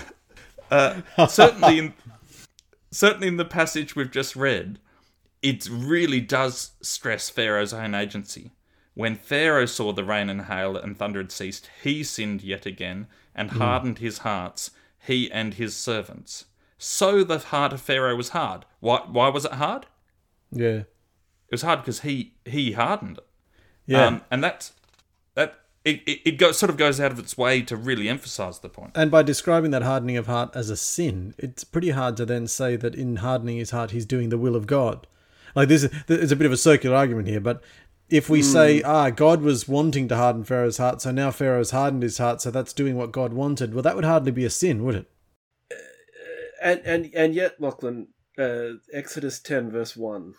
uh, 0.69 1.27
certainly, 1.27 1.80
in, 1.80 1.93
certainly 2.91 3.27
in 3.27 3.38
the 3.38 3.45
passage 3.45 3.95
we've 3.95 4.12
just 4.12 4.36
read, 4.36 4.80
it 5.41 5.67
really 5.69 6.21
does 6.21 6.71
stress 6.82 7.30
Pharaoh's 7.30 7.73
own 7.73 7.95
agency. 7.95 8.51
When 8.93 9.15
Pharaoh 9.15 9.67
saw 9.67 9.93
the 9.93 10.03
rain 10.03 10.30
and 10.30 10.45
hail 10.45 10.75
and 10.75 10.97
thunder 10.97 11.19
had 11.19 11.32
ceased, 11.32 11.69
he 11.84 12.03
sinned 12.03 12.41
yet 12.41 12.65
again 12.65 13.08
and 13.36 13.51
hardened 13.51 13.99
his 13.99 14.19
hearts, 14.19 14.71
he 15.08 15.32
and 15.32 15.56
his 15.56 15.76
servants. 15.76 16.46
So 16.78 17.24
the 17.24 17.39
heart 17.39 17.74
of 17.74 17.82
Pharaoh 17.82 18.15
was 18.15 18.30
hard. 18.30 18.65
Why, 18.80 19.02
why 19.10 19.30
was 19.30 19.46
it 19.46 19.54
hard? 19.54 19.88
Yeah. 20.52 20.84
It 21.50 21.52
was 21.52 21.63
hard 21.63 21.80
because 21.80 22.02
he 22.02 22.34
he 22.46 22.74
hardened 22.74 23.17
it. 23.17 23.26
Yeah. 23.86 24.06
Um, 24.06 24.22
and 24.30 24.43
that's 24.43 24.74
that. 25.34 25.60
It, 25.86 26.02
it, 26.06 26.20
it 26.26 26.38
goes, 26.38 26.58
sort 26.60 26.70
of 26.70 26.76
goes 26.76 27.00
out 27.00 27.13
of 27.13 27.20
its 27.20 27.38
way 27.38 27.62
to 27.62 27.78
really 27.78 28.10
emphasize 28.10 28.60
the 28.60 28.67
point. 28.67 28.91
and 28.96 29.10
by 29.10 29.24
describing 29.24 29.72
that 29.72 29.84
hardening 29.84 30.17
of 30.17 30.28
heart 30.28 30.50
as 30.54 30.70
a 30.70 30.76
sin, 30.76 31.34
it's 31.38 31.63
pretty 31.63 31.91
hard 31.91 32.17
to 32.17 32.26
then 32.26 32.46
say 32.48 32.76
that 32.76 32.93
in 32.93 33.17
hardening 33.17 33.58
his 33.58 33.72
heart, 33.72 33.91
he's 33.91 34.06
doing 34.06 34.28
the 34.28 34.38
will 34.38 34.58
of 34.58 34.67
God. 34.67 35.08
Like 35.56 35.70
this, 35.70 35.88
it's 36.10 36.32
a 36.32 36.36
bit 36.36 36.46
of 36.46 36.52
a 36.52 36.58
circular 36.58 36.96
argument 36.96 37.30
here, 37.30 37.39
but 37.39 37.63
if 38.10 38.30
we 38.30 38.41
say, 38.41 38.82
ah, 38.84 39.10
God 39.10 39.41
was 39.41 39.67
wanting 39.67 40.08
to 40.08 40.15
harden 40.15 40.43
Pharaoh's 40.43 40.78
heart, 40.78 41.02
so 41.02 41.12
now 41.12 41.32
Pharaoh's 41.32 41.72
hardened 41.72 42.04
his 42.04 42.17
heart, 42.17 42.41
so 42.41 42.52
that's 42.52 42.74
doing 42.74 42.96
what 42.96 43.12
God 43.12 43.34
wanted, 43.34 43.74
well, 43.74 43.84
that 43.84 43.96
would 43.96 44.06
hardly 44.06 44.32
be 44.32 44.46
a 44.46 44.50
sin, 44.50 44.84
would 44.84 44.96
it? 44.96 45.12
And 46.62 46.82
and 46.86 47.12
and 47.13 47.36
yet, 47.36 47.62
Lachlan, 47.62 48.08
uh, 48.39 48.80
Exodus 48.91 49.39
ten 49.39 49.70
verse 49.70 49.96
one. 49.96 50.34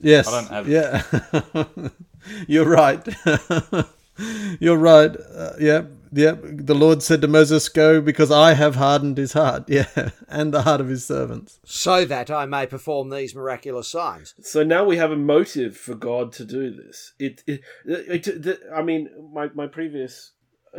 Yes. 0.00 0.26
I 0.28 0.40
don't 0.40 0.50
have- 0.50 0.68
it. 0.68 1.74
Yeah. 1.74 1.88
You're 2.48 2.68
right. 2.68 3.06
You're 4.60 4.78
right. 4.78 5.14
Uh, 5.16 5.52
yeah. 5.60 5.82
Yeah. 6.12 6.36
The 6.42 6.74
Lord 6.74 7.02
said 7.02 7.20
to 7.22 7.28
Moses, 7.28 7.68
Go 7.68 8.00
because 8.00 8.30
I 8.30 8.54
have 8.54 8.76
hardened 8.76 9.16
his 9.18 9.32
heart. 9.32 9.64
Yeah. 9.68 10.10
And 10.28 10.52
the 10.52 10.62
heart 10.62 10.80
of 10.80 10.88
his 10.88 11.04
servants. 11.04 11.60
So 11.64 12.04
that 12.04 12.30
I 12.30 12.46
may 12.46 12.66
perform 12.66 13.10
these 13.10 13.34
miraculous 13.34 13.88
signs. 13.88 14.34
So 14.40 14.62
now 14.62 14.84
we 14.84 14.96
have 14.96 15.10
a 15.12 15.16
motive 15.16 15.76
for 15.76 15.94
God 15.94 16.32
to 16.34 16.44
do 16.44 16.70
this. 16.70 17.12
It, 17.18 17.42
it, 17.46 17.60
it, 17.84 18.26
it- 18.26 18.60
I 18.74 18.82
mean, 18.82 19.08
my 19.32 19.48
my 19.54 19.66
previous 19.66 20.32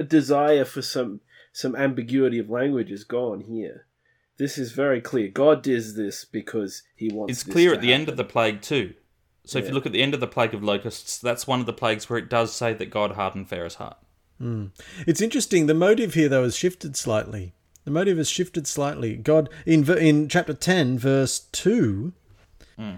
desire 0.07 0.65
for 0.65 0.81
some 0.81 1.21
some 1.53 1.75
ambiguity 1.75 2.39
of 2.39 2.49
language 2.49 2.91
is 2.91 3.03
gone 3.03 3.41
here. 3.41 3.85
This 4.37 4.57
is 4.57 4.71
very 4.71 5.01
clear. 5.01 5.27
God 5.27 5.61
does 5.63 5.95
this 5.95 6.25
because 6.25 6.83
He 6.95 7.09
wants. 7.11 7.31
It's 7.33 7.43
this 7.43 7.53
clear 7.53 7.69
to 7.71 7.75
at 7.75 7.81
the 7.81 7.93
end 7.93 8.09
of 8.09 8.17
the 8.17 8.23
plague 8.23 8.61
too. 8.61 8.93
So 9.43 9.59
if 9.59 9.65
you 9.67 9.71
look 9.73 9.85
at 9.85 9.91
the 9.91 10.01
end 10.01 10.13
of 10.13 10.19
the 10.19 10.27
plague 10.27 10.53
of 10.53 10.63
locusts, 10.63 11.17
that's 11.17 11.47
one 11.47 11.59
of 11.59 11.65
the 11.65 11.73
plagues 11.73 12.09
where 12.09 12.19
it 12.19 12.29
does 12.29 12.53
say 12.53 12.73
that 12.73 12.89
God 12.91 13.13
hardened 13.13 13.49
Pharaoh's 13.49 13.75
heart. 13.75 13.97
Mm. 14.41 14.71
It's 15.05 15.21
interesting. 15.21 15.67
The 15.67 15.73
motive 15.73 16.15
here, 16.15 16.29
though, 16.29 16.43
has 16.43 16.55
shifted 16.55 16.95
slightly. 16.97 17.53
The 17.85 17.91
motive 17.91 18.17
has 18.17 18.29
shifted 18.29 18.67
slightly. 18.67 19.15
God, 19.15 19.49
in 19.65 19.87
in 19.97 20.27
chapter 20.27 20.53
ten, 20.53 20.97
verse 20.97 21.47
two, 21.51 22.13
mm. 22.77 22.97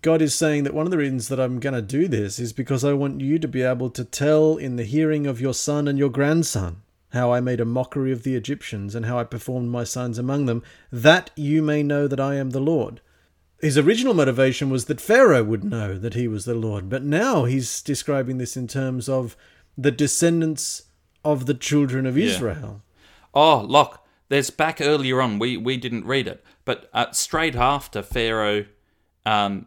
God 0.00 0.22
is 0.22 0.34
saying 0.34 0.64
that 0.64 0.74
one 0.74 0.86
of 0.86 0.90
the 0.90 0.98
reasons 0.98 1.28
that 1.28 1.40
I'm 1.40 1.60
going 1.60 1.74
to 1.74 1.82
do 1.82 2.08
this 2.08 2.38
is 2.38 2.52
because 2.52 2.82
I 2.82 2.94
want 2.94 3.20
you 3.20 3.38
to 3.38 3.48
be 3.48 3.62
able 3.62 3.90
to 3.90 4.04
tell 4.04 4.56
in 4.56 4.76
the 4.76 4.84
hearing 4.84 5.26
of 5.26 5.40
your 5.40 5.54
son 5.54 5.86
and 5.86 5.98
your 5.98 6.08
grandson 6.08 6.82
how 7.10 7.30
I 7.30 7.40
made 7.40 7.60
a 7.60 7.66
mockery 7.66 8.10
of 8.10 8.22
the 8.22 8.34
Egyptians 8.34 8.94
and 8.94 9.04
how 9.04 9.18
I 9.18 9.24
performed 9.24 9.70
my 9.70 9.84
signs 9.84 10.18
among 10.18 10.46
them, 10.46 10.62
that 10.90 11.30
you 11.36 11.60
may 11.60 11.82
know 11.82 12.08
that 12.08 12.20
I 12.20 12.36
am 12.36 12.50
the 12.50 12.60
Lord. 12.60 13.02
His 13.60 13.76
original 13.76 14.14
motivation 14.14 14.70
was 14.70 14.86
that 14.86 15.00
Pharaoh 15.00 15.44
would 15.44 15.62
know 15.62 15.98
that 15.98 16.14
he 16.14 16.26
was 16.26 16.46
the 16.46 16.54
Lord, 16.54 16.88
but 16.88 17.04
now 17.04 17.44
he's 17.44 17.82
describing 17.82 18.38
this 18.38 18.56
in 18.56 18.66
terms 18.66 19.10
of 19.10 19.36
the 19.76 19.90
descendants 19.90 20.82
of 21.24 21.46
the 21.46 21.54
children 21.54 22.06
of 22.06 22.16
Israel. 22.18 22.82
Oh, 23.34 23.60
look, 23.62 24.00
there's 24.28 24.50
back 24.50 24.80
earlier 24.80 25.20
on. 25.20 25.38
We 25.38 25.56
we 25.56 25.76
didn't 25.76 26.06
read 26.06 26.26
it, 26.26 26.44
but 26.64 26.88
uh, 26.92 27.12
straight 27.12 27.54
after 27.56 28.02
Pharaoh 28.02 28.66
um, 29.24 29.66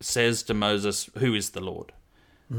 says 0.00 0.42
to 0.44 0.54
Moses, 0.54 1.10
"Who 1.18 1.34
is 1.34 1.50
the 1.50 1.60
Lord?" 1.60 1.92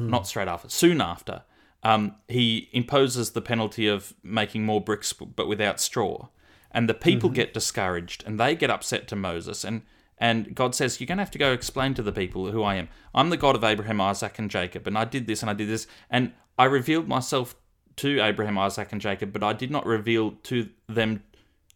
Not 0.10 0.28
straight 0.28 0.48
after, 0.48 0.67
soon 0.67 1.00
after, 1.00 1.43
um, 1.84 2.15
he 2.28 2.69
imposes 2.74 3.32
the 3.32 3.41
penalty 3.41 3.88
of 3.88 4.13
making 4.24 4.65
more 4.65 4.82
bricks, 4.82 5.13
but 5.13 5.48
without 5.48 5.80
straw, 5.80 6.30
and 6.71 6.89
the 6.89 6.95
people 6.95 7.30
get 7.30 7.54
discouraged 7.54 8.24
and 8.26 8.39
they 8.39 8.56
get 8.56 8.69
upset 8.69 9.08
to 9.10 9.15
Moses 9.15 9.63
and. 9.63 9.84
And 10.17 10.56
God 10.56 10.74
says, 10.74 11.02
You're 11.02 11.08
going 11.08 11.17
to 11.17 11.24
have 11.24 11.32
to 11.32 11.38
go 11.38 11.52
explain 11.52 11.93
to 11.95 12.02
the 12.02 12.13
people 12.13 12.50
who 12.50 12.63
I 12.63 12.76
am. 12.76 12.88
I'm 13.13 13.32
the 13.32 13.36
God 13.36 13.54
of 13.54 13.65
Abraham, 13.65 14.00
Isaac, 14.00 14.39
and 14.39 14.50
Jacob, 14.50 14.88
and 14.88 14.98
I 14.98 15.04
did 15.04 15.28
this 15.28 15.41
and 15.41 15.50
I 15.50 15.54
did 15.54 15.67
this. 15.67 15.88
And 16.10 16.32
I 16.57 16.65
revealed 16.65 17.07
myself 17.07 17.55
to 17.97 18.19
Abraham, 18.19 18.57
Isaac, 18.57 18.91
and 18.91 19.01
Jacob, 19.01 19.31
but 19.31 19.43
I 19.43 19.53
did 19.53 19.71
not 19.71 19.85
reveal 19.85 20.31
to 20.43 20.69
them, 20.87 21.23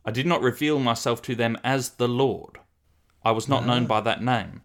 I 0.06 0.12
did 0.12 0.26
not 0.26 0.42
reveal 0.42 0.80
myself 0.80 1.22
to 1.24 1.36
them 1.36 1.58
as 1.64 1.92
the 1.92 2.08
Lord. 2.08 2.58
I 3.24 3.32
was 3.32 3.48
not 3.48 3.66
known 3.66 3.86
by 3.86 4.02
that 4.02 4.24
name. 4.24 4.62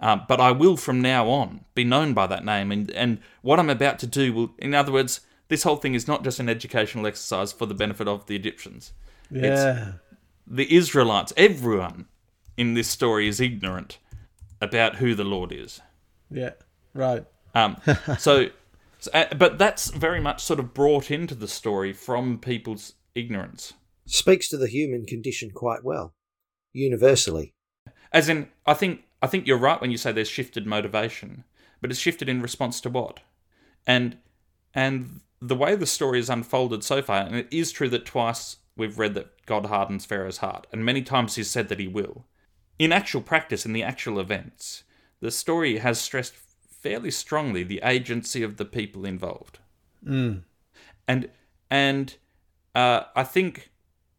Um, 0.00 0.22
but 0.26 0.40
I 0.40 0.50
will 0.50 0.78
from 0.78 1.02
now 1.02 1.28
on 1.28 1.64
be 1.74 1.84
known 1.84 2.14
by 2.14 2.26
that 2.26 2.44
name. 2.44 2.72
And, 2.72 2.90
and 2.92 3.20
what 3.42 3.58
I'm 3.58 3.68
about 3.68 3.98
to 4.00 4.06
do 4.06 4.32
will, 4.32 4.50
in 4.58 4.74
other 4.74 4.92
words, 4.92 5.20
this 5.48 5.62
whole 5.62 5.76
thing 5.76 5.94
is 5.94 6.08
not 6.08 6.24
just 6.24 6.40
an 6.40 6.48
educational 6.48 7.06
exercise 7.06 7.52
for 7.52 7.66
the 7.66 7.74
benefit 7.74 8.08
of 8.08 8.26
the 8.26 8.34
Egyptians. 8.34 8.92
Yeah. 9.30 9.92
The 10.46 10.74
Israelites, 10.74 11.34
everyone 11.36 12.06
in 12.56 12.74
this 12.74 12.88
story 12.88 13.28
is 13.28 13.40
ignorant 13.40 13.98
about 14.60 14.96
who 14.96 15.14
the 15.14 15.24
Lord 15.24 15.52
is. 15.52 15.80
Yeah. 16.30 16.52
Right. 16.94 17.24
Um, 17.54 17.76
so, 18.18 18.48
so- 19.00 19.10
uh, 19.12 19.34
but 19.34 19.58
that's 19.58 19.90
very 19.90 20.20
much 20.20 20.42
sort 20.42 20.60
of 20.60 20.74
brought 20.74 21.10
into 21.10 21.34
the 21.34 21.48
story 21.48 21.92
from 21.92 22.38
people's 22.38 22.94
ignorance. 23.14 23.74
Speaks 24.06 24.48
to 24.48 24.56
the 24.56 24.68
human 24.68 25.06
condition 25.06 25.50
quite 25.50 25.84
well, 25.84 26.14
universally. 26.72 27.54
As 28.12 28.28
in, 28.28 28.48
I 28.66 28.74
think 28.74 29.04
I 29.22 29.26
think 29.26 29.46
you're 29.46 29.58
right 29.58 29.80
when 29.80 29.90
you 29.90 29.96
say 29.96 30.12
there's 30.12 30.28
shifted 30.28 30.66
motivation, 30.66 31.44
but 31.80 31.90
it's 31.90 32.00
shifted 32.00 32.28
in 32.28 32.42
response 32.42 32.80
to 32.82 32.90
what? 32.90 33.20
And 33.86 34.18
and 34.74 35.20
the 35.40 35.56
way 35.56 35.74
the 35.74 35.86
story 35.86 36.18
has 36.18 36.30
unfolded 36.30 36.84
so 36.84 37.02
far, 37.02 37.22
and 37.22 37.36
it 37.36 37.48
is 37.50 37.72
true 37.72 37.88
that 37.90 38.04
twice 38.06 38.56
we've 38.76 38.98
read 38.98 39.14
that 39.14 39.46
God 39.46 39.66
hardens 39.66 40.04
Pharaoh's 40.04 40.38
heart, 40.38 40.66
and 40.72 40.84
many 40.84 41.02
times 41.02 41.36
he's 41.36 41.50
said 41.50 41.68
that 41.68 41.80
he 41.80 41.88
will. 41.88 42.26
In 42.78 42.92
actual 42.92 43.20
practice, 43.20 43.66
in 43.66 43.72
the 43.72 43.82
actual 43.82 44.18
events, 44.18 44.84
the 45.20 45.30
story 45.30 45.78
has 45.78 46.00
stressed 46.00 46.34
fairly 46.80 47.10
strongly 47.10 47.62
the 47.62 47.80
agency 47.84 48.42
of 48.42 48.56
the 48.56 48.64
people 48.64 49.04
involved. 49.04 49.58
Mm. 50.06 50.42
and 51.06 51.28
and 51.70 52.16
uh, 52.74 53.02
I 53.14 53.22
think 53.24 53.70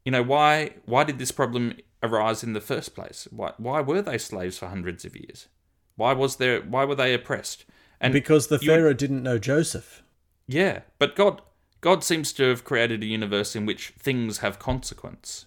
you 0.06 0.12
know 0.12 0.24
why 0.24 0.76
why 0.86 1.04
did 1.04 1.17
this 1.19 1.32
problem 1.32 1.74
arise 2.04 2.43
in 2.43 2.54
the 2.54 2.62
first 2.62 2.93
place? 2.95 3.28
Why 3.32 3.54
why 3.58 3.82
were 3.82 4.02
they 4.02 4.17
slaves 4.17 4.58
for 4.60 4.67
hundreds 4.67 5.06
of 5.06 5.15
years? 5.15 5.47
Why 5.95 6.13
was 6.13 6.36
there 6.38 6.62
why 6.62 6.86
were 6.86 6.95
they 6.95 7.13
oppressed? 7.13 7.65
And 8.00 8.13
Because 8.13 8.47
the 8.47 8.60
you 8.62 8.69
Pharaoh 8.71 8.93
didn't 8.93 9.24
know 9.24 9.38
Joseph. 9.38 10.04
yeah, 10.47 10.82
but 11.00 11.15
God 11.15 11.41
God 11.82 12.04
seems 12.04 12.32
to 12.34 12.43
have 12.50 12.63
created 12.63 13.02
a 13.02 13.08
universe 13.08 13.56
in 13.56 13.65
which 13.65 13.93
things 13.97 14.38
have 14.39 14.60
consequence, 14.60 15.45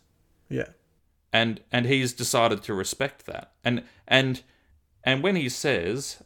Yeah. 0.48 0.70
and 1.32 1.60
and 1.70 1.86
He's 1.86 2.12
decided 2.12 2.62
to 2.64 2.74
respect 2.74 3.26
that. 3.26 3.52
And 3.64 3.84
and 4.08 4.42
and 5.04 5.22
when 5.22 5.36
He 5.36 5.48
says, 5.48 6.22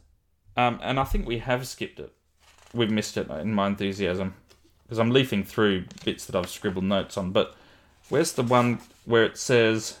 um, 0.59 0.79
and 0.83 0.99
I 0.99 1.03
think 1.03 1.25
we 1.25 1.39
have 1.39 1.67
skipped 1.67 1.99
it, 1.99 2.11
we've 2.73 2.91
missed 2.91 3.17
it 3.17 3.29
in 3.29 3.53
my 3.53 3.67
enthusiasm 3.67 4.33
because 4.83 4.99
I'm 4.99 5.11
leafing 5.11 5.43
through 5.43 5.85
bits 6.03 6.25
that 6.25 6.35
I've 6.35 6.49
scribbled 6.49 6.83
notes 6.83 7.17
on. 7.17 7.31
But 7.31 7.55
where's 8.09 8.33
the 8.33 8.43
one 8.43 8.79
where 9.05 9.23
it 9.23 9.37
says, 9.37 9.99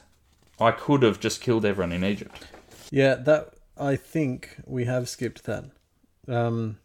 "I 0.59 0.71
could 0.71 1.03
have 1.03 1.19
just 1.19 1.41
killed 1.41 1.65
everyone 1.65 1.91
in 1.91 2.03
Egypt"? 2.03 2.45
Yeah, 2.91 3.15
that 3.15 3.53
I 3.77 3.95
think 3.95 4.57
we 4.65 4.85
have 4.85 5.07
skipped 5.07 5.45
that. 5.45 5.65
Um, 6.27 6.79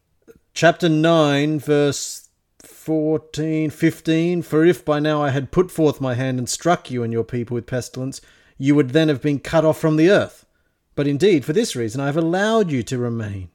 chapter 0.53 0.89
9, 0.89 1.59
verse 1.59 2.29
14, 2.63 3.71
15. 3.71 4.43
For 4.43 4.65
if 4.65 4.85
by 4.85 5.01
now 5.01 5.23
I 5.23 5.31
had 5.31 5.51
put 5.51 5.71
forth 5.71 6.01
my 6.01 6.15
hand 6.15 6.39
and 6.39 6.49
struck 6.49 6.91
you 6.91 7.03
and 7.03 7.13
your 7.13 7.25
people 7.25 7.55
with 7.55 7.67
pestilence, 7.67 8.21
you 8.57 8.75
would 8.75 8.91
then 8.91 9.09
have 9.09 9.23
been 9.23 9.41
cut 9.41 9.65
off 9.65 9.79
from 9.79 9.97
the 9.97 10.11
earth. 10.11 10.47
But 10.95 11.09
indeed, 11.09 11.45
for 11.45 11.53
this 11.53 11.75
reason, 11.75 12.01
I 12.01 12.07
have 12.07 12.17
allowed 12.17 12.71
you 12.71 12.83
to 12.85 12.99
remain, 12.99 13.51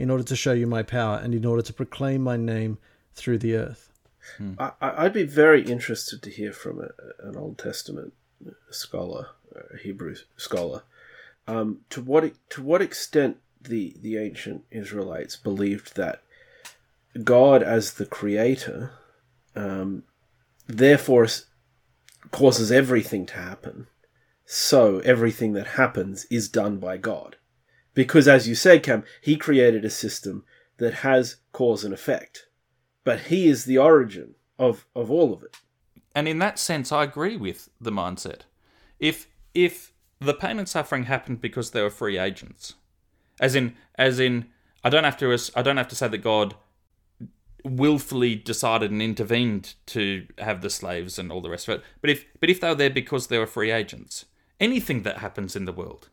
in 0.00 0.08
order 0.10 0.24
to 0.24 0.34
show 0.34 0.52
you 0.52 0.66
my 0.66 0.82
power 0.82 1.16
and 1.22 1.34
in 1.34 1.44
order 1.44 1.62
to 1.62 1.72
proclaim 1.72 2.22
my 2.22 2.36
name 2.36 2.78
through 3.14 3.38
the 3.38 3.54
earth. 3.54 3.92
I, 4.58 4.72
I- 4.80 5.04
I'd 5.04 5.12
be 5.12 5.24
very 5.24 5.62
interested 5.62 6.22
to 6.22 6.30
hear 6.30 6.52
from 6.52 6.80
a, 6.80 6.88
an 7.28 7.36
Old 7.36 7.58
Testament 7.58 8.12
scholar, 8.70 9.26
a 9.74 9.76
Hebrew 9.76 10.14
scholar, 10.36 10.82
um, 11.46 11.80
to 11.90 12.00
what 12.00 12.32
to 12.50 12.62
what 12.62 12.80
extent 12.80 13.36
the 13.60 13.94
the 14.00 14.16
ancient 14.16 14.64
Israelites 14.70 15.36
believed 15.36 15.96
that 15.96 16.22
God 17.24 17.62
as 17.62 17.94
the 17.94 18.06
creator, 18.06 18.92
um, 19.54 20.04
therefore 20.66 21.26
causes 22.30 22.70
everything 22.72 23.26
to 23.26 23.34
happen. 23.34 23.86
So 24.46 25.00
everything 25.00 25.52
that 25.54 25.66
happens 25.82 26.24
is 26.30 26.48
done 26.48 26.78
by 26.78 26.96
God. 26.96 27.36
Because 27.94 28.28
as 28.28 28.48
you 28.48 28.54
said, 28.54 28.82
Cam, 28.82 29.04
he 29.20 29.36
created 29.36 29.84
a 29.84 29.90
system 29.90 30.44
that 30.78 30.94
has 30.94 31.36
cause 31.52 31.84
and 31.84 31.92
effect. 31.92 32.46
But 33.04 33.20
he 33.22 33.48
is 33.48 33.64
the 33.64 33.78
origin 33.78 34.34
of, 34.58 34.86
of 34.94 35.10
all 35.10 35.32
of 35.32 35.42
it. 35.42 35.56
And 36.14 36.28
in 36.28 36.38
that 36.38 36.58
sense, 36.58 36.92
I 36.92 37.04
agree 37.04 37.36
with 37.36 37.68
the 37.80 37.92
mindset. 37.92 38.42
If 38.98 39.28
if 39.54 39.92
the 40.20 40.34
pain 40.34 40.58
and 40.58 40.68
suffering 40.68 41.04
happened 41.04 41.40
because 41.40 41.70
they 41.70 41.82
were 41.82 41.90
free 41.90 42.18
agents, 42.18 42.74
as 43.40 43.54
in 43.54 43.74
as 43.94 44.18
in, 44.18 44.46
I 44.84 44.90
don't 44.90 45.04
have 45.04 45.16
to 45.18 45.36
I 45.56 45.62
don't 45.62 45.76
have 45.76 45.88
to 45.88 45.96
say 45.96 46.08
that 46.08 46.18
God 46.18 46.54
willfully 47.64 48.34
decided 48.34 48.90
and 48.90 49.02
intervened 49.02 49.74
to 49.86 50.26
have 50.38 50.62
the 50.62 50.70
slaves 50.70 51.18
and 51.18 51.30
all 51.30 51.40
the 51.40 51.50
rest 51.50 51.68
of 51.68 51.76
it. 51.76 51.84
But 52.00 52.10
if 52.10 52.24
but 52.40 52.50
if 52.50 52.60
they 52.60 52.68
were 52.68 52.74
there 52.74 52.90
because 52.90 53.28
they 53.28 53.38
were 53.38 53.46
free 53.46 53.70
agents, 53.70 54.24
anything 54.58 55.02
that 55.02 55.18
happens 55.18 55.54
in 55.54 55.64
the 55.64 55.72
world, 55.72 56.08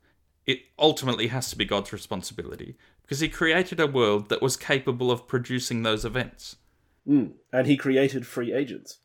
it 0.48 0.62
ultimately 0.80 1.28
has 1.28 1.50
to 1.52 1.58
be 1.58 1.66
God's 1.66 1.94
responsibility 1.94 2.78
because 3.04 3.20
He 3.20 3.30
created 3.30 3.80
a 3.80 3.86
world 3.86 4.30
that 4.30 4.42
was 4.42 4.58
capable 4.58 5.12
of 5.12 5.28
producing 5.28 5.84
those 5.84 6.04
events. 6.04 6.56
Mm. 7.08 7.34
And 7.54 7.68
he 7.68 7.78
created 7.78 8.28
free 8.28 8.54
agents. 8.54 9.00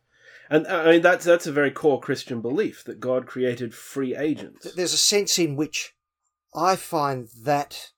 And 0.50 0.66
uh, 0.66 0.82
I 0.84 0.90
mean 0.92 1.02
that's 1.02 1.24
that's 1.24 1.46
a 1.46 1.52
very 1.52 1.70
core 1.70 2.00
Christian 2.00 2.40
belief 2.40 2.84
that 2.84 3.00
God 3.00 3.26
created 3.26 3.74
free 3.74 4.16
agents. 4.16 4.72
There's 4.72 4.92
a 4.92 4.98
sense 4.98 5.38
in 5.38 5.56
which 5.56 5.94
I 6.54 6.76
find 6.76 7.28
that 7.42 7.90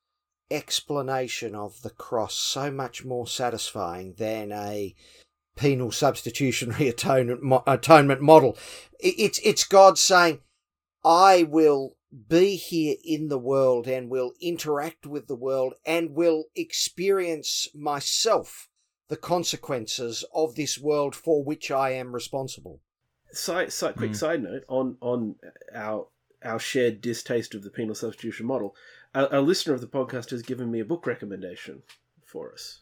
explanation 0.51 1.55
of 1.55 1.82
the 1.82 1.90
cross 1.90 2.34
so 2.34 2.70
much 2.70 3.05
more 3.05 3.26
satisfying 3.26 4.14
than 4.18 4.53
a 4.53 4.95
penal 5.57 5.90
substitutionary 5.90 6.88
atonement, 6.88 7.62
atonement 7.66 8.20
model. 8.20 8.57
It's 9.01 9.40
it's 9.42 9.64
God 9.64 9.99
saying, 9.99 10.40
"I 11.05 11.42
will 11.42 11.96
be 12.28 12.57
here 12.57 12.96
in 13.05 13.28
the 13.28 13.38
world 13.38 13.86
and 13.86 14.09
will 14.09 14.32
interact 14.40 15.07
with 15.07 15.26
the 15.26 15.34
world 15.34 15.74
and 15.84 16.14
will 16.14 16.44
experience 16.55 17.68
myself 17.74 18.68
the 19.09 19.16
consequences 19.16 20.24
of 20.32 20.55
this 20.55 20.78
world 20.78 21.14
for 21.14 21.42
which 21.44 21.70
I 21.70 21.90
am 21.90 22.14
responsible." 22.14 22.80
Side, 23.32 23.72
side, 23.72 23.96
quick 23.96 24.14
side 24.14 24.42
note 24.42 24.64
on 24.68 24.96
on 25.00 25.36
our 25.74 26.09
our 26.42 26.59
shared 26.59 27.00
distaste 27.00 27.55
of 27.55 27.62
the 27.64 27.70
penal 27.70 27.94
substitution 27.94 28.46
model. 28.46 28.76
A, 29.14 29.38
a 29.38 29.40
listener 29.40 29.74
of 29.74 29.80
the 29.80 29.86
podcast 29.86 30.30
has 30.30 30.42
given 30.42 30.70
me 30.70 30.80
a 30.80 30.84
book 30.84 31.07
recommendation 31.07 31.82
for 32.24 32.52
us, 32.52 32.80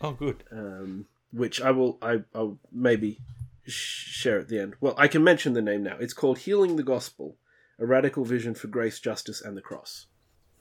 Oh, 0.00 0.12
good. 0.12 0.42
um, 0.50 1.06
which 1.32 1.60
I 1.60 1.70
will 1.70 1.98
I, 2.02 2.24
I'll 2.34 2.58
maybe 2.72 3.18
share 3.66 4.38
at 4.38 4.48
the 4.48 4.58
end. 4.58 4.74
Well, 4.80 4.94
I 4.98 5.08
can 5.08 5.24
mention 5.24 5.52
the 5.54 5.62
name 5.62 5.82
now. 5.82 5.96
It's 5.98 6.12
called 6.12 6.38
"Healing 6.38 6.76
the 6.76 6.82
Gospel: 6.82 7.36
A 7.78 7.86
Radical 7.86 8.24
Vision 8.24 8.54
for 8.54 8.68
Grace, 8.68 9.00
Justice, 9.00 9.40
and 9.42 9.56
the 9.56 9.60
Cross." 9.62 10.06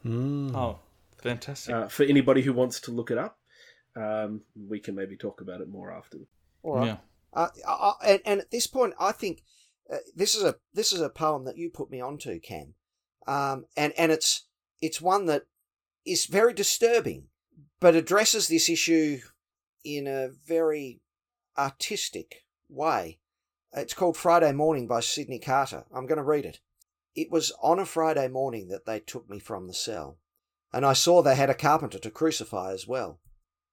Oh, 0.06 0.80
fantastic. 1.22 1.74
Uh, 1.74 1.88
for 1.88 2.04
anybody 2.04 2.42
who 2.42 2.54
wants 2.54 2.80
to 2.82 2.92
look 2.92 3.10
it 3.12 3.18
up, 3.18 3.40
um, 3.96 4.42
we 4.56 4.80
can 4.80 4.96
maybe 4.96 5.16
talk 5.16 5.40
about 5.42 5.62
it 5.62 5.70
more 5.70 5.92
after. 5.92 6.18
All 6.64 6.76
right. 6.76 6.86
Yeah. 6.88 6.98
Uh, 7.34 7.48
I, 7.68 7.72
I- 7.72 8.08
and, 8.12 8.22
and 8.26 8.40
at 8.42 8.52
this 8.52 8.68
point, 8.68 8.94
I 9.00 9.12
think 9.12 9.44
uh, 9.92 9.98
this 10.16 10.36
is 10.36 10.44
a 10.44 10.56
this 10.74 10.92
is 10.94 11.02
a 11.02 11.10
poem 11.10 11.46
that 11.46 11.58
you 11.58 11.70
put 11.70 11.90
me 11.90 12.02
onto, 12.02 12.40
Cam, 12.40 12.74
um, 13.28 13.66
and 13.78 13.94
and 13.98 14.12
it's 14.12 14.48
it's 14.82 15.02
one 15.02 15.26
that 15.28 15.44
is 16.06 16.26
very 16.26 16.54
disturbing, 16.54 17.28
but 17.80 17.96
addresses 17.96 18.48
this 18.50 18.68
issue 18.70 19.20
in 19.86 20.08
a 20.08 20.30
very 20.46 21.00
artistic 21.58 22.46
way. 22.70 23.20
It's 23.74 23.94
called 23.94 24.18
Friday 24.18 24.52
Morning 24.52 24.88
by 24.88 25.00
Sydney 25.00 25.40
Carter. 25.40 25.86
I'm 25.96 26.06
going 26.06 26.18
to 26.18 26.24
read 26.24 26.46
it. 26.46 26.60
It 27.16 27.30
was 27.30 27.52
on 27.62 27.80
a 27.80 27.86
Friday 27.86 28.28
morning 28.28 28.70
that 28.70 28.86
they 28.86 29.00
took 29.00 29.30
me 29.30 29.40
from 29.40 29.68
the 29.68 29.74
cell, 29.74 30.18
and 30.72 30.86
I 30.86 30.94
saw 30.94 31.22
they 31.22 31.36
had 31.36 31.50
a 31.50 31.56
carpenter 31.56 32.00
to 32.00 32.10
crucify 32.10 32.72
as 32.72 32.88
well. 32.88 33.20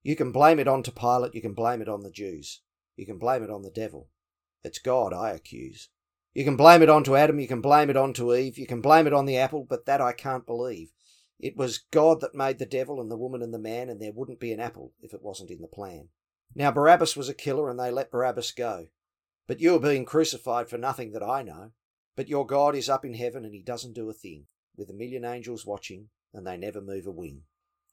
You 0.02 0.14
can 0.16 0.30
blame 0.30 0.58
it 0.58 0.68
on 0.68 0.82
to 0.82 0.92
Pilate, 0.92 1.34
you 1.34 1.40
can 1.40 1.54
blame 1.54 1.80
it 1.80 1.88
on 1.88 2.02
the 2.02 2.10
Jews. 2.10 2.60
You 2.96 3.06
can 3.06 3.18
blame 3.18 3.42
it 3.42 3.50
on 3.50 3.62
the 3.62 3.70
devil. 3.70 4.08
It's 4.62 4.78
God 4.78 5.14
I 5.14 5.30
accuse. 5.30 5.88
You 6.34 6.44
can 6.44 6.56
blame 6.56 6.82
it 6.82 6.90
on 6.90 7.02
to 7.04 7.16
Adam, 7.16 7.40
you 7.40 7.48
can 7.48 7.62
blame 7.62 7.88
it 7.88 7.96
on 7.96 8.12
to 8.14 8.34
Eve, 8.34 8.58
you 8.58 8.66
can 8.66 8.82
blame 8.82 9.06
it 9.06 9.14
on 9.14 9.24
the 9.24 9.38
apple, 9.38 9.66
but 9.68 9.86
that 9.86 10.00
I 10.00 10.12
can't 10.12 10.46
believe. 10.46 10.90
It 11.38 11.56
was 11.56 11.78
God 11.90 12.20
that 12.20 12.34
made 12.34 12.58
the 12.58 12.66
devil 12.66 13.00
and 13.00 13.10
the 13.10 13.16
woman 13.16 13.42
and 13.42 13.54
the 13.54 13.58
man, 13.58 13.88
and 13.88 14.00
there 14.00 14.12
wouldn't 14.12 14.38
be 14.38 14.52
an 14.52 14.60
apple 14.60 14.92
if 15.00 15.14
it 15.14 15.22
wasn't 15.22 15.50
in 15.50 15.62
the 15.62 15.66
plan. 15.66 16.08
Now 16.54 16.70
Barabbas 16.70 17.16
was 17.16 17.30
a 17.30 17.34
killer, 17.34 17.70
and 17.70 17.80
they 17.80 17.90
let 17.90 18.10
Barabbas 18.10 18.52
go. 18.52 18.88
But 19.46 19.60
you 19.60 19.74
are 19.74 19.80
being 19.80 20.04
crucified 20.04 20.68
for 20.68 20.76
nothing 20.76 21.12
that 21.12 21.22
I 21.22 21.42
know. 21.42 21.72
But 22.20 22.28
your 22.28 22.44
God 22.44 22.74
is 22.74 22.90
up 22.90 23.06
in 23.06 23.14
heaven, 23.14 23.46
and 23.46 23.54
he 23.54 23.62
doesn't 23.62 23.94
do 23.94 24.10
a 24.10 24.12
thing, 24.12 24.44
with 24.76 24.90
a 24.90 24.92
million 24.92 25.24
angels 25.24 25.64
watching, 25.64 26.10
and 26.34 26.46
they 26.46 26.58
never 26.58 26.82
move 26.82 27.06
a 27.06 27.10
wing. 27.10 27.44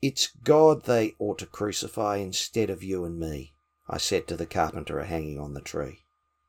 It's 0.02 0.28
God 0.44 0.84
they 0.84 1.14
ought 1.18 1.40
to 1.40 1.46
crucify 1.46 2.18
instead 2.18 2.70
of 2.70 2.84
you 2.84 3.06
and 3.06 3.18
me, 3.18 3.54
I 3.88 3.98
said 4.00 4.28
to 4.28 4.36
the 4.36 4.46
carpenter 4.46 5.02
hanging 5.02 5.40
on 5.40 5.54
the 5.54 5.62
tree. 5.62 6.00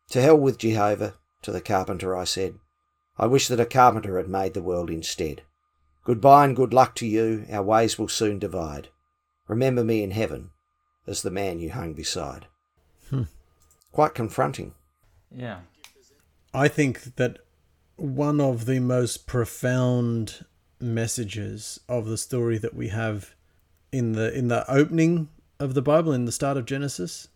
To 0.09 0.21
hell 0.21 0.37
with 0.37 0.59
Jehovah, 0.59 1.15
to 1.43 1.53
the 1.53 1.61
carpenter 1.61 2.17
I 2.17 2.25
said. 2.25 2.59
I 3.17 3.27
wish 3.27 3.47
that 3.47 3.61
a 3.61 3.65
carpenter 3.65 4.17
had 4.17 4.29
made 4.29 4.55
the 4.55 4.61
world 4.61 4.91
instead. 4.91 5.43
Goodbye 6.03 6.47
and 6.47 6.57
good 6.57 6.75
luck 6.75 6.97
to 6.97 7.07
you, 7.07 7.47
our 7.49 7.63
ways 7.63 7.97
will 7.97 8.09
soon 8.09 8.41
divide. 8.41 8.89
Remember 9.47 9.85
me 9.85 10.03
in 10.03 10.11
heaven 10.11 10.51
as 11.07 11.23
the 11.23 11.31
man 11.31 11.61
you 11.61 11.71
hung 11.71 11.93
beside. 11.93 12.47
Hmm. 13.09 13.31
Quite 13.93 14.17
confronting. 14.17 14.75
Yeah. 15.31 15.61
I 16.53 16.67
think 16.67 17.15
that 17.15 17.39
one 17.99 18.41
of 18.41 18.67
the 18.67 18.79
most 18.79 19.27
profound 19.27 20.45
messages 20.81 21.81
of 21.89 22.07
the 22.07 22.17
story 22.17 22.57
that 22.57 22.75
we 22.75 22.89
have 22.89 23.35
in 23.91 24.13
the 24.13 24.33
in 24.33 24.47
the 24.47 24.71
opening 24.71 25.29
of 25.59 25.75
the 25.75 25.83
Bible 25.83 26.13
in 26.13 26.25
the 26.25 26.33
start 26.33 26.57
of 26.57 26.65
Genesis 26.65 27.29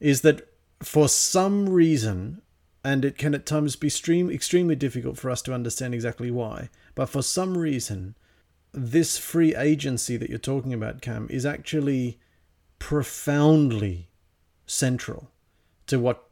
is 0.00 0.22
that 0.22 0.48
for 0.82 1.08
some 1.08 1.68
reason 1.68 2.42
and 2.82 3.04
it 3.04 3.16
can 3.16 3.34
at 3.34 3.46
times 3.46 3.76
be 3.76 3.86
extremely 3.86 4.74
difficult 4.74 5.16
for 5.16 5.30
us 5.30 5.42
to 5.42 5.54
understand 5.54 5.94
exactly 5.94 6.30
why 6.30 6.68
but 6.96 7.08
for 7.08 7.22
some 7.22 7.56
reason 7.56 8.16
this 8.72 9.16
free 9.16 9.54
agency 9.54 10.16
that 10.16 10.28
you're 10.28 10.38
talking 10.38 10.74
about 10.74 11.02
Cam 11.02 11.28
is 11.30 11.46
actually 11.46 12.18
profoundly 12.80 14.08
central 14.66 15.30
to 15.86 16.00
what 16.00 16.24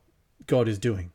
God 0.49 0.67
is 0.67 0.79
doing 0.81 1.13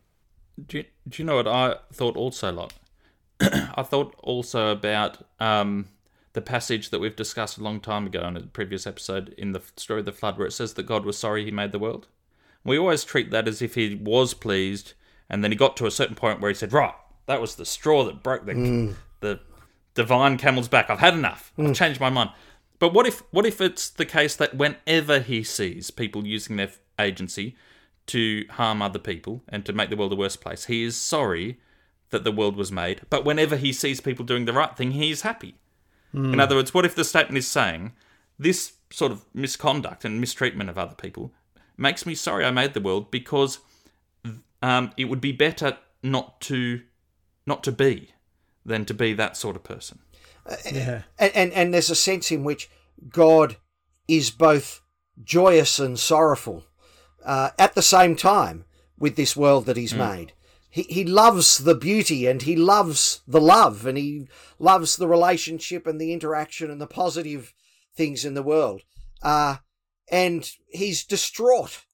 Do 0.68 0.78
you, 0.78 0.86
do 1.08 1.22
you 1.22 1.26
know 1.26 1.38
what 1.38 1.47
I 1.47 1.78
thought 1.91 2.16
also, 2.16 2.51
lot? 2.51 2.74
I 3.41 3.84
thought 3.84 4.16
also 4.20 4.72
about 4.72 5.26
um, 5.39 5.88
the 6.34 6.41
passage 6.41 6.89
that 6.89 6.99
we've 6.99 7.16
discussed 7.16 7.58
a 7.58 7.64
long 7.64 7.80
time 7.80 8.06
ago 8.06 8.28
in 8.28 8.38
a 8.38 8.41
previous 8.41 8.86
episode 8.86 9.34
in 9.38 9.51
the 9.51 9.62
story 9.78 10.01
of 10.01 10.06
the 10.06 10.12
flood, 10.12 10.38
where 10.38 10.47
it 10.47 10.51
says 10.51 10.74
that 10.74 10.86
God 10.86 11.06
was 11.06 11.18
sorry 11.18 11.43
he 11.43 11.51
made 11.51 11.72
the 11.72 11.80
world. 11.80 12.08
We 12.64 12.78
always 12.78 13.04
treat 13.04 13.32
that 13.32 13.47
as 13.47 13.62
if 13.62 13.76
he 13.76 13.95
was 13.95 14.34
pleased, 14.34 14.93
and 15.30 15.43
then 15.43 15.51
he 15.51 15.58
got 15.58 15.76
to 15.78 15.86
a 15.86 15.91
certain 15.91 16.16
point 16.16 16.39
where 16.39 16.49
he 16.49 16.56
said, 16.56 16.72
"Right, 16.72 16.93
that 17.26 17.41
was 17.41 17.56
the 17.56 17.66
straw 17.66 18.04
that 18.06 18.24
broke 18.24 18.45
the 18.45 18.54
the 19.20 19.39
divine 19.95 20.38
camel's 20.38 20.68
back. 20.68 20.89
I've 20.89 20.99
had 20.99 21.14
enough. 21.14 21.51
I've 21.58 21.76
changed 21.76 21.99
my 21.99 22.10
mind." 22.10 22.30
But 22.80 22.93
what 22.93 23.06
if 23.06 23.24
what 23.32 23.45
if 23.45 23.60
it's 23.60 23.89
the 23.89 24.06
case 24.06 24.36
that 24.36 24.56
whenever 24.56 25.20
he 25.20 25.43
sees 25.43 25.91
people 25.91 26.26
using 26.26 26.56
their 26.58 26.72
agency 26.99 27.56
to 28.08 28.45
harm 28.51 28.82
other 28.82 28.99
people 28.99 29.43
and 29.47 29.66
to 29.66 29.74
make 29.74 29.89
the 29.89 29.95
world 29.95 30.14
a 30.14 30.16
worse 30.16 30.36
place, 30.36 30.66
he 30.66 30.84
is 30.84 30.95
sorry 30.95 31.60
that 32.10 32.24
the 32.24 32.32
world 32.32 32.56
was 32.56 32.72
made. 32.72 33.01
But 33.10 33.26
whenever 33.26 33.56
he 33.56 33.74
sees 33.74 34.01
people 34.01 34.26
doing 34.26 34.45
the 34.45 34.54
right 34.54 34.76
thing, 34.76 34.91
he 34.91 35.12
is 35.12 35.22
happy. 35.22 35.56
In 36.14 36.39
other 36.39 36.56
words, 36.56 36.76
what 36.76 36.86
if 36.86 36.93
the 36.93 37.04
statement 37.04 37.39
is 37.39 37.47
saying 37.47 37.93
this 38.38 38.74
sort 38.91 39.12
of 39.12 39.26
misconduct 39.34 40.06
and 40.06 40.22
mistreatment 40.22 40.70
of 40.70 40.78
other 40.78 40.93
people 40.95 41.34
makes 41.78 42.06
me 42.06 42.14
sorry 42.14 42.45
I 42.45 42.51
made 42.51 42.74
the 42.74 42.82
world 42.82 43.10
because 43.10 43.58
um, 44.62 44.91
it 44.95 45.06
would 45.06 45.22
be 45.22 45.32
better 45.32 45.78
not 46.04 46.39
to 46.41 46.82
not 47.45 47.64
to 47.64 47.72
be 47.72 48.12
than 48.66 48.86
to 48.86 48.93
be 48.93 49.14
that 49.14 49.36
sort 49.36 49.56
of 49.56 49.64
person. 49.64 49.99
yeah 50.72 51.04
and, 51.18 51.32
and 51.36 51.54
and 51.54 51.74
there's 51.74 51.89
a 51.89 51.95
sense 51.95 52.32
in 52.32 52.43
which 52.43 52.70
God 53.10 53.58
is 54.08 54.30
both 54.30 54.82
joyous 55.24 55.80
and 55.80 55.97
sorrowful 55.97 56.64
uh, 57.26 57.49
at 57.57 57.76
the 57.76 57.82
same 57.82 58.15
time 58.15 58.65
with 58.97 59.15
this 59.15 59.36
world 59.36 59.65
that 59.65 59.78
He's 59.78 59.93
made. 59.93 60.34
He 60.69 60.84
he 60.84 61.03
loves 61.03 61.59
the 61.59 61.76
beauty 61.76 62.26
and 62.26 62.41
he 62.41 62.55
loves 62.55 63.21
the 63.28 63.39
love 63.39 63.86
and 63.86 63.95
he 63.95 64.28
loves 64.57 64.97
the 64.97 65.07
relationship 65.07 65.86
and 65.86 66.01
the 66.01 66.11
interaction 66.11 66.71
and 66.71 66.82
the 66.82 66.88
positive 66.88 67.53
things 67.95 68.26
in 68.26 68.34
the 68.34 68.41
world. 68.41 68.82
Uh, 69.21 69.57
and 70.09 70.49
he's 70.69 71.03
distraught 71.03 71.86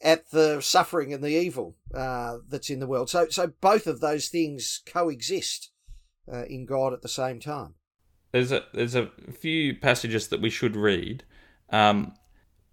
at 0.00 0.30
the 0.30 0.60
suffering 0.60 1.12
and 1.12 1.22
the 1.22 1.38
evil 1.38 1.76
uh, 1.94 2.38
that's 2.48 2.70
in 2.70 2.80
the 2.80 2.86
world. 2.86 3.10
So 3.10 3.28
so 3.28 3.52
both 3.60 3.86
of 3.86 4.00
those 4.00 4.28
things 4.28 4.80
coexist 4.86 5.70
uh, 6.32 6.44
in 6.44 6.64
God 6.64 6.94
at 6.94 7.02
the 7.02 7.08
same 7.08 7.38
time. 7.38 7.74
there's 8.32 8.50
a 8.50 8.64
there's 8.72 8.94
a 8.94 9.10
few 9.38 9.74
passages 9.74 10.28
that 10.28 10.40
we 10.40 10.48
should 10.48 10.74
read. 10.74 11.22
Um, 11.68 12.14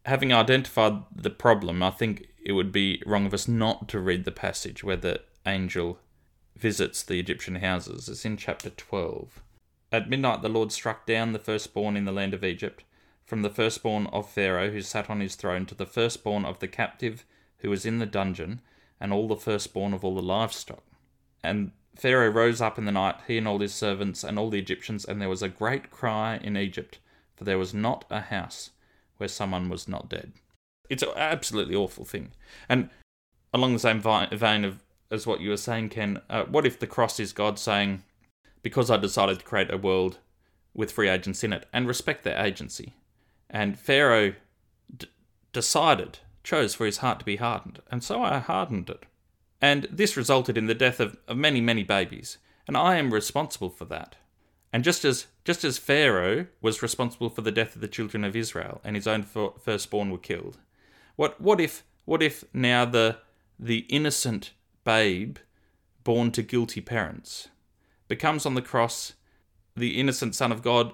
having 0.10 0.34
identified 0.34 1.04
the 1.16 1.30
problem, 1.30 1.84
I 1.84 1.92
think 1.92 2.30
it 2.44 2.54
would 2.54 2.72
be 2.72 3.02
wrong 3.06 3.28
of 3.28 3.34
us 3.34 3.48
not 3.48 3.88
to 3.90 4.00
read 4.00 4.26
the 4.26 4.32
passage 4.32 4.84
where 4.84 4.96
the 4.96 5.22
angel 5.46 6.00
visits 6.58 7.04
the 7.04 7.20
Egyptian 7.20 7.56
houses. 7.56 8.10
It's 8.10 8.26
in 8.26 8.36
chapter 8.36 8.72
12. 8.72 9.44
At 9.92 10.10
midnight, 10.10 10.42
the 10.42 10.50
Lord 10.50 10.72
struck 10.72 11.06
down 11.06 11.32
the 11.32 11.40
firstborn 11.40 11.96
in 11.96 12.06
the 12.06 12.12
land 12.12 12.34
of 12.34 12.44
Egypt, 12.44 12.84
from 13.24 13.44
the 13.44 13.52
firstborn 13.52 14.08
of 14.08 14.28
Pharaoh 14.28 14.72
who 14.72 14.82
sat 14.82 15.12
on 15.12 15.20
his 15.20 15.36
throne 15.36 15.68
to 15.68 15.76
the 15.76 15.86
firstborn 15.86 16.44
of 16.44 16.58
the 16.58 16.68
captive 16.68 17.24
who 17.60 17.70
was 17.70 17.86
in 17.86 18.00
the 18.00 18.08
dungeon, 18.08 18.62
and 19.00 19.14
all 19.14 19.28
the 19.28 19.36
firstborn 19.36 19.94
of 19.94 20.04
all 20.04 20.16
the 20.16 20.22
livestock. 20.24 20.84
And 21.44 21.72
Pharaoh 21.96 22.32
rose 22.32 22.62
up 22.62 22.80
in 22.80 22.86
the 22.86 22.92
night, 22.92 23.16
he 23.28 23.38
and 23.38 23.48
all 23.48 23.60
his 23.60 23.76
servants, 23.76 24.24
and 24.24 24.40
all 24.40 24.50
the 24.50 24.60
Egyptians, 24.60 25.06
and 25.06 25.22
there 25.22 25.30
was 25.30 25.44
a 25.44 25.50
great 25.50 25.92
cry 25.92 26.38
in 26.38 26.58
Egypt, 26.58 26.98
for 27.36 27.44
there 27.44 27.60
was 27.60 27.76
not 27.76 28.06
a 28.10 28.22
house 28.22 28.72
where 29.20 29.30
someone 29.30 29.70
was 29.70 29.88
not 29.88 30.10
dead. 30.10 30.34
It's 30.90 31.04
an 31.04 31.10
absolutely 31.16 31.76
awful 31.76 32.06
thing. 32.06 32.32
And 32.68 32.90
along 33.54 33.74
the 33.74 33.80
same 33.80 34.02
vein 34.02 34.66
of 34.66 34.84
as 35.12 35.26
what 35.26 35.42
you 35.42 35.50
were 35.50 35.58
saying, 35.58 35.90
Ken, 35.90 36.22
uh, 36.30 36.44
what 36.44 36.66
if 36.66 36.80
the 36.80 36.88
cross 36.88 37.20
is 37.20 37.34
God 37.34 37.58
saying, 37.58 38.04
because 38.62 38.92
I 38.92 38.98
decided 38.98 39.40
to 39.40 39.46
create 39.46 39.72
a 39.72 39.78
world 39.78 40.20
with 40.74 40.92
free 40.92 41.10
agents 41.10 41.44
in 41.44 41.54
it 41.54 41.66
and 41.74 41.88
respect 41.88 42.24
their 42.24 42.44
agency? 42.44 42.94
And 43.50 43.80
Pharaoh 43.80 44.36
d- 44.96 45.08
decided, 45.52 46.20
chose 46.44 46.76
for 46.76 46.86
his 46.86 46.98
heart 46.98 47.20
to 47.20 47.26
be 47.26 47.38
hardened, 47.38 47.82
and 47.92 48.04
so 48.04 48.22
I 48.22 48.38
hardened 48.38 48.90
it. 48.90 49.06
And 49.62 49.88
this 49.92 50.16
resulted 50.16 50.58
in 50.58 50.68
the 50.68 50.76
death 50.76 51.00
of, 51.00 51.18
of 51.28 51.38
many, 51.38 51.60
many 51.60 51.84
babies, 51.84 52.38
and 52.68 52.78
I 52.78 52.98
am 52.98 53.14
responsible 53.14 53.70
for 53.70 53.86
that. 53.86 54.16
And 54.72 54.84
just 54.84 55.04
as 55.04 55.28
just 55.44 55.64
as 55.64 55.78
Pharaoh 55.78 56.48
was 56.62 56.82
responsible 56.84 57.30
for 57.30 57.42
the 57.42 57.52
death 57.52 57.76
of 57.76 57.82
the 57.82 57.88
children 57.88 58.24
of 58.24 58.36
Israel, 58.36 58.82
and 58.84 58.96
his 58.96 59.08
own 59.08 59.24
firstborn 59.24 60.12
were 60.12 60.18
killed, 60.18 60.60
what 61.16 61.40
what 61.42 61.60
if 61.60 61.84
what 62.06 62.22
if 62.22 62.44
now 62.54 62.86
the 62.86 63.18
the 63.60 63.80
innocent 63.90 64.52
babe 64.84 65.38
born 66.04 66.32
to 66.32 66.42
guilty 66.42 66.82
parents 66.82 67.50
becomes 68.08 68.46
on 68.46 68.54
the 68.54 68.62
cross 68.62 69.14
the 69.76 70.00
innocent 70.00 70.36
son 70.36 70.52
of 70.52 70.62
God, 70.62 70.94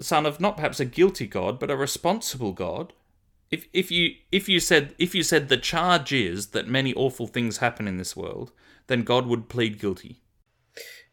son 0.00 0.26
of 0.26 0.40
not 0.40 0.56
perhaps 0.56 0.80
a 0.80 0.84
guilty 0.84 1.26
God, 1.26 1.58
but 1.58 1.70
a 1.70 1.76
responsible 1.76 2.52
God? 2.52 2.92
If 3.50 3.66
if 3.74 3.90
you 3.90 4.14
if 4.30 4.48
you 4.48 4.58
said 4.58 4.94
if 4.98 5.14
you 5.14 5.22
said 5.22 5.48
the 5.48 5.58
charge 5.58 6.12
is 6.12 6.48
that 6.48 6.66
many 6.66 6.94
awful 6.94 7.26
things 7.26 7.58
happen 7.58 7.86
in 7.86 7.98
this 7.98 8.16
world, 8.16 8.52
then 8.86 9.02
God 9.02 9.26
would 9.26 9.50
plead 9.50 9.78
guilty. 9.78 10.22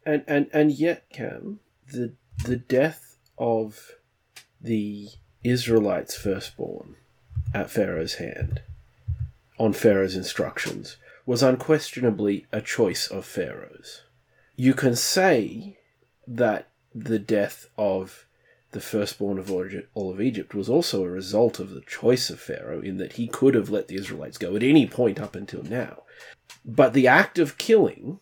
And 0.06 0.24
and 0.28 0.50
and 0.54 0.72
yet, 0.72 1.10
Cam, 1.12 1.60
the 1.92 2.14
the 2.46 2.56
death 2.56 3.18
of 3.38 3.96
the 4.62 5.10
Israelites' 5.44 6.16
firstborn 6.16 6.96
at 7.54 7.70
Pharaoh's 7.70 8.16
hand, 8.16 8.62
on 9.58 9.74
Pharaoh's 9.74 10.16
instructions, 10.16 10.98
was 11.26 11.44
unquestionably 11.44 12.46
a 12.52 12.62
choice 12.62 13.08
of 13.08 13.26
Pharaoh's. 13.26 14.04
You 14.56 14.74
can 14.74 14.96
say 14.96 15.78
that 16.28 16.70
the 16.94 17.20
death 17.20 17.68
of 17.78 18.26
the 18.72 18.82
firstborn 18.82 19.40
of 19.40 19.52
all 19.94 20.12
of 20.12 20.22
Egypt 20.22 20.54
was 20.54 20.70
also 20.70 21.04
a 21.04 21.10
result 21.10 21.60
of 21.60 21.72
the 21.72 21.82
choice 21.82 22.30
of 22.30 22.40
Pharaoh, 22.40 22.82
in 22.82 22.98
that 22.98 23.14
he 23.14 23.28
could 23.28 23.56
have 23.56 23.70
let 23.70 23.88
the 23.88 23.96
Israelites 23.96 24.38
go 24.38 24.56
at 24.56 24.64
any 24.64 24.86
point 24.86 25.20
up 25.20 25.36
until 25.36 25.64
now. 25.64 26.04
But 26.64 26.94
the 26.94 27.08
act 27.08 27.40
of 27.40 27.58
killing, 27.58 28.20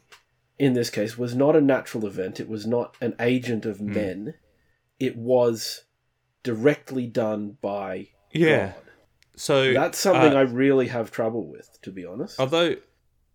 in 0.60 0.74
this 0.74 0.90
case, 0.90 1.18
was 1.18 1.36
not 1.36 1.56
a 1.56 1.62
natural 1.62 2.06
event, 2.06 2.40
it 2.40 2.50
was 2.50 2.66
not 2.66 2.96
an 3.02 3.16
agent 3.20 3.66
of 3.66 3.78
mm. 3.78 3.94
men, 3.96 4.34
it 5.00 5.16
was 5.16 5.84
directly 6.44 7.08
done 7.08 7.58
by 7.62 8.10
yeah. 8.32 8.68
God. 8.68 8.76
So 9.36 9.74
that's 9.74 10.00
something 10.00 10.34
uh, 10.34 10.40
I 10.40 10.42
really 10.42 10.88
have 10.88 11.12
trouble 11.12 11.46
with, 11.48 11.80
to 11.84 11.92
be 11.92 12.06
honest. 12.06 12.40
Although, 12.40 12.78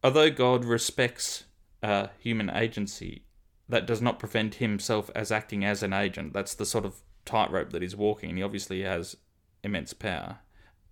although 0.03 0.31
God 0.31 0.65
respects 0.65 1.45
uh, 1.83 2.09
human 2.19 2.51
agency, 2.51 3.25
that 3.69 3.87
does 3.87 4.03
not 4.03 4.19
prevent 4.19 4.57
himself 4.57 5.11
as 5.15 5.31
acting 5.31 5.65
as 5.65 5.83
an 5.83 5.93
agent. 5.93 6.33
That's 6.33 6.55
the 6.55 6.67
sort 6.67 6.85
of 6.85 6.97
tightrope 7.25 7.71
that 7.71 7.83
he's 7.83 7.97
walking, 7.97 8.31
and 8.31 8.39
he 8.39 8.45
obviously 8.45 8.83
has 8.83 9.17
immense 9.63 9.93
power. 9.93 10.39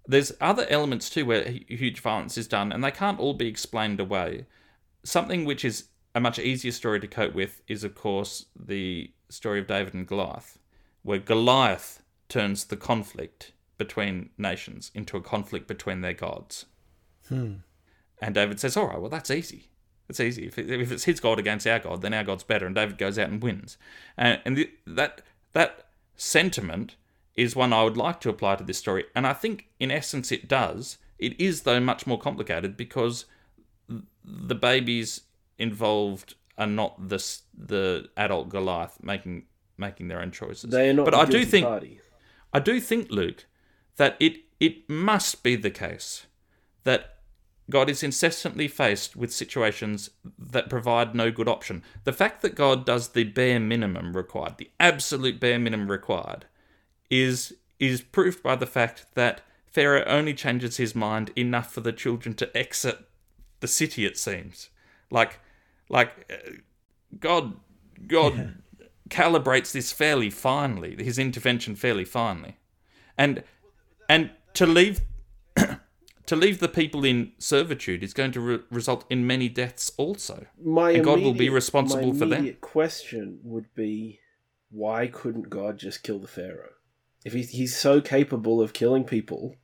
There's 0.06 0.32
other 0.40 0.66
elements 0.70 1.10
too 1.10 1.26
where 1.26 1.44
huge 1.68 2.00
violence 2.00 2.38
is 2.38 2.46
done, 2.46 2.72
and 2.72 2.82
they 2.82 2.90
can't 2.90 3.18
all 3.18 3.34
be 3.34 3.48
explained 3.48 4.00
away. 4.00 4.46
Something 5.04 5.44
which 5.44 5.64
is 5.64 5.88
a 6.14 6.20
much 6.20 6.38
easier 6.38 6.72
story 6.72 7.00
to 7.00 7.06
cope 7.06 7.34
with 7.34 7.62
is, 7.68 7.84
of 7.84 7.94
course, 7.94 8.46
the 8.54 9.12
story 9.28 9.60
of 9.60 9.66
David 9.66 9.94
and 9.94 10.06
Goliath, 10.06 10.58
where 11.02 11.18
Goliath 11.18 12.02
turns 12.28 12.64
the 12.64 12.76
conflict 12.76 13.52
between 13.78 14.30
nations 14.36 14.90
into 14.94 15.16
a 15.16 15.22
conflict 15.22 15.66
between 15.66 16.00
their 16.00 16.12
gods. 16.12 16.66
Hmm. 17.28 17.54
And 18.20 18.34
David 18.34 18.60
says, 18.60 18.76
All 18.76 18.88
right, 18.88 19.00
well, 19.00 19.10
that's 19.10 19.30
easy. 19.30 19.70
It's 20.08 20.20
easy. 20.20 20.46
If, 20.46 20.58
it, 20.58 20.68
if 20.68 20.90
it's 20.90 21.04
his 21.04 21.20
god 21.20 21.38
against 21.38 21.66
our 21.66 21.78
god, 21.78 22.02
then 22.02 22.12
our 22.12 22.24
god's 22.24 22.42
better, 22.42 22.66
and 22.66 22.74
David 22.74 22.98
goes 22.98 23.18
out 23.18 23.30
and 23.30 23.42
wins. 23.42 23.78
And, 24.16 24.40
and 24.44 24.56
the, 24.56 24.70
that 24.86 25.22
that 25.52 25.86
sentiment 26.16 26.96
is 27.36 27.56
one 27.56 27.72
I 27.72 27.84
would 27.84 27.96
like 27.96 28.20
to 28.20 28.28
apply 28.28 28.56
to 28.56 28.64
this 28.64 28.78
story, 28.78 29.04
and 29.14 29.26
I 29.26 29.32
think 29.32 29.68
in 29.78 29.90
essence 29.90 30.32
it 30.32 30.48
does. 30.48 30.98
It 31.18 31.40
is 31.40 31.62
though 31.62 31.80
much 31.80 32.06
more 32.06 32.18
complicated 32.18 32.76
because 32.76 33.26
the 34.24 34.54
babies 34.54 35.22
involved 35.60 36.34
are 36.58 36.66
not 36.66 37.08
the 37.08 37.24
the 37.56 38.08
adult 38.16 38.48
Goliath 38.48 38.98
making 39.02 39.44
making 39.76 40.08
their 40.08 40.20
own 40.20 40.30
choices. 40.30 40.70
They 40.70 40.90
are 40.90 40.92
not. 40.92 41.04
But 41.04 41.14
I 41.14 41.24
do 41.24 41.44
think 41.44 41.66
party. 41.66 42.00
I 42.52 42.58
do 42.58 42.80
think 42.80 43.10
Luke 43.10 43.46
that 43.96 44.16
it 44.20 44.38
it 44.58 44.88
must 44.88 45.42
be 45.42 45.56
the 45.56 45.70
case 45.70 46.26
that 46.84 47.16
God 47.70 47.88
is 47.88 48.02
incessantly 48.02 48.68
faced 48.68 49.16
with 49.16 49.32
situations 49.32 50.10
that 50.38 50.68
provide 50.68 51.14
no 51.14 51.30
good 51.30 51.48
option. 51.48 51.82
The 52.04 52.12
fact 52.12 52.42
that 52.42 52.54
God 52.54 52.84
does 52.84 53.10
the 53.10 53.24
bare 53.24 53.60
minimum 53.60 54.16
required, 54.16 54.58
the 54.58 54.70
absolute 54.80 55.40
bare 55.40 55.58
minimum 55.58 55.90
required, 55.90 56.46
is 57.08 57.54
is 57.78 58.02
proved 58.02 58.42
by 58.42 58.56
the 58.56 58.66
fact 58.66 59.06
that 59.14 59.40
Pharaoh 59.66 60.04
only 60.06 60.34
changes 60.34 60.76
his 60.76 60.94
mind 60.94 61.30
enough 61.36 61.72
for 61.72 61.80
the 61.80 61.92
children 61.92 62.34
to 62.34 62.56
exit 62.56 62.98
the 63.60 63.68
city. 63.68 64.04
It 64.04 64.18
seems 64.18 64.68
like 65.10 65.38
like 65.90 66.32
uh, 66.32 66.52
God 67.18 67.56
God 68.06 68.36
yeah. 68.36 68.86
calibrates 69.10 69.72
this 69.72 69.92
fairly 69.92 70.30
finely, 70.30 70.96
his 71.04 71.18
intervention 71.18 71.76
fairly 71.76 72.06
finely, 72.06 72.56
and 73.18 73.42
and 74.08 74.30
to 74.54 74.64
leave 74.64 75.02
to 76.26 76.36
leave 76.36 76.60
the 76.60 76.68
people 76.68 77.04
in 77.04 77.32
servitude 77.38 78.02
is 78.02 78.14
going 78.14 78.32
to 78.32 78.40
re- 78.40 78.60
result 78.70 79.04
in 79.10 79.26
many 79.26 79.48
deaths 79.48 79.92
also. 79.98 80.46
My 80.62 80.92
and 80.92 81.04
God 81.04 81.20
will 81.20 81.34
be 81.34 81.50
responsible 81.50 82.14
for 82.14 82.24
them. 82.24 82.56
question 82.60 83.40
would 83.42 83.74
be 83.74 84.20
why 84.70 85.08
couldn't 85.08 85.50
God 85.50 85.78
just 85.78 86.02
kill 86.02 86.20
the 86.20 86.28
Pharaoh? 86.28 86.70
If 87.24 87.32
he's, 87.32 87.50
he's 87.50 87.76
so 87.76 88.00
capable 88.00 88.62
of 88.62 88.72
killing 88.72 89.04
people 89.04 89.56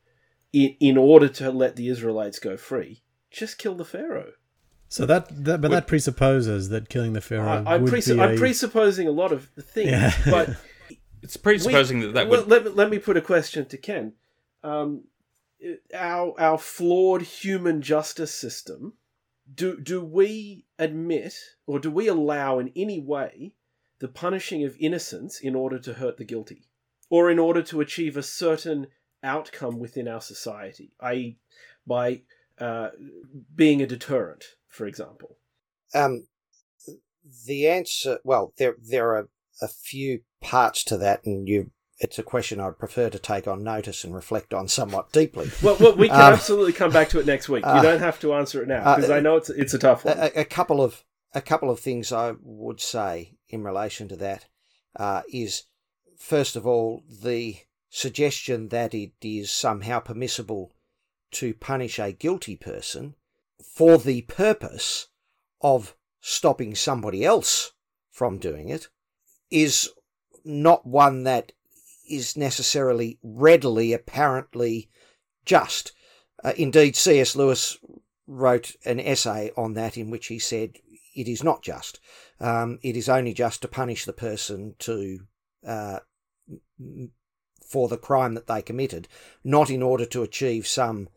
in, 0.52 0.76
in 0.80 0.98
order 0.98 1.28
to 1.28 1.50
let 1.50 1.76
the 1.76 1.88
Israelites 1.88 2.38
go 2.38 2.56
free, 2.56 3.02
just 3.30 3.58
kill 3.58 3.76
the 3.76 3.84
Pharaoh. 3.84 4.32
So 4.88 5.04
that, 5.06 5.44
that 5.44 5.60
but 5.60 5.70
that 5.70 5.86
presupposes 5.86 6.68
that 6.68 6.88
killing 6.88 7.12
the 7.12 7.20
Pharaoh. 7.20 7.64
I, 7.66 7.74
am 7.74 7.86
presu- 7.86 8.34
a... 8.34 8.38
presupposing 8.38 9.08
a 9.08 9.10
lot 9.10 9.32
of 9.32 9.48
things, 9.58 9.90
yeah. 9.90 10.12
but 10.30 10.50
it's 11.22 11.36
presupposing 11.36 11.98
we, 11.98 12.06
that 12.06 12.14
that 12.14 12.28
would. 12.28 12.46
Let, 12.46 12.64
let, 12.64 12.76
let 12.76 12.90
me 12.90 12.98
put 12.98 13.16
a 13.16 13.20
question 13.20 13.66
to 13.66 13.76
Ken. 13.76 14.12
Um, 14.62 15.04
our 15.94 16.38
our 16.38 16.58
flawed 16.58 17.22
human 17.22 17.82
justice 17.82 18.32
system 18.32 18.94
do 19.52 19.80
do 19.80 20.04
we 20.04 20.64
admit 20.78 21.34
or 21.66 21.78
do 21.78 21.90
we 21.90 22.08
allow 22.08 22.58
in 22.58 22.72
any 22.76 23.00
way 23.00 23.54
the 23.98 24.08
punishing 24.08 24.64
of 24.64 24.76
innocence 24.78 25.40
in 25.40 25.54
order 25.54 25.78
to 25.78 25.94
hurt 25.94 26.16
the 26.16 26.24
guilty 26.24 26.68
or 27.08 27.30
in 27.30 27.38
order 27.38 27.62
to 27.62 27.80
achieve 27.80 28.16
a 28.16 28.22
certain 28.22 28.88
outcome 29.22 29.78
within 29.78 30.08
our 30.08 30.20
society 30.20 30.92
i.e. 31.00 31.38
by 31.86 32.20
uh, 32.58 32.90
being 33.54 33.80
a 33.80 33.86
deterrent 33.86 34.55
for 34.76 34.86
example 34.86 35.36
um 35.94 36.26
the 37.46 37.66
answer 37.66 38.18
well 38.24 38.52
there 38.58 38.76
there 38.78 39.10
are 39.14 39.28
a 39.62 39.68
few 39.68 40.20
parts 40.40 40.84
to 40.84 40.96
that 40.96 41.24
and 41.24 41.48
you 41.48 41.70
it's 41.98 42.18
a 42.18 42.22
question 42.22 42.60
I'd 42.60 42.78
prefer 42.78 43.08
to 43.08 43.18
take 43.18 43.48
on 43.48 43.62
notice 43.62 44.04
and 44.04 44.14
reflect 44.14 44.52
on 44.52 44.68
somewhat 44.68 45.12
deeply. 45.12 45.50
well, 45.62 45.76
well, 45.80 45.96
we 45.96 46.08
can 46.08 46.20
um, 46.20 46.34
absolutely 46.34 46.74
come 46.74 46.90
back 46.90 47.08
to 47.10 47.20
it 47.20 47.26
next 47.26 47.48
week. 47.48 47.64
You 47.64 47.70
uh, 47.70 47.82
don't 47.82 48.00
have 48.00 48.20
to 48.20 48.34
answer 48.34 48.62
it 48.62 48.68
now 48.68 48.96
because 48.96 49.10
uh, 49.10 49.14
I 49.14 49.20
know 49.20 49.36
it's 49.36 49.48
it's 49.48 49.72
a 49.74 49.78
tough 49.78 50.04
one. 50.04 50.18
A, 50.18 50.40
a, 50.40 50.44
couple 50.44 50.82
of 50.82 51.04
a 51.34 51.40
couple 51.40 51.70
of 51.70 51.80
things 51.80 52.12
I 52.12 52.34
would 52.42 52.80
say 52.80 53.38
in 53.48 53.62
relation 53.62 54.08
to 54.08 54.16
that 54.16 54.46
uh, 54.96 55.22
is 55.32 55.64
first 56.18 56.56
of 56.56 56.66
all 56.66 57.02
the 57.08 57.56
suggestion 57.88 58.68
that 58.68 58.94
it 58.94 59.12
is 59.22 59.50
somehow 59.50 60.00
permissible 60.00 60.72
to 61.32 61.54
punish 61.54 61.98
a 61.98 62.12
guilty 62.12 62.56
person 62.56 63.14
for 63.72 63.98
the 63.98 64.22
purpose 64.22 65.08
of 65.60 65.96
stopping 66.20 66.74
somebody 66.74 67.24
else 67.24 67.72
from 68.10 68.38
doing 68.38 68.68
it 68.68 68.88
is 69.50 69.90
not 70.44 70.86
one 70.86 71.24
that 71.24 71.52
is 72.08 72.36
necessarily 72.36 73.18
readily 73.22 73.92
apparently 73.92 74.88
just. 75.44 75.92
Uh, 76.42 76.52
indeed, 76.56 76.96
C.S. 76.96 77.36
Lewis 77.36 77.78
wrote 78.26 78.76
an 78.84 79.00
essay 79.00 79.50
on 79.56 79.74
that 79.74 79.96
in 79.96 80.10
which 80.10 80.26
he 80.26 80.38
said 80.38 80.78
it 81.14 81.28
is 81.28 81.42
not 81.42 81.62
just. 81.62 82.00
Um, 82.40 82.78
it 82.82 82.96
is 82.96 83.08
only 83.08 83.32
just 83.32 83.62
to 83.62 83.68
punish 83.68 84.04
the 84.04 84.12
person 84.12 84.74
to 84.80 85.20
uh, 85.66 86.00
for 87.64 87.88
the 87.88 87.96
crime 87.96 88.34
that 88.34 88.46
they 88.46 88.62
committed, 88.62 89.08
not 89.42 89.70
in 89.70 89.82
order 89.82 90.04
to 90.06 90.22
achieve 90.22 90.66
some 90.66 91.08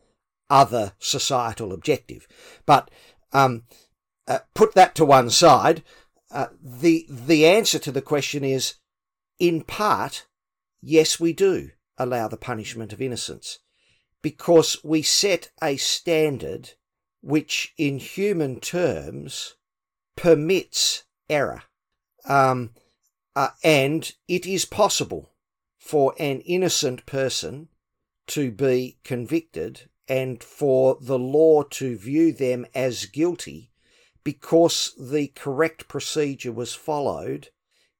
other 0.49 0.93
societal 0.99 1.71
objective. 1.73 2.27
But 2.65 2.89
um, 3.33 3.63
uh, 4.27 4.39
put 4.53 4.73
that 4.75 4.95
to 4.95 5.05
one 5.05 5.29
side. 5.29 5.83
Uh, 6.31 6.47
the 6.61 7.05
the 7.09 7.45
answer 7.45 7.79
to 7.79 7.91
the 7.91 8.01
question 8.01 8.43
is, 8.43 8.75
in 9.39 9.63
part, 9.63 10.27
yes, 10.81 11.19
we 11.19 11.33
do 11.33 11.71
allow 11.97 12.27
the 12.27 12.37
punishment 12.37 12.93
of 12.93 13.01
innocence, 13.01 13.59
because 14.21 14.77
we 14.83 15.01
set 15.01 15.51
a 15.61 15.75
standard 15.77 16.71
which, 17.21 17.73
in 17.77 17.99
human 17.99 18.59
terms, 18.59 19.55
permits 20.15 21.03
error, 21.29 21.63
um, 22.25 22.71
uh, 23.35 23.49
and 23.63 24.13
it 24.27 24.45
is 24.45 24.65
possible 24.65 25.31
for 25.79 26.13
an 26.19 26.41
innocent 26.41 27.05
person 27.05 27.67
to 28.27 28.51
be 28.51 28.97
convicted 29.03 29.89
and 30.09 30.43
for 30.43 30.97
the 30.99 31.19
law 31.19 31.61
to 31.61 31.95
view 31.95 32.33
them 32.33 32.65
as 32.73 33.05
guilty 33.05 33.71
because 34.23 34.93
the 34.99 35.27
correct 35.27 35.87
procedure 35.87 36.51
was 36.51 36.73
followed 36.73 37.49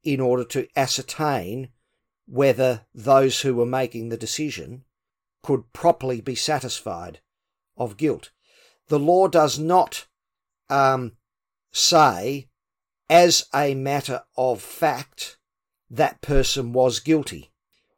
in 0.03 0.20
order 0.20 0.43
to 0.43 0.68
ascertain 0.76 1.70
whether 2.26 2.86
those 2.93 3.41
who 3.41 3.55
were 3.55 3.66
making 3.66 4.10
the 4.10 4.18
decision 4.18 4.84
could 5.43 5.72
properly 5.72 6.20
be 6.20 6.36
satisfied 6.36 7.20
of 7.78 7.97
guilt. 7.97 8.32
The 8.88 8.99
law 8.99 9.28
does 9.28 9.57
not 9.57 10.07
um, 10.70 11.14
say, 11.72 12.49
as 13.10 13.45
a 13.53 13.74
matter 13.76 14.24
of 14.36 14.62
fact, 14.62 15.38
that 15.89 16.22
person 16.22 16.74
was 16.74 16.99
guilty. 16.99 17.51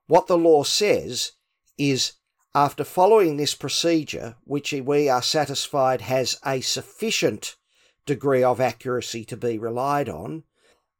What 0.07 0.27
the 0.27 0.37
law 0.37 0.63
says 0.63 1.33
is 1.77 2.13
after 2.53 2.83
following 2.83 3.37
this 3.37 3.55
procedure, 3.55 4.35
which 4.43 4.73
we 4.73 5.07
are 5.07 5.21
satisfied 5.21 6.01
has 6.01 6.37
a 6.45 6.61
sufficient 6.61 7.55
degree 8.05 8.43
of 8.43 8.59
accuracy 8.59 9.23
to 9.25 9.37
be 9.37 9.57
relied 9.57 10.09
on, 10.09 10.43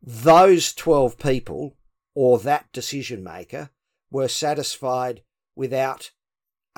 those 0.01 0.73
12 0.73 1.17
people 1.17 1.77
or 2.15 2.39
that 2.39 2.71
decision 2.71 3.23
maker 3.23 3.69
were 4.09 4.27
satisfied 4.27 5.21
without 5.55 6.11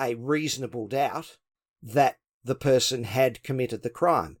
a 0.00 0.14
reasonable 0.14 0.88
doubt 0.88 1.36
that 1.82 2.18
the 2.42 2.54
person 2.54 3.04
had 3.04 3.42
committed 3.42 3.82
the 3.82 3.90
crime. 3.90 4.38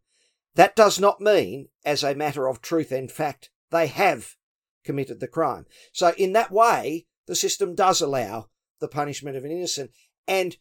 That 0.54 0.76
does 0.76 1.00
not 1.00 1.20
mean, 1.20 1.68
as 1.84 2.02
a 2.02 2.14
matter 2.14 2.48
of 2.48 2.60
truth 2.60 2.92
and 2.92 3.10
fact, 3.10 3.50
they 3.70 3.86
have 3.86 4.36
committed 4.84 5.20
the 5.20 5.28
crime. 5.28 5.66
So, 5.92 6.12
in 6.16 6.32
that 6.34 6.50
way, 6.50 7.06
the 7.26 7.34
system 7.34 7.74
does 7.74 8.00
allow 8.00 8.48
the 8.80 8.88
punishment 8.88 9.36
of 9.36 9.44
an 9.44 9.50
innocent, 9.50 9.90
and 10.26 10.56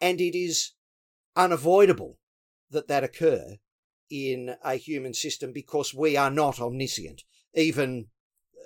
and 0.00 0.20
it 0.20 0.36
is 0.36 0.72
unavoidable 1.36 2.18
that 2.70 2.88
that 2.88 3.04
occur 3.04 3.56
in 4.10 4.56
a 4.62 4.74
human 4.74 5.14
system 5.14 5.52
because 5.52 5.94
we 5.94 6.16
are 6.16 6.30
not 6.30 6.60
omniscient, 6.60 7.22
even 7.54 8.08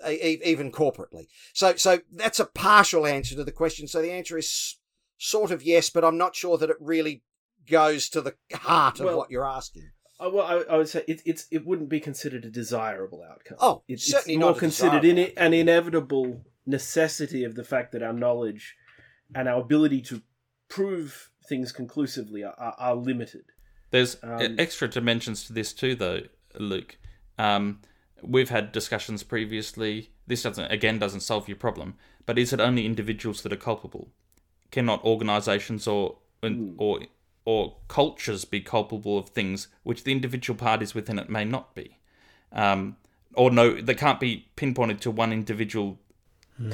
even 0.08 0.72
corporately. 0.72 1.26
So 1.52 1.76
so 1.76 2.00
that's 2.12 2.40
a 2.40 2.46
partial 2.46 3.06
answer 3.06 3.34
to 3.36 3.44
the 3.44 3.52
question. 3.52 3.88
So 3.88 4.02
the 4.02 4.12
answer 4.12 4.36
is 4.38 4.78
sort 5.18 5.50
of 5.50 5.62
yes, 5.62 5.90
but 5.90 6.04
I'm 6.04 6.18
not 6.18 6.34
sure 6.34 6.58
that 6.58 6.70
it 6.70 6.76
really 6.80 7.22
goes 7.68 8.08
to 8.10 8.20
the 8.20 8.34
heart 8.52 9.00
of 9.00 9.06
Well, 9.06 9.18
what 9.18 9.30
you're 9.30 9.46
asking. 9.46 9.90
Uh, 10.18 10.30
well, 10.30 10.46
I, 10.46 10.74
I 10.74 10.76
would 10.78 10.88
say 10.88 11.04
it, 11.06 11.22
it's 11.24 11.46
it 11.50 11.66
wouldn't 11.66 11.88
be 11.88 12.00
considered 12.00 12.44
a 12.44 12.50
desirable 12.50 13.22
outcome. 13.22 13.58
Oh, 13.60 13.82
it's, 13.86 14.10
certainly 14.10 14.34
it's 14.34 14.40
more 14.40 14.50
not 14.52 14.58
considered 14.58 15.04
in 15.04 15.18
it 15.18 15.34
an 15.36 15.52
inevitable 15.52 16.42
necessity 16.66 17.44
of 17.44 17.54
the 17.54 17.64
fact 17.64 17.92
that 17.92 18.02
our 18.02 18.12
knowledge 18.12 18.74
and 19.34 19.48
our 19.48 19.60
ability 19.60 20.00
to 20.02 20.22
prove 20.68 21.30
things 21.48 21.72
conclusively 21.72 22.42
are, 22.42 22.54
are, 22.58 22.74
are 22.78 22.94
limited. 22.94 23.44
There's 23.90 24.16
Um, 24.22 24.56
extra 24.58 24.88
dimensions 24.88 25.44
to 25.46 25.52
this 25.52 25.72
too, 25.72 25.94
though, 25.94 26.22
Luke. 26.58 26.98
Um, 27.38 27.80
we've 28.22 28.50
had 28.50 28.72
discussions 28.72 29.22
previously. 29.22 30.10
This 30.26 30.42
doesn't, 30.42 30.70
again, 30.72 30.98
doesn't 30.98 31.20
solve 31.20 31.48
your 31.48 31.56
problem. 31.56 31.96
But 32.24 32.38
is 32.38 32.52
it 32.52 32.60
only 32.60 32.84
individuals 32.84 33.42
that 33.42 33.52
are 33.52 33.56
culpable? 33.56 34.08
Cannot 34.70 35.04
organisations 35.04 35.86
or 35.86 36.18
or 36.76 37.00
or 37.44 37.76
cultures 37.86 38.44
be 38.44 38.60
culpable 38.60 39.16
of 39.18 39.28
things 39.28 39.68
which 39.84 40.02
the 40.02 40.12
individual 40.12 40.56
parties 40.58 40.94
within 40.94 41.18
it 41.18 41.30
may 41.30 41.44
not 41.44 41.74
be? 41.74 41.98
Um, 42.50 42.96
or 43.34 43.50
no, 43.50 43.80
they 43.80 43.94
can't 43.94 44.18
be 44.18 44.48
pinpointed 44.56 45.00
to 45.02 45.10
one 45.10 45.32
individual, 45.32 46.00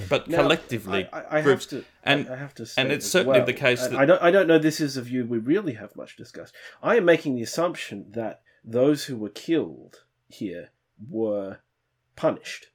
but 0.09 0.29
Now, 0.29 0.43
collectively 0.43 1.09
I, 1.13 1.21
I, 1.21 1.25
I 1.31 1.35
have 1.37 1.45
groups. 1.45 1.67
to, 1.67 1.85
and 2.05 2.29
I 2.29 2.37
have 2.37 2.55
to 2.55 2.67
say, 2.67 2.81
and 2.83 2.93
it's 2.93 3.07
certainly 3.11 3.39
well, 3.39 3.47
the 3.47 3.53
case 3.53 3.87
that- 3.87 3.99
I 3.99 4.05
don't. 4.05 4.23
I 4.23 4.31
don't 4.31 4.47
know. 4.47 4.59
This 4.59 4.81
is 4.81 4.97
a 4.97 5.03
view 5.03 5.25
we 5.27 5.39
really 5.39 5.75
have 5.75 5.97
much 5.97 6.17
discussed. 6.17 6.55
I 6.83 6.97
am 6.97 7.05
making 7.05 7.35
the 7.37 7.43
assumption 7.43 8.07
that 8.13 8.43
those 8.65 9.05
who 9.05 9.17
were 9.17 9.29
killed 9.31 10.05
here 10.29 10.71
were 11.09 11.59
punished. 12.17 12.67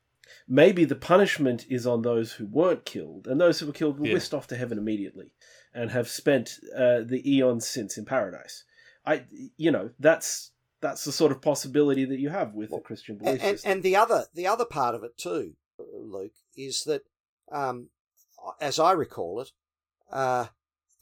Maybe 0.48 0.84
the 0.86 0.96
punishment 0.96 1.66
is 1.70 1.88
on 1.88 2.02
those 2.02 2.34
who 2.34 2.46
weren't 2.46 2.86
killed, 2.86 3.28
and 3.28 3.40
those 3.40 3.60
who 3.60 3.68
were 3.68 3.74
killed 3.74 4.00
were 4.00 4.08
Yeah. 4.08 4.14
whisked 4.14 4.34
off 4.34 4.48
to 4.48 4.56
heaven 4.58 4.78
immediately, 4.78 5.32
and 5.74 5.92
have 5.92 6.10
spent 6.10 6.60
uh, 6.76 7.02
the 7.06 7.22
eons 7.26 7.66
since 7.68 7.98
in 7.98 8.06
paradise. 8.06 8.64
I, 9.06 9.24
you 9.56 9.72
know, 9.72 9.92
that's 10.00 10.52
that's 10.82 11.06
the 11.06 11.12
sort 11.12 11.32
of 11.32 11.42
possibility 11.42 12.06
that 12.06 12.20
you 12.20 12.30
have 12.30 12.54
with 12.54 12.70
the 12.70 12.80
Christian 12.80 13.18
belief 13.18 13.42
and, 13.42 13.52
and, 13.52 13.60
and 13.66 13.84
the 13.84 13.96
other 13.96 14.26
the 14.34 14.48
other 14.48 14.66
part 14.66 14.94
of 14.96 15.04
it 15.04 15.18
too, 15.18 15.54
Luke, 15.80 16.34
is 16.56 16.84
that 16.86 17.04
um, 17.52 17.90
as 18.60 18.80
I 18.80 18.92
recall 18.92 19.42
it, 19.42 19.52
uh, 20.12 20.48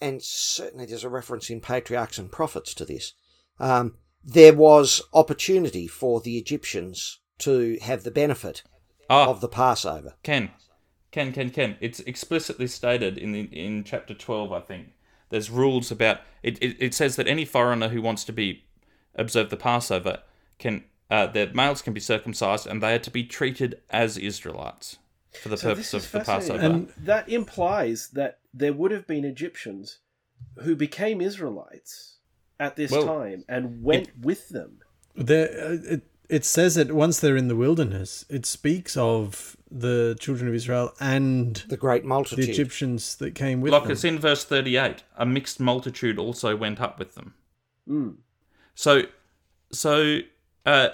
and 0.01 0.21
certainly 0.21 0.86
there's 0.86 1.03
a 1.03 1.09
reference 1.09 1.49
in 1.49 1.61
Patriarchs 1.61 2.17
and 2.17 2.32
Prophets 2.32 2.73
to 2.76 2.86
this. 2.86 3.13
Um, 3.59 3.95
there 4.23 4.53
was 4.53 5.01
opportunity 5.13 5.88
for 5.88 6.19
the 6.19 6.38
Egyptians 6.38 7.19
to 7.39 7.78
have 7.82 8.03
the 8.03 8.11
benefit 8.11 8.63
Ah, 9.09 9.28
of 9.30 9.39
the 9.39 9.47
Passover. 9.47 10.15
Ken, 10.23 10.51
Ken, 11.11 11.32
Ken, 11.32 11.49
Ken. 11.49 11.78
It's 11.80 11.99
explicitly 12.01 12.67
stated 12.67 13.17
in 13.17 13.32
the, 13.32 13.41
in 13.41 13.84
chapter 13.84 14.13
twelve, 14.13 14.51
I 14.51 14.59
think. 14.59 14.93
There's 15.30 15.49
rules 15.49 15.91
about 15.91 16.21
it, 16.43 16.57
it. 16.61 16.76
It 16.80 16.93
says 16.93 17.15
that 17.15 17.28
any 17.28 17.45
foreigner 17.45 17.89
who 17.89 18.01
wants 18.01 18.23
to 18.26 18.34
be 18.34 18.65
observe 19.15 19.49
the 19.49 19.57
Passover 19.57 20.19
can 20.59 20.84
uh, 21.12 21.28
their 21.28 21.51
males 21.53 21.82
can 21.82 21.93
be 21.93 21.99
circumcised 21.99 22.66
and 22.68 22.82
they 22.82 22.95
are 22.95 22.99
to 22.99 23.12
be 23.12 23.24
treated 23.24 23.82
as 23.89 24.18
Israelites 24.18 24.97
for 25.41 25.49
the 25.49 25.58
So 25.58 25.70
purpose 25.70 25.93
of 25.93 26.12
the. 26.12 26.20
Passover. 26.22 26.60
And- 26.60 26.89
that 26.97 27.28
implies 27.30 28.10
that 28.10 28.39
there 28.53 28.74
would 28.74 28.91
have 28.91 29.06
been 29.08 29.26
Egyptians 29.26 29.99
who 30.64 30.76
became 30.76 31.22
Israelites 31.22 32.18
at 32.60 32.76
this 32.76 32.91
Well, 32.91 33.06
time 33.06 33.43
and 33.49 33.84
went 33.84 34.10
with 34.22 34.49
them. 34.49 34.80
There, 35.16 35.47
uh, 35.49 35.78
it, 35.95 36.01
it 36.30 36.45
says 36.45 36.76
that 36.76 36.91
once 36.91 37.20
they're 37.20 37.36
in 37.38 37.49
the 37.49 37.56
wilderness, 37.56 38.26
it 38.30 38.45
speaks 38.45 38.95
of 38.97 39.56
the 39.70 40.16
children 40.20 40.47
of 40.47 40.56
Israel 40.56 40.93
and 40.99 41.56
The 41.68 41.78
great 41.78 42.06
multitude, 42.06 42.45
the. 42.45 42.51
Egyptians 42.51 43.16
that 43.18 43.36
came 43.36 43.60
with 43.62 43.74
like 43.74 43.84
them. 43.84 43.91
it's 43.91 44.03
in 44.06 44.18
verse 44.20 44.45
thirty-eight. 44.45 45.03
A 45.18 45.26
mixed 45.26 45.60
multitude 45.60 46.18
also 46.18 46.56
went 46.56 46.80
up 46.80 46.97
with 46.97 47.16
them. 47.16 47.34
Mm. 47.89 48.16
So, 48.74 49.03
so 49.72 50.20
uh, 50.66 50.89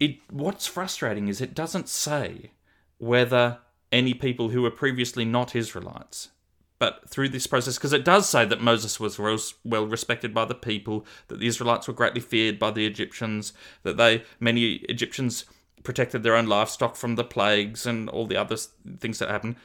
it 0.00 0.18
what's 0.30 0.66
frustrating 0.66 1.28
is 1.28 1.40
it 1.40 1.54
doesn't 1.54 1.88
say 1.88 2.50
whether 2.98 3.58
any 3.92 4.14
people 4.14 4.50
who 4.50 4.62
were 4.62 4.70
previously 4.70 5.24
not 5.24 5.54
Israelites, 5.54 6.30
but 6.78 7.08
through 7.08 7.28
this 7.28 7.46
process, 7.46 7.76
because 7.76 7.92
it 7.92 8.04
does 8.04 8.28
say 8.28 8.44
that 8.44 8.60
Moses 8.60 9.00
was 9.00 9.18
well- 9.18 9.38
well 9.64 9.86
respected 9.86 10.34
by 10.34 10.44
the 10.44 10.54
people, 10.54 11.06
that 11.28 11.40
the 11.40 11.46
Israelites 11.46 11.88
were 11.88 11.94
greatly 11.94 12.20
feared 12.20 12.58
by 12.58 12.70
the 12.70 12.86
Egyptians, 12.86 13.52
that 13.82 13.96
they 13.96 14.24
many 14.40 14.74
Egyptians 14.88 15.44
protected 15.82 16.22
their 16.22 16.34
own 16.34 16.46
livestock 16.46 16.96
from 16.96 17.14
the 17.14 17.24
plagues 17.24 17.86
and 17.86 18.08
all 18.10 18.26
the 18.26 18.36
other 18.36 18.56
things 18.98 19.18
that 19.18 19.30
happened. 19.30 19.56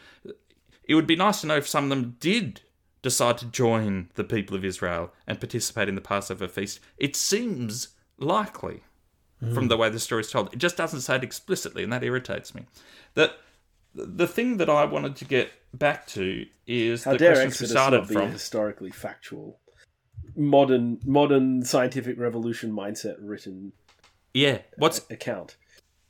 It 0.84 0.96
would 0.96 1.08
be 1.08 1.16
nice 1.16 1.42
to 1.42 1.48
know 1.48 1.58
if 1.58 1.68
some 1.68 1.86
of 1.86 1.90
them 1.90 2.16
did 2.20 2.62
decide 3.02 3.38
to 3.40 3.46
join 3.46 4.10
the 4.14 4.24
people 4.24 4.56
of 4.56 4.64
Israel 4.64 5.12
and 5.26 5.40
participate 5.40 5.90
in 5.90 5.96
the 5.96 6.02
Passover 6.02 6.48
feast. 6.48 6.80
It 6.98 7.16
seems 7.16 7.90
likely 8.20 8.84
from 9.54 9.68
the 9.70 9.78
way 9.78 9.90
the 9.90 10.00
story 10.00 10.22
is 10.22 10.30
told. 10.32 10.54
It 10.54 10.58
just 10.60 10.78
doesn't 10.78 11.02
say 11.02 11.16
it 11.16 11.24
explicitly, 11.24 11.84
and 11.84 11.92
that 11.92 12.04
irritates 12.04 12.54
me. 12.54 12.66
That 13.16 13.38
the 13.96 14.28
thing 14.28 14.58
that 14.58 14.70
I 14.70 14.86
wanted 14.86 15.16
to 15.18 15.26
get 15.26 15.52
back 15.74 16.06
to 16.08 16.46
is 16.68 17.04
How 17.04 17.14
the 17.14 17.18
dare 17.18 17.34
questions 17.34 17.54
Exodus 17.54 17.72
started 17.72 17.98
not 18.02 18.08
be 18.10 18.16
a 18.16 18.18
from. 18.20 18.32
historically 18.32 18.92
factual, 18.92 19.60
modern 20.36 21.00
modern 21.06 21.64
scientific 21.66 22.18
revolution 22.20 22.72
mindset 22.72 23.16
written 23.20 23.74
Yeah, 24.34 24.60
what's 24.78 25.02
account? 25.10 25.58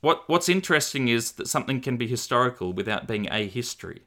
what 0.00 0.28
what's 0.28 0.48
interesting 0.48 1.08
is 1.08 1.32
that 1.32 1.48
something 1.48 1.80
can 1.80 1.96
be 1.96 2.06
historical 2.06 2.72
without 2.72 3.06
being 3.06 3.28
a 3.30 3.46
history. 3.48 4.02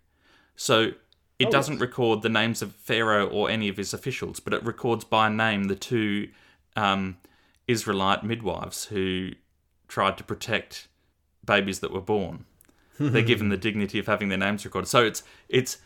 So 0.56 0.92
it 1.38 1.48
Oh, 1.48 1.52
doesn't 1.52 1.74
yes. 1.76 1.82
record 1.82 2.22
the 2.22 2.30
names 2.30 2.62
of 2.62 2.74
Pharaoh 2.76 3.28
or 3.28 3.50
any 3.50 3.68
of 3.68 3.76
his 3.78 3.94
officials, 3.94 4.40
but 4.40 4.54
it 4.54 4.64
records 4.64 5.04
by 5.04 5.28
name 5.30 5.66
the 5.66 5.76
two 5.76 6.30
um, 6.78 7.18
Israelite 7.68 8.24
midwives 8.24 8.86
who 8.86 9.32
tried 9.88 10.18
to 10.18 10.24
protect 10.24 10.88
babies 11.46 11.80
that 11.80 11.92
were 11.92 12.02
born. 12.02 12.46
They're 13.00 13.22
given 13.34 13.50
the 13.50 13.58
dignity 13.58 14.00
of 14.00 14.08
having 14.08 14.30
their 14.30 14.38
names 14.38 14.66
recorded. 14.66 14.88
So 14.88 15.04
it's 15.04 15.24
it's 15.50 15.78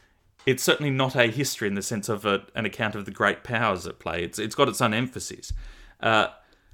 it's 0.45 0.63
certainly 0.63 0.91
not 0.91 1.15
a 1.15 1.27
history 1.27 1.67
in 1.67 1.75
the 1.75 1.81
sense 1.81 2.09
of 2.09 2.25
a, 2.25 2.43
an 2.55 2.65
account 2.65 2.95
of 2.95 3.05
the 3.05 3.11
great 3.11 3.43
powers 3.43 3.85
at 3.85 3.99
play. 3.99 4.23
It's 4.23 4.39
it's 4.39 4.55
got 4.55 4.69
its 4.69 4.81
own 4.81 4.93
emphasis. 4.93 5.53
Uh, 5.99 6.27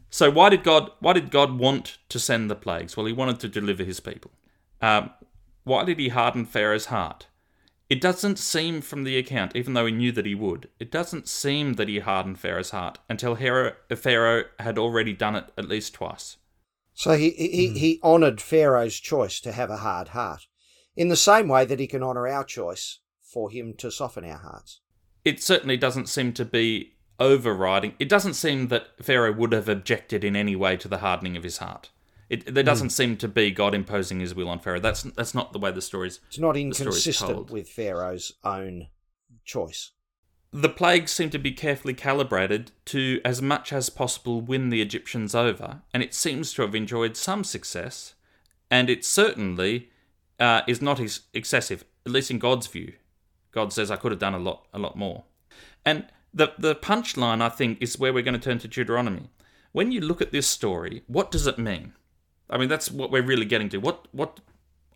so 0.10 0.30
why 0.30 0.50
did 0.50 0.64
God 0.64 0.92
why 1.00 1.14
did 1.14 1.32
God 1.32 1.58
want 1.58 1.98
to 2.10 2.20
send 2.20 2.50
the 2.50 2.56
plagues? 2.56 2.96
Well, 2.96 3.06
He 3.06 3.14
wanted 3.14 3.40
to 3.42 3.48
deliver 3.48 3.84
His 3.84 4.00
people. 4.00 4.32
Um, 4.82 5.12
why 5.64 5.84
did 5.84 6.00
He 6.00 6.10
harden 6.10 6.46
Pharaoh's 6.46 6.86
heart? 6.86 7.28
It 7.88 8.02
doesn't 8.02 8.40
seem 8.40 8.82
from 8.82 9.04
the 9.04 9.18
account, 9.18 9.56
even 9.56 9.74
though 9.74 9.86
he 9.86 9.92
knew 9.92 10.12
that 10.12 10.26
he 10.26 10.34
would, 10.34 10.70
it 10.80 10.92
doesn't 10.92 11.28
seem 11.28 11.74
that 11.74 11.88
he 11.88 12.00
hardened 12.00 12.40
Pharaoh's 12.40 12.72
heart 12.72 12.98
until 13.08 13.36
Pharaoh 13.36 14.44
had 14.60 14.80
already 14.80 15.14
done 15.14 15.36
it 15.36 15.52
at 15.56 15.68
least 15.68 15.94
twice. 15.94 16.38
So 16.94 17.16
he 17.16 17.30
he, 17.32 17.78
he 17.78 18.00
honoured 18.04 18.42
Pharaoh's 18.42 19.00
choice 19.00 19.40
to 19.42 19.52
have 19.52 19.70
a 19.70 19.78
hard 19.78 20.10
heart, 20.10 20.48
in 20.96 21.10
the 21.10 21.16
same 21.16 21.48
way 21.48 21.66
that 21.66 21.80
he 21.80 21.88
can 21.88 22.02
honour 22.02 22.28
our 22.28 22.44
choice 22.44 23.00
for 23.22 23.52
him 23.52 23.74
to 23.78 23.92
soften 23.92 24.26
our 24.26 24.38
hearts. 24.38 24.80
It 25.24 25.44
certainly 25.44 25.78
doesn't 25.78 26.10
seem 26.10 26.34
to 26.34 26.46
be 26.46 26.94
overriding. 27.20 27.94
It 28.00 28.10
doesn't 28.10 28.34
seem 28.34 28.70
that 28.70 29.04
Pharaoh 29.04 29.34
would 29.34 29.52
have 29.52 29.70
objected 29.70 30.24
in 30.24 30.36
any 30.36 30.56
way 30.56 30.78
to 30.78 30.88
the 30.88 31.00
hardening 31.00 31.38
of 31.38 31.44
his 31.44 31.58
heart. 31.58 31.90
It, 32.30 32.54
there 32.54 32.64
doesn't 32.64 32.90
seem 32.90 33.18
to 33.18 33.28
be 33.28 33.52
God 33.52 33.76
imposing 33.76 34.20
his 34.20 34.34
will 34.34 34.50
on 34.50 34.60
Pharaoh. 34.60 34.80
That's 34.80 35.04
that's 35.04 35.36
not 35.36 35.54
the 35.54 35.60
way 35.60 35.72
the 35.72 35.82
stories 35.82 36.20
It's 36.28 36.40
not 36.40 36.58
inconsistent 36.58 37.52
with 37.52 37.70
Pharaoh's 37.70 38.34
own 38.44 38.88
choice. 39.44 39.92
The 40.52 40.70
plagues 40.70 41.12
seem 41.12 41.30
to 41.32 41.38
be 41.38 41.52
carefully 41.52 41.94
calibrated 41.94 42.72
to, 42.86 43.20
as 43.26 43.42
much 43.42 43.74
as 43.74 43.90
possible, 43.90 44.40
win 44.40 44.70
the 44.70 44.82
Egyptians 44.82 45.36
over, 45.36 45.82
and 45.94 46.02
it 46.02 46.14
seems 46.14 46.54
to 46.54 46.62
have 46.62 46.74
enjoyed 46.74 47.18
some 47.18 47.44
success, 47.44 48.16
and 48.72 48.90
it 48.90 49.04
certainly 49.04 49.90
uh, 50.40 50.62
is 50.66 50.82
not 50.82 51.00
ex- 51.00 51.22
excessive, 51.34 51.84
at 52.06 52.12
least 52.12 52.32
in 52.32 52.40
God's 52.40 52.68
view. 52.68 52.94
God 53.52 53.74
says, 53.74 53.92
"I 53.92 53.98
could 53.98 54.12
have 54.12 54.20
done 54.20 54.34
a 54.34 54.40
lot, 54.40 54.66
a 54.74 54.80
lot 54.80 54.98
more." 54.98 55.26
And 55.86 56.08
the 56.34 56.54
the 56.58 56.74
punchline, 56.74 57.42
I 57.42 57.50
think, 57.50 57.82
is 57.82 58.00
where 58.00 58.14
we're 58.14 58.24
going 58.24 58.40
to 58.40 58.50
turn 58.50 58.60
to 58.60 58.68
Deuteronomy. 58.68 59.30
When 59.74 59.92
you 59.92 60.02
look 60.02 60.22
at 60.22 60.32
this 60.32 60.48
story, 60.48 61.04
what 61.08 61.32
does 61.32 61.48
it 61.48 61.60
mean? 61.60 61.94
I 62.50 62.58
mean, 62.58 62.70
that's 62.70 62.92
what 62.92 63.12
we're 63.12 63.24
really 63.24 63.46
getting 63.46 63.70
to. 63.70 63.78
What 63.78 64.08
what 64.12 64.40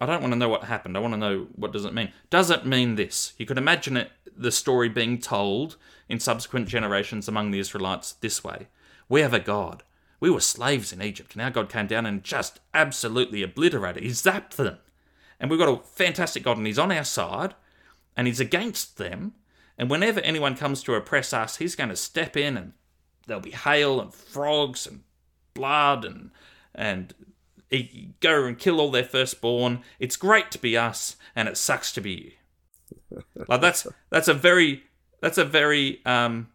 I 0.01 0.05
don't 0.05 0.21
want 0.21 0.33
to 0.33 0.39
know 0.39 0.49
what 0.49 0.65
happened. 0.65 0.95
I 0.95 1.01
want 1.01 1.13
to 1.13 1.19
know 1.19 1.47
what 1.55 1.73
does 1.73 1.85
it 1.85 1.93
mean. 1.93 2.11
Does 2.29 2.49
it 2.49 2.65
mean 2.65 2.95
this? 2.95 3.33
You 3.37 3.45
could 3.45 3.57
imagine 3.57 3.97
it, 3.97 4.11
the 4.35 4.51
story 4.51 4.87
being 4.87 5.19
told 5.19 5.75
in 6.07 6.19
subsequent 6.19 6.67
generations 6.67 7.27
among 7.27 7.51
the 7.51 7.59
Israelites 7.59 8.13
this 8.13 8.43
way: 8.43 8.67
We 9.07 9.21
have 9.21 9.33
a 9.33 9.39
God. 9.39 9.83
We 10.19 10.29
were 10.29 10.41
slaves 10.41 10.91
in 10.91 11.01
Egypt, 11.01 11.33
and 11.33 11.41
our 11.41 11.51
God 11.51 11.69
came 11.69 11.87
down 11.87 12.05
and 12.05 12.23
just 12.23 12.59
absolutely 12.73 13.41
obliterated. 13.41 14.03
He 14.03 14.09
zapped 14.09 14.55
them, 14.55 14.77
and 15.39 15.49
we've 15.49 15.59
got 15.59 15.69
a 15.69 15.83
fantastic 15.83 16.43
God, 16.43 16.57
and 16.57 16.67
He's 16.67 16.79
on 16.79 16.91
our 16.91 17.05
side, 17.05 17.55
and 18.15 18.27
He's 18.27 18.39
against 18.39 18.97
them. 18.97 19.33
And 19.77 19.89
whenever 19.89 20.19
anyone 20.19 20.57
comes 20.57 20.83
to 20.83 20.95
oppress 20.95 21.31
us, 21.31 21.57
He's 21.57 21.75
going 21.75 21.89
to 21.89 21.95
step 21.95 22.35
in, 22.35 22.57
and 22.57 22.73
there'll 23.27 23.41
be 23.41 23.51
hail 23.51 24.01
and 24.01 24.13
frogs 24.13 24.85
and 24.85 25.03
blood 25.53 26.05
and 26.05 26.31
and 26.75 27.13
go 28.19 28.45
and 28.45 28.57
kill 28.57 28.79
all 28.79 28.91
their 28.91 29.03
firstborn. 29.03 29.81
It's 29.99 30.15
great 30.15 30.51
to 30.51 30.59
be 30.59 30.77
us, 30.77 31.15
and 31.35 31.47
it 31.47 31.57
sucks 31.57 31.91
to 31.93 32.01
be 32.01 32.11
you. 32.11 32.31
Like 33.47 33.61
that's 33.61 33.87
that's 34.09 34.27
a 34.27 34.33
very 34.33 34.83
that's 35.21 35.37
a 35.37 35.45
very 35.45 36.03
um, 36.05 36.49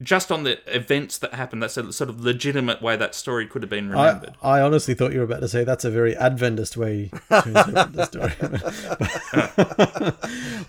just 0.00 0.30
on 0.30 0.44
the 0.44 0.58
events 0.74 1.18
that 1.18 1.34
happened. 1.34 1.62
That's 1.62 1.76
a 1.76 1.92
sort 1.92 2.10
of 2.10 2.20
legitimate 2.20 2.80
way 2.80 2.96
that 2.96 3.14
story 3.14 3.46
could 3.46 3.62
have 3.62 3.70
been 3.70 3.94
I, 3.94 4.06
remembered. 4.06 4.36
I 4.42 4.60
honestly 4.60 4.94
thought 4.94 5.12
you 5.12 5.18
were 5.18 5.24
about 5.24 5.40
to 5.40 5.48
say 5.48 5.64
that's 5.64 5.84
a 5.84 5.90
very 5.90 6.16
Adventist 6.16 6.76
way 6.76 7.10
to 7.28 7.28
interpret 7.46 7.92
the 7.92 8.06
story. 8.06 8.34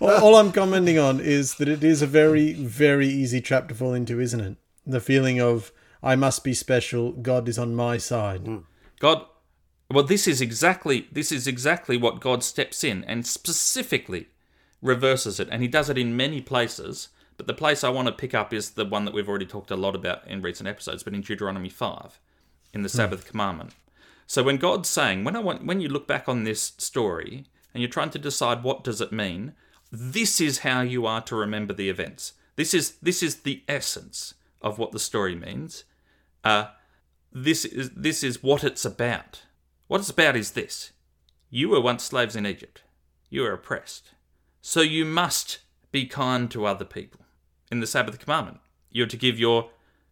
all, 0.00 0.24
all 0.24 0.36
I'm 0.36 0.52
commenting 0.52 0.98
on 0.98 1.20
is 1.20 1.54
that 1.56 1.68
it 1.68 1.84
is 1.84 2.02
a 2.02 2.06
very, 2.06 2.54
very 2.54 3.06
easy 3.06 3.40
trap 3.40 3.68
to 3.68 3.74
fall 3.74 3.94
into, 3.94 4.20
isn't 4.20 4.40
it? 4.40 4.56
The 4.86 5.00
feeling 5.00 5.40
of 5.40 5.72
I 6.02 6.16
must 6.16 6.42
be 6.42 6.54
special. 6.54 7.12
God 7.12 7.48
is 7.48 7.58
on 7.58 7.74
my 7.74 7.98
side. 7.98 8.48
God, 8.98 9.26
well, 9.90 10.04
this 10.04 10.28
is 10.28 10.40
exactly 10.40 11.08
this 11.10 11.32
is 11.32 11.46
exactly 11.46 11.96
what 11.96 12.20
God 12.20 12.44
steps 12.44 12.84
in 12.84 13.04
and 13.04 13.26
specifically 13.26 14.28
reverses 14.80 15.40
it, 15.40 15.48
and 15.50 15.62
He 15.62 15.68
does 15.68 15.90
it 15.90 15.98
in 15.98 16.16
many 16.16 16.40
places. 16.40 17.08
But 17.36 17.46
the 17.46 17.54
place 17.54 17.82
I 17.82 17.88
want 17.88 18.06
to 18.06 18.12
pick 18.12 18.34
up 18.34 18.52
is 18.52 18.70
the 18.70 18.84
one 18.84 19.06
that 19.06 19.14
we've 19.14 19.28
already 19.28 19.46
talked 19.46 19.70
a 19.70 19.76
lot 19.76 19.96
about 19.96 20.26
in 20.26 20.42
recent 20.42 20.68
episodes, 20.68 21.02
but 21.02 21.14
in 21.14 21.22
Deuteronomy 21.22 21.70
five, 21.70 22.20
in 22.74 22.82
the 22.82 22.88
Sabbath 22.88 23.26
commandment. 23.26 23.72
So 24.26 24.42
when 24.42 24.58
God's 24.58 24.88
saying, 24.88 25.24
when 25.24 25.34
I 25.34 25.40
want, 25.40 25.64
when 25.64 25.80
you 25.80 25.88
look 25.88 26.06
back 26.06 26.28
on 26.28 26.44
this 26.44 26.74
story 26.78 27.46
and 27.72 27.80
you're 27.80 27.90
trying 27.90 28.10
to 28.10 28.18
decide 28.18 28.62
what 28.62 28.84
does 28.84 29.00
it 29.00 29.10
mean, 29.10 29.54
this 29.90 30.40
is 30.40 30.58
how 30.58 30.82
you 30.82 31.06
are 31.06 31.22
to 31.22 31.34
remember 31.34 31.72
the 31.72 31.88
events. 31.88 32.34
This 32.56 32.74
is 32.74 32.92
this 33.02 33.22
is 33.22 33.36
the 33.36 33.62
essence 33.66 34.34
of 34.62 34.78
what 34.78 34.92
the 34.92 34.98
story 34.98 35.34
means. 35.34 35.84
Uh, 36.44 36.66
this 37.32 37.64
is 37.64 37.90
this 37.90 38.22
is 38.22 38.42
what 38.42 38.62
it's 38.62 38.84
about. 38.84 39.42
What 39.90 40.02
it's 40.02 40.08
about 40.08 40.36
is 40.36 40.52
this: 40.52 40.92
you 41.48 41.68
were 41.68 41.80
once 41.80 42.04
slaves 42.04 42.36
in 42.36 42.46
Egypt. 42.46 42.82
You 43.28 43.42
were 43.42 43.52
oppressed, 43.52 44.12
so 44.62 44.82
you 44.82 45.04
must 45.04 45.58
be 45.90 46.06
kind 46.06 46.48
to 46.52 46.64
other 46.64 46.84
people. 46.84 47.22
In 47.72 47.80
the 47.80 47.88
Sabbath 47.88 48.20
commandment, 48.20 48.60
you're 48.88 49.08
to 49.08 49.16
give 49.16 49.36
your 49.36 49.70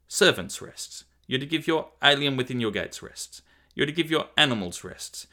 servants 0.08 0.60
rests. 0.60 1.04
You're 1.28 1.38
to 1.38 1.46
give 1.46 1.68
your 1.68 1.90
alien 2.02 2.36
within 2.36 2.58
your 2.58 2.72
gates 2.72 3.04
rests. 3.04 3.40
You're 3.76 3.86
to 3.86 3.92
give 3.92 4.10
your 4.10 4.24
animals 4.36 4.82
rests. 4.82 5.28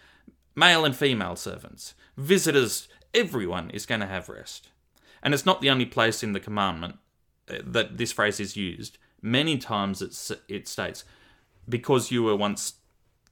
Male 0.53 0.85
and 0.85 0.95
female 0.95 1.35
servants, 1.35 1.95
visitors, 2.15 2.87
everyone 3.15 3.71
is 3.71 3.87
going 3.87 4.01
to 4.01 4.05
have 4.05 4.29
rest. 4.29 4.69
And 5.23 5.33
it's 5.33 5.47
not 5.47 5.59
the 5.59 5.71
only 5.71 5.87
place 5.87 6.21
in 6.21 6.33
the 6.33 6.39
commandment 6.39 6.99
uh, 7.49 7.61
that 7.63 7.97
this 7.97 8.11
phrase 8.11 8.39
is 8.39 8.55
used. 8.55 8.99
Many 9.23 9.57
times 9.57 10.03
it 10.03 10.67
states, 10.67 11.03
because 11.67 12.11
you 12.11 12.21
were 12.21 12.35
once 12.35 12.73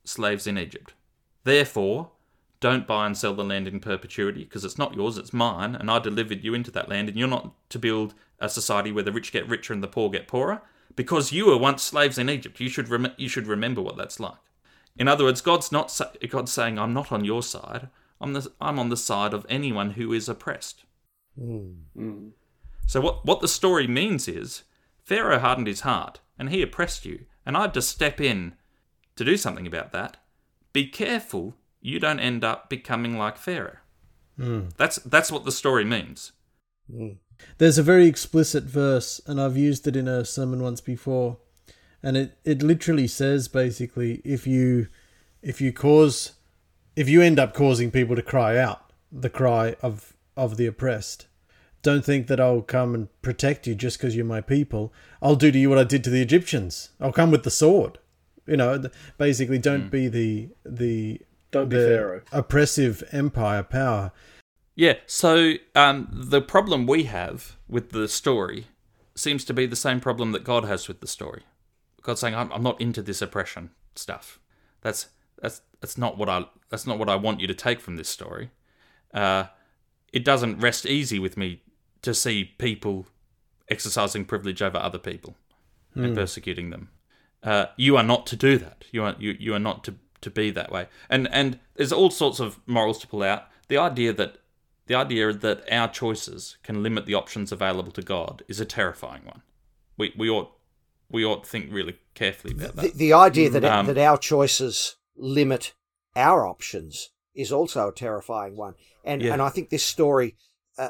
slaves 0.05 0.47
in 0.47 0.57
Egypt. 0.57 0.95
Therefore, 1.43 2.11
don't 2.59 2.87
buy 2.87 3.05
and 3.05 3.17
sell 3.17 3.33
the 3.33 3.43
land 3.43 3.67
in 3.67 3.79
perpetuity, 3.79 4.43
because 4.43 4.63
it's 4.63 4.77
not 4.77 4.95
yours, 4.95 5.17
it's 5.17 5.33
mine, 5.33 5.75
and 5.75 5.91
I 5.91 5.99
delivered 5.99 6.43
you 6.43 6.53
into 6.53 6.71
that 6.71 6.87
land, 6.87 7.09
and 7.09 7.17
you're 7.17 7.27
not 7.27 7.53
to 7.69 7.79
build 7.79 8.13
a 8.39 8.47
society 8.47 8.91
where 8.91 9.03
the 9.03 9.11
rich 9.11 9.31
get 9.31 9.47
richer 9.47 9.73
and 9.73 9.83
the 9.83 9.87
poor 9.87 10.09
get 10.09 10.27
poorer, 10.27 10.61
because 10.95 11.31
you 11.31 11.47
were 11.47 11.57
once 11.57 11.83
slaves 11.83 12.17
in 12.17 12.29
Egypt. 12.29 12.59
You 12.59 12.69
should 12.69 12.87
rem- 12.87 13.13
you 13.17 13.27
should 13.27 13.47
remember 13.47 13.81
what 13.81 13.97
that's 13.97 14.19
like. 14.19 14.37
In 14.95 15.07
other 15.07 15.25
words, 15.25 15.41
God's 15.41 15.71
not 15.71 15.91
sa- 15.91 16.11
God's 16.29 16.53
saying, 16.53 16.79
"I'm 16.79 16.93
not 16.93 17.11
on 17.11 17.25
your 17.25 17.43
side. 17.43 17.89
I'm 18.21 18.33
the, 18.33 18.51
I'm 18.61 18.79
on 18.79 18.89
the 18.89 18.97
side 18.97 19.33
of 19.33 19.45
anyone 19.49 19.91
who 19.91 20.13
is 20.13 20.29
oppressed." 20.29 20.85
Mm. 21.37 22.31
So 22.85 23.01
what 23.01 23.25
what 23.25 23.41
the 23.41 23.47
story 23.47 23.87
means 23.87 24.27
is 24.27 24.63
Pharaoh 25.03 25.39
hardened 25.39 25.67
his 25.67 25.81
heart 25.81 26.19
and 26.37 26.49
he 26.49 26.61
oppressed 26.61 27.05
you, 27.05 27.25
and 27.45 27.57
I 27.57 27.61
had 27.61 27.73
to 27.73 27.81
step 27.81 28.21
in 28.21 28.55
to 29.15 29.25
do 29.25 29.35
something 29.35 29.67
about 29.67 29.91
that. 29.91 30.17
Be 30.73 30.87
careful 30.87 31.55
you 31.81 31.99
don't 31.99 32.19
end 32.19 32.43
up 32.43 32.69
becoming 32.69 33.17
like 33.17 33.37
Pharaoh. 33.37 33.77
Hmm. 34.37 34.61
That's 34.77 34.95
that's 34.97 35.31
what 35.31 35.45
the 35.45 35.51
story 35.51 35.85
means. 35.85 36.31
Hmm. 36.91 37.09
There's 37.57 37.77
a 37.77 37.83
very 37.83 38.07
explicit 38.07 38.63
verse, 38.63 39.21
and 39.27 39.39
I've 39.39 39.57
used 39.57 39.87
it 39.87 39.95
in 39.95 40.07
a 40.07 40.25
sermon 40.25 40.63
once 40.63 40.81
before, 40.81 41.37
and 42.01 42.15
it, 42.15 42.37
it 42.43 42.63
literally 42.63 43.07
says 43.07 43.47
basically 43.47 44.21
if 44.23 44.47
you 44.47 44.87
if 45.41 45.61
you 45.61 45.71
cause 45.71 46.33
if 46.95 47.09
you 47.09 47.21
end 47.21 47.39
up 47.39 47.53
causing 47.53 47.91
people 47.91 48.15
to 48.15 48.21
cry 48.21 48.57
out 48.57 48.91
the 49.11 49.29
cry 49.29 49.75
of 49.81 50.13
of 50.35 50.57
the 50.57 50.65
oppressed, 50.65 51.27
don't 51.81 52.05
think 52.05 52.27
that 52.27 52.39
I'll 52.39 52.61
come 52.61 52.95
and 52.95 53.09
protect 53.21 53.67
you 53.67 53.75
just 53.75 53.97
because 53.97 54.15
you're 54.15 54.25
my 54.25 54.41
people. 54.41 54.93
I'll 55.21 55.35
do 55.35 55.51
to 55.51 55.59
you 55.59 55.69
what 55.69 55.77
I 55.77 55.83
did 55.83 56.03
to 56.05 56.09
the 56.09 56.21
Egyptians. 56.21 56.89
I'll 56.99 57.11
come 57.11 57.29
with 57.29 57.43
the 57.43 57.51
sword. 57.51 57.99
You 58.45 58.57
know, 58.57 58.83
basically, 59.17 59.57
don't 59.57 59.89
be 59.89 60.07
the 60.07 60.49
the 60.65 61.21
Don't 61.51 61.69
be 61.69 61.77
Pharaoh. 61.77 62.21
oppressive 62.31 63.03
empire 63.11 63.63
power. 63.63 64.11
Yeah, 64.75 64.95
so 65.05 65.53
um, 65.75 66.07
the 66.11 66.41
problem 66.41 66.87
we 66.87 67.03
have 67.03 67.57
with 67.69 67.91
the 67.91 68.07
story 68.07 68.67
seems 69.15 69.45
to 69.45 69.53
be 69.53 69.65
the 69.67 69.75
same 69.75 69.99
problem 69.99 70.31
that 70.31 70.43
God 70.43 70.65
has 70.65 70.87
with 70.87 70.99
the 70.99 71.07
story. 71.07 71.43
God's 72.01 72.19
saying, 72.21 72.35
"I'm, 72.35 72.51
I'm 72.51 72.63
not 72.63 72.81
into 72.81 73.01
this 73.01 73.21
oppression 73.21 73.69
stuff. 73.95 74.39
That's 74.81 75.07
that's 75.41 75.61
that's 75.79 75.97
not 75.97 76.17
what 76.17 76.27
I 76.27 76.45
that's 76.69 76.87
not 76.87 76.97
what 76.99 77.07
I 77.09 77.15
want 77.15 77.39
you 77.39 77.47
to 77.47 77.53
take 77.53 77.79
from 77.79 77.95
this 77.95 78.09
story. 78.09 78.49
Uh, 79.13 79.45
it 80.11 80.25
doesn't 80.25 80.59
rest 80.59 80.85
easy 80.85 81.19
with 81.19 81.37
me 81.37 81.61
to 82.01 82.13
see 82.13 82.43
people 82.43 83.05
exercising 83.69 84.25
privilege 84.25 84.61
over 84.61 84.77
other 84.77 84.97
people 84.99 85.35
and 85.95 86.15
persecuting 86.15 86.71
them. 86.71 86.89
Uh, 87.43 87.65
you 87.77 87.97
are 87.97 88.03
not 88.03 88.25
to 88.27 88.35
do 88.35 88.57
that. 88.57 88.85
You 88.91 89.03
are 89.03 89.15
you, 89.19 89.35
you 89.39 89.53
are 89.53 89.59
not 89.59 89.83
to, 89.83 89.95
to 90.21 90.29
be 90.29 90.51
that 90.51 90.71
way. 90.71 90.87
And 91.09 91.27
and 91.31 91.59
there's 91.75 91.91
all 91.91 92.09
sorts 92.09 92.39
of 92.39 92.59
morals 92.65 92.99
to 92.99 93.07
pull 93.07 93.23
out. 93.23 93.47
The 93.67 93.77
idea 93.77 94.13
that 94.13 94.37
the 94.87 94.95
idea 94.95 95.33
that 95.33 95.63
our 95.71 95.87
choices 95.87 96.57
can 96.63 96.83
limit 96.83 97.05
the 97.05 97.15
options 97.15 97.51
available 97.51 97.91
to 97.93 98.01
God 98.01 98.43
is 98.47 98.59
a 98.59 98.65
terrifying 98.65 99.25
one. 99.25 99.41
We 99.97 100.13
we 100.17 100.29
ought 100.29 100.51
we 101.09 101.25
ought 101.25 101.43
to 101.43 101.49
think 101.49 101.71
really 101.71 101.97
carefully 102.15 102.53
about 102.53 102.75
The, 102.75 102.81
that. 102.81 102.97
the 102.97 103.13
idea 103.13 103.49
that 103.49 103.63
Um, 103.65 103.85
that 103.87 103.97
our 103.97 104.17
choices 104.17 104.97
limit 105.15 105.73
our 106.15 106.47
options 106.47 107.11
is 107.33 107.51
also 107.51 107.87
a 107.87 107.93
terrifying 107.93 108.55
one, 108.55 108.75
and 109.03 109.21
Yeah. 109.21 109.33
and 109.33 109.41
I 109.41 109.49
think 109.49 109.69
this 109.69 109.83
story 109.85 110.35
uh, 110.77 110.89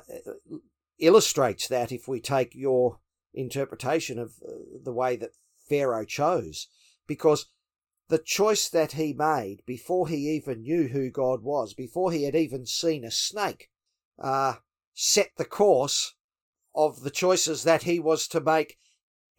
illustrates 0.97 1.68
that 1.68 1.91
if 1.91 2.08
we 2.08 2.20
take 2.20 2.56
your 2.56 2.99
interpretation 3.34 4.20
of 4.20 4.36
uh, 4.47 4.51
the 4.84 4.93
way 4.93 5.16
that 5.18 5.32
Pharaoh 5.74 6.05
chose, 6.05 6.67
because 7.07 7.47
the 8.07 8.19
choice 8.19 8.69
that 8.69 8.91
he 8.91 9.11
made 9.11 9.63
before 9.65 10.07
he 10.07 10.30
even 10.30 10.61
knew 10.61 10.88
who 10.89 11.09
God 11.09 11.41
was, 11.41 11.74
before 11.74 12.11
he 12.11 12.26
had 12.26 12.36
even 12.36 12.67
seen 12.67 13.03
a 13.03 13.09
snake, 13.09 13.71
uh, 14.19 14.55
set 14.93 15.32
the 15.36 15.45
course 15.45 16.13
of 16.76 17.01
the 17.01 17.09
choices 17.09 17.63
that 17.63 17.84
he 17.84 17.99
was 17.99 18.28
to 18.28 18.39
make 18.39 18.78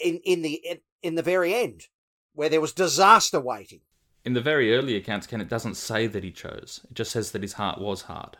in 0.00 0.18
in 0.24 0.42
the 0.42 0.54
in, 0.54 0.78
in 1.04 1.14
the 1.14 1.22
very 1.22 1.54
end, 1.54 1.86
where 2.32 2.48
there 2.48 2.60
was 2.60 2.72
disaster 2.72 3.38
waiting. 3.38 3.82
In 4.24 4.32
the 4.32 4.40
very 4.40 4.74
early 4.74 4.96
accounts, 4.96 5.28
Ken, 5.28 5.40
it 5.40 5.48
doesn't 5.48 5.76
say 5.76 6.08
that 6.08 6.24
he 6.24 6.32
chose. 6.32 6.80
It 6.90 6.94
just 6.94 7.12
says 7.12 7.30
that 7.30 7.42
his 7.42 7.52
heart 7.52 7.80
was 7.80 8.02
hard. 8.02 8.38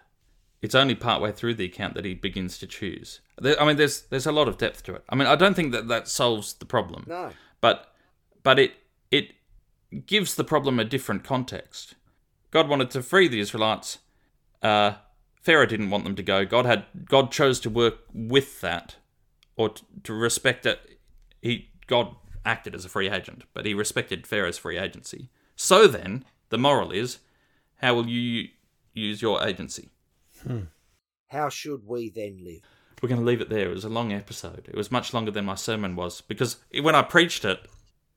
It's 0.63 0.75
only 0.75 0.97
partway 0.97 1.31
through 1.31 1.55
the 1.55 1.67
account 1.67 1.95
that 1.95 2.07
he 2.07 2.15
begins 2.15 2.59
to 2.59 2.67
choose. 2.67 3.21
There, 3.39 3.61
I 3.61 3.65
mean, 3.65 3.77
there's 3.77 4.01
there's 4.11 4.27
a 4.27 4.33
lot 4.33 4.49
of 4.49 4.59
depth 4.59 4.83
to 4.85 4.95
it. 4.95 5.05
I 5.09 5.15
mean, 5.15 5.29
I 5.29 5.37
don't 5.37 5.55
think 5.55 5.71
that 5.71 5.87
that 5.87 6.09
solves 6.09 6.55
the 6.55 6.65
problem. 6.65 7.05
No, 7.07 7.31
but 7.65 7.95
but 8.43 8.59
it 8.59 8.75
it 9.11 9.33
gives 10.05 10.35
the 10.35 10.45
problem 10.45 10.79
a 10.79 10.85
different 10.85 11.25
context. 11.25 11.95
God 12.51 12.69
wanted 12.69 12.91
to 12.91 13.03
free 13.03 13.27
the 13.27 13.41
Israelites. 13.41 14.01
Uh, 14.61 14.97
Pharaoh 15.41 15.65
didn't 15.65 15.89
want 15.89 16.05
them 16.05 16.15
to 16.15 16.23
go. 16.23 16.45
God 16.45 16.67
had 16.67 16.85
God 17.07 17.33
chose 17.33 17.59
to 17.61 17.71
work 17.71 18.01
with 18.13 18.61
that, 18.61 18.97
or 19.57 19.71
to, 19.71 19.83
to 20.03 20.13
respect 20.13 20.67
it. 20.67 20.99
He 21.41 21.71
God 21.87 22.15
acted 22.45 22.75
as 22.75 22.85
a 22.85 22.91
free 22.91 23.09
agent, 23.09 23.45
but 23.55 23.65
he 23.65 23.73
respected 23.73 24.27
Pharaoh's 24.27 24.59
free 24.59 24.77
agency. 24.77 25.31
So 25.57 25.87
then, 25.87 26.27
the 26.51 26.59
moral 26.59 26.91
is, 26.93 27.21
how 27.77 27.95
will 27.95 28.09
you 28.09 28.49
use 28.93 29.23
your 29.23 29.43
agency? 29.43 29.89
how 31.29 31.49
should 31.49 31.87
we 31.87 32.11
then 32.11 32.45
live? 32.45 32.61
We're 33.05 33.09
going 33.09 33.21
to 33.21 33.27
leave 33.27 33.43
it 33.43 33.51
there. 33.51 33.67
It 33.67 33.75
was 33.75 33.85
a 33.85 33.91
long 33.91 34.15
episode. 34.15 34.67
It 34.67 34.75
was 34.75 34.91
much 34.91 35.13
longer 35.13 35.31
than 35.31 35.45
my 35.45 35.57
sermon 35.57 35.95
was 35.95 36.23
because 36.23 36.57
when 36.81 36.95
I 36.95 37.03
preached 37.03 37.45
it, 37.45 37.61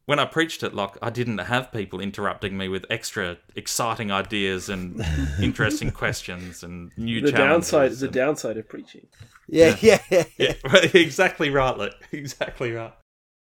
when 0.06 0.18
I 0.18 0.24
preached 0.24 0.64
it, 0.64 0.74
like 0.74 0.92
I 1.02 1.10
didn't 1.10 1.40
have 1.40 1.74
people 1.74 2.00
interrupting 2.00 2.58
me 2.58 2.70
with 2.70 2.86
extra 2.90 3.36
exciting 3.54 4.14
ideas 4.14 4.70
and 4.70 5.06
interesting 5.42 5.92
questions 5.92 6.64
and 6.64 6.94
new 6.96 7.20
The 7.20 7.34
downside, 7.34 7.72
challenges 7.72 8.00
the 8.00 8.08
downside 8.08 8.56
of 8.56 8.70
preaching. 8.70 9.08
Yeah, 9.50 9.76
yeah, 9.82 10.02
yeah. 10.10 10.24
yeah, 10.38 10.54
exactly 10.94 11.50
right, 11.50 11.78
Luke. 11.78 12.08
Exactly 12.14 12.72
right. 12.72 12.94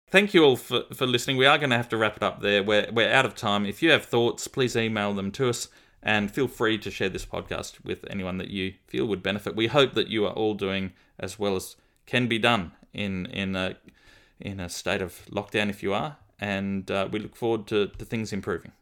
Thank 0.08 0.32
you 0.32 0.44
all 0.44 0.56
for, 0.56 0.84
for 0.94 1.06
listening. 1.06 1.36
We 1.36 1.44
are 1.44 1.58
going 1.58 1.68
to 1.68 1.76
have 1.76 1.90
to 1.90 1.98
wrap 1.98 2.16
it 2.16 2.22
up 2.22 2.40
there. 2.40 2.62
We're, 2.62 2.88
we're 2.90 3.12
out 3.12 3.26
of 3.26 3.34
time. 3.34 3.66
If 3.66 3.82
you 3.82 3.90
have 3.90 4.06
thoughts, 4.06 4.48
please 4.48 4.76
email 4.76 5.12
them 5.12 5.30
to 5.32 5.50
us 5.50 5.68
and 6.04 6.30
feel 6.30 6.46
free 6.46 6.76
to 6.78 6.90
share 6.90 7.08
this 7.08 7.24
podcast 7.24 7.82
with 7.82 8.04
anyone 8.10 8.36
that 8.36 8.50
you 8.50 8.74
feel 8.86 9.06
would 9.06 9.22
benefit. 9.22 9.56
We 9.56 9.68
hope 9.68 9.94
that 9.94 10.08
you 10.08 10.26
are 10.26 10.32
all 10.32 10.52
doing 10.54 10.92
as 11.18 11.38
well 11.38 11.56
as 11.56 11.76
can 12.04 12.28
be 12.28 12.38
done 12.38 12.72
in, 12.92 13.26
in, 13.26 13.56
a, 13.56 13.76
in 14.38 14.60
a 14.60 14.68
state 14.68 15.00
of 15.00 15.24
lockdown 15.30 15.70
if 15.70 15.82
you 15.82 15.94
are. 15.94 16.18
And 16.38 16.90
uh, 16.90 17.08
we 17.10 17.20
look 17.20 17.34
forward 17.34 17.66
to, 17.68 17.86
to 17.86 18.04
things 18.04 18.32
improving. 18.32 18.72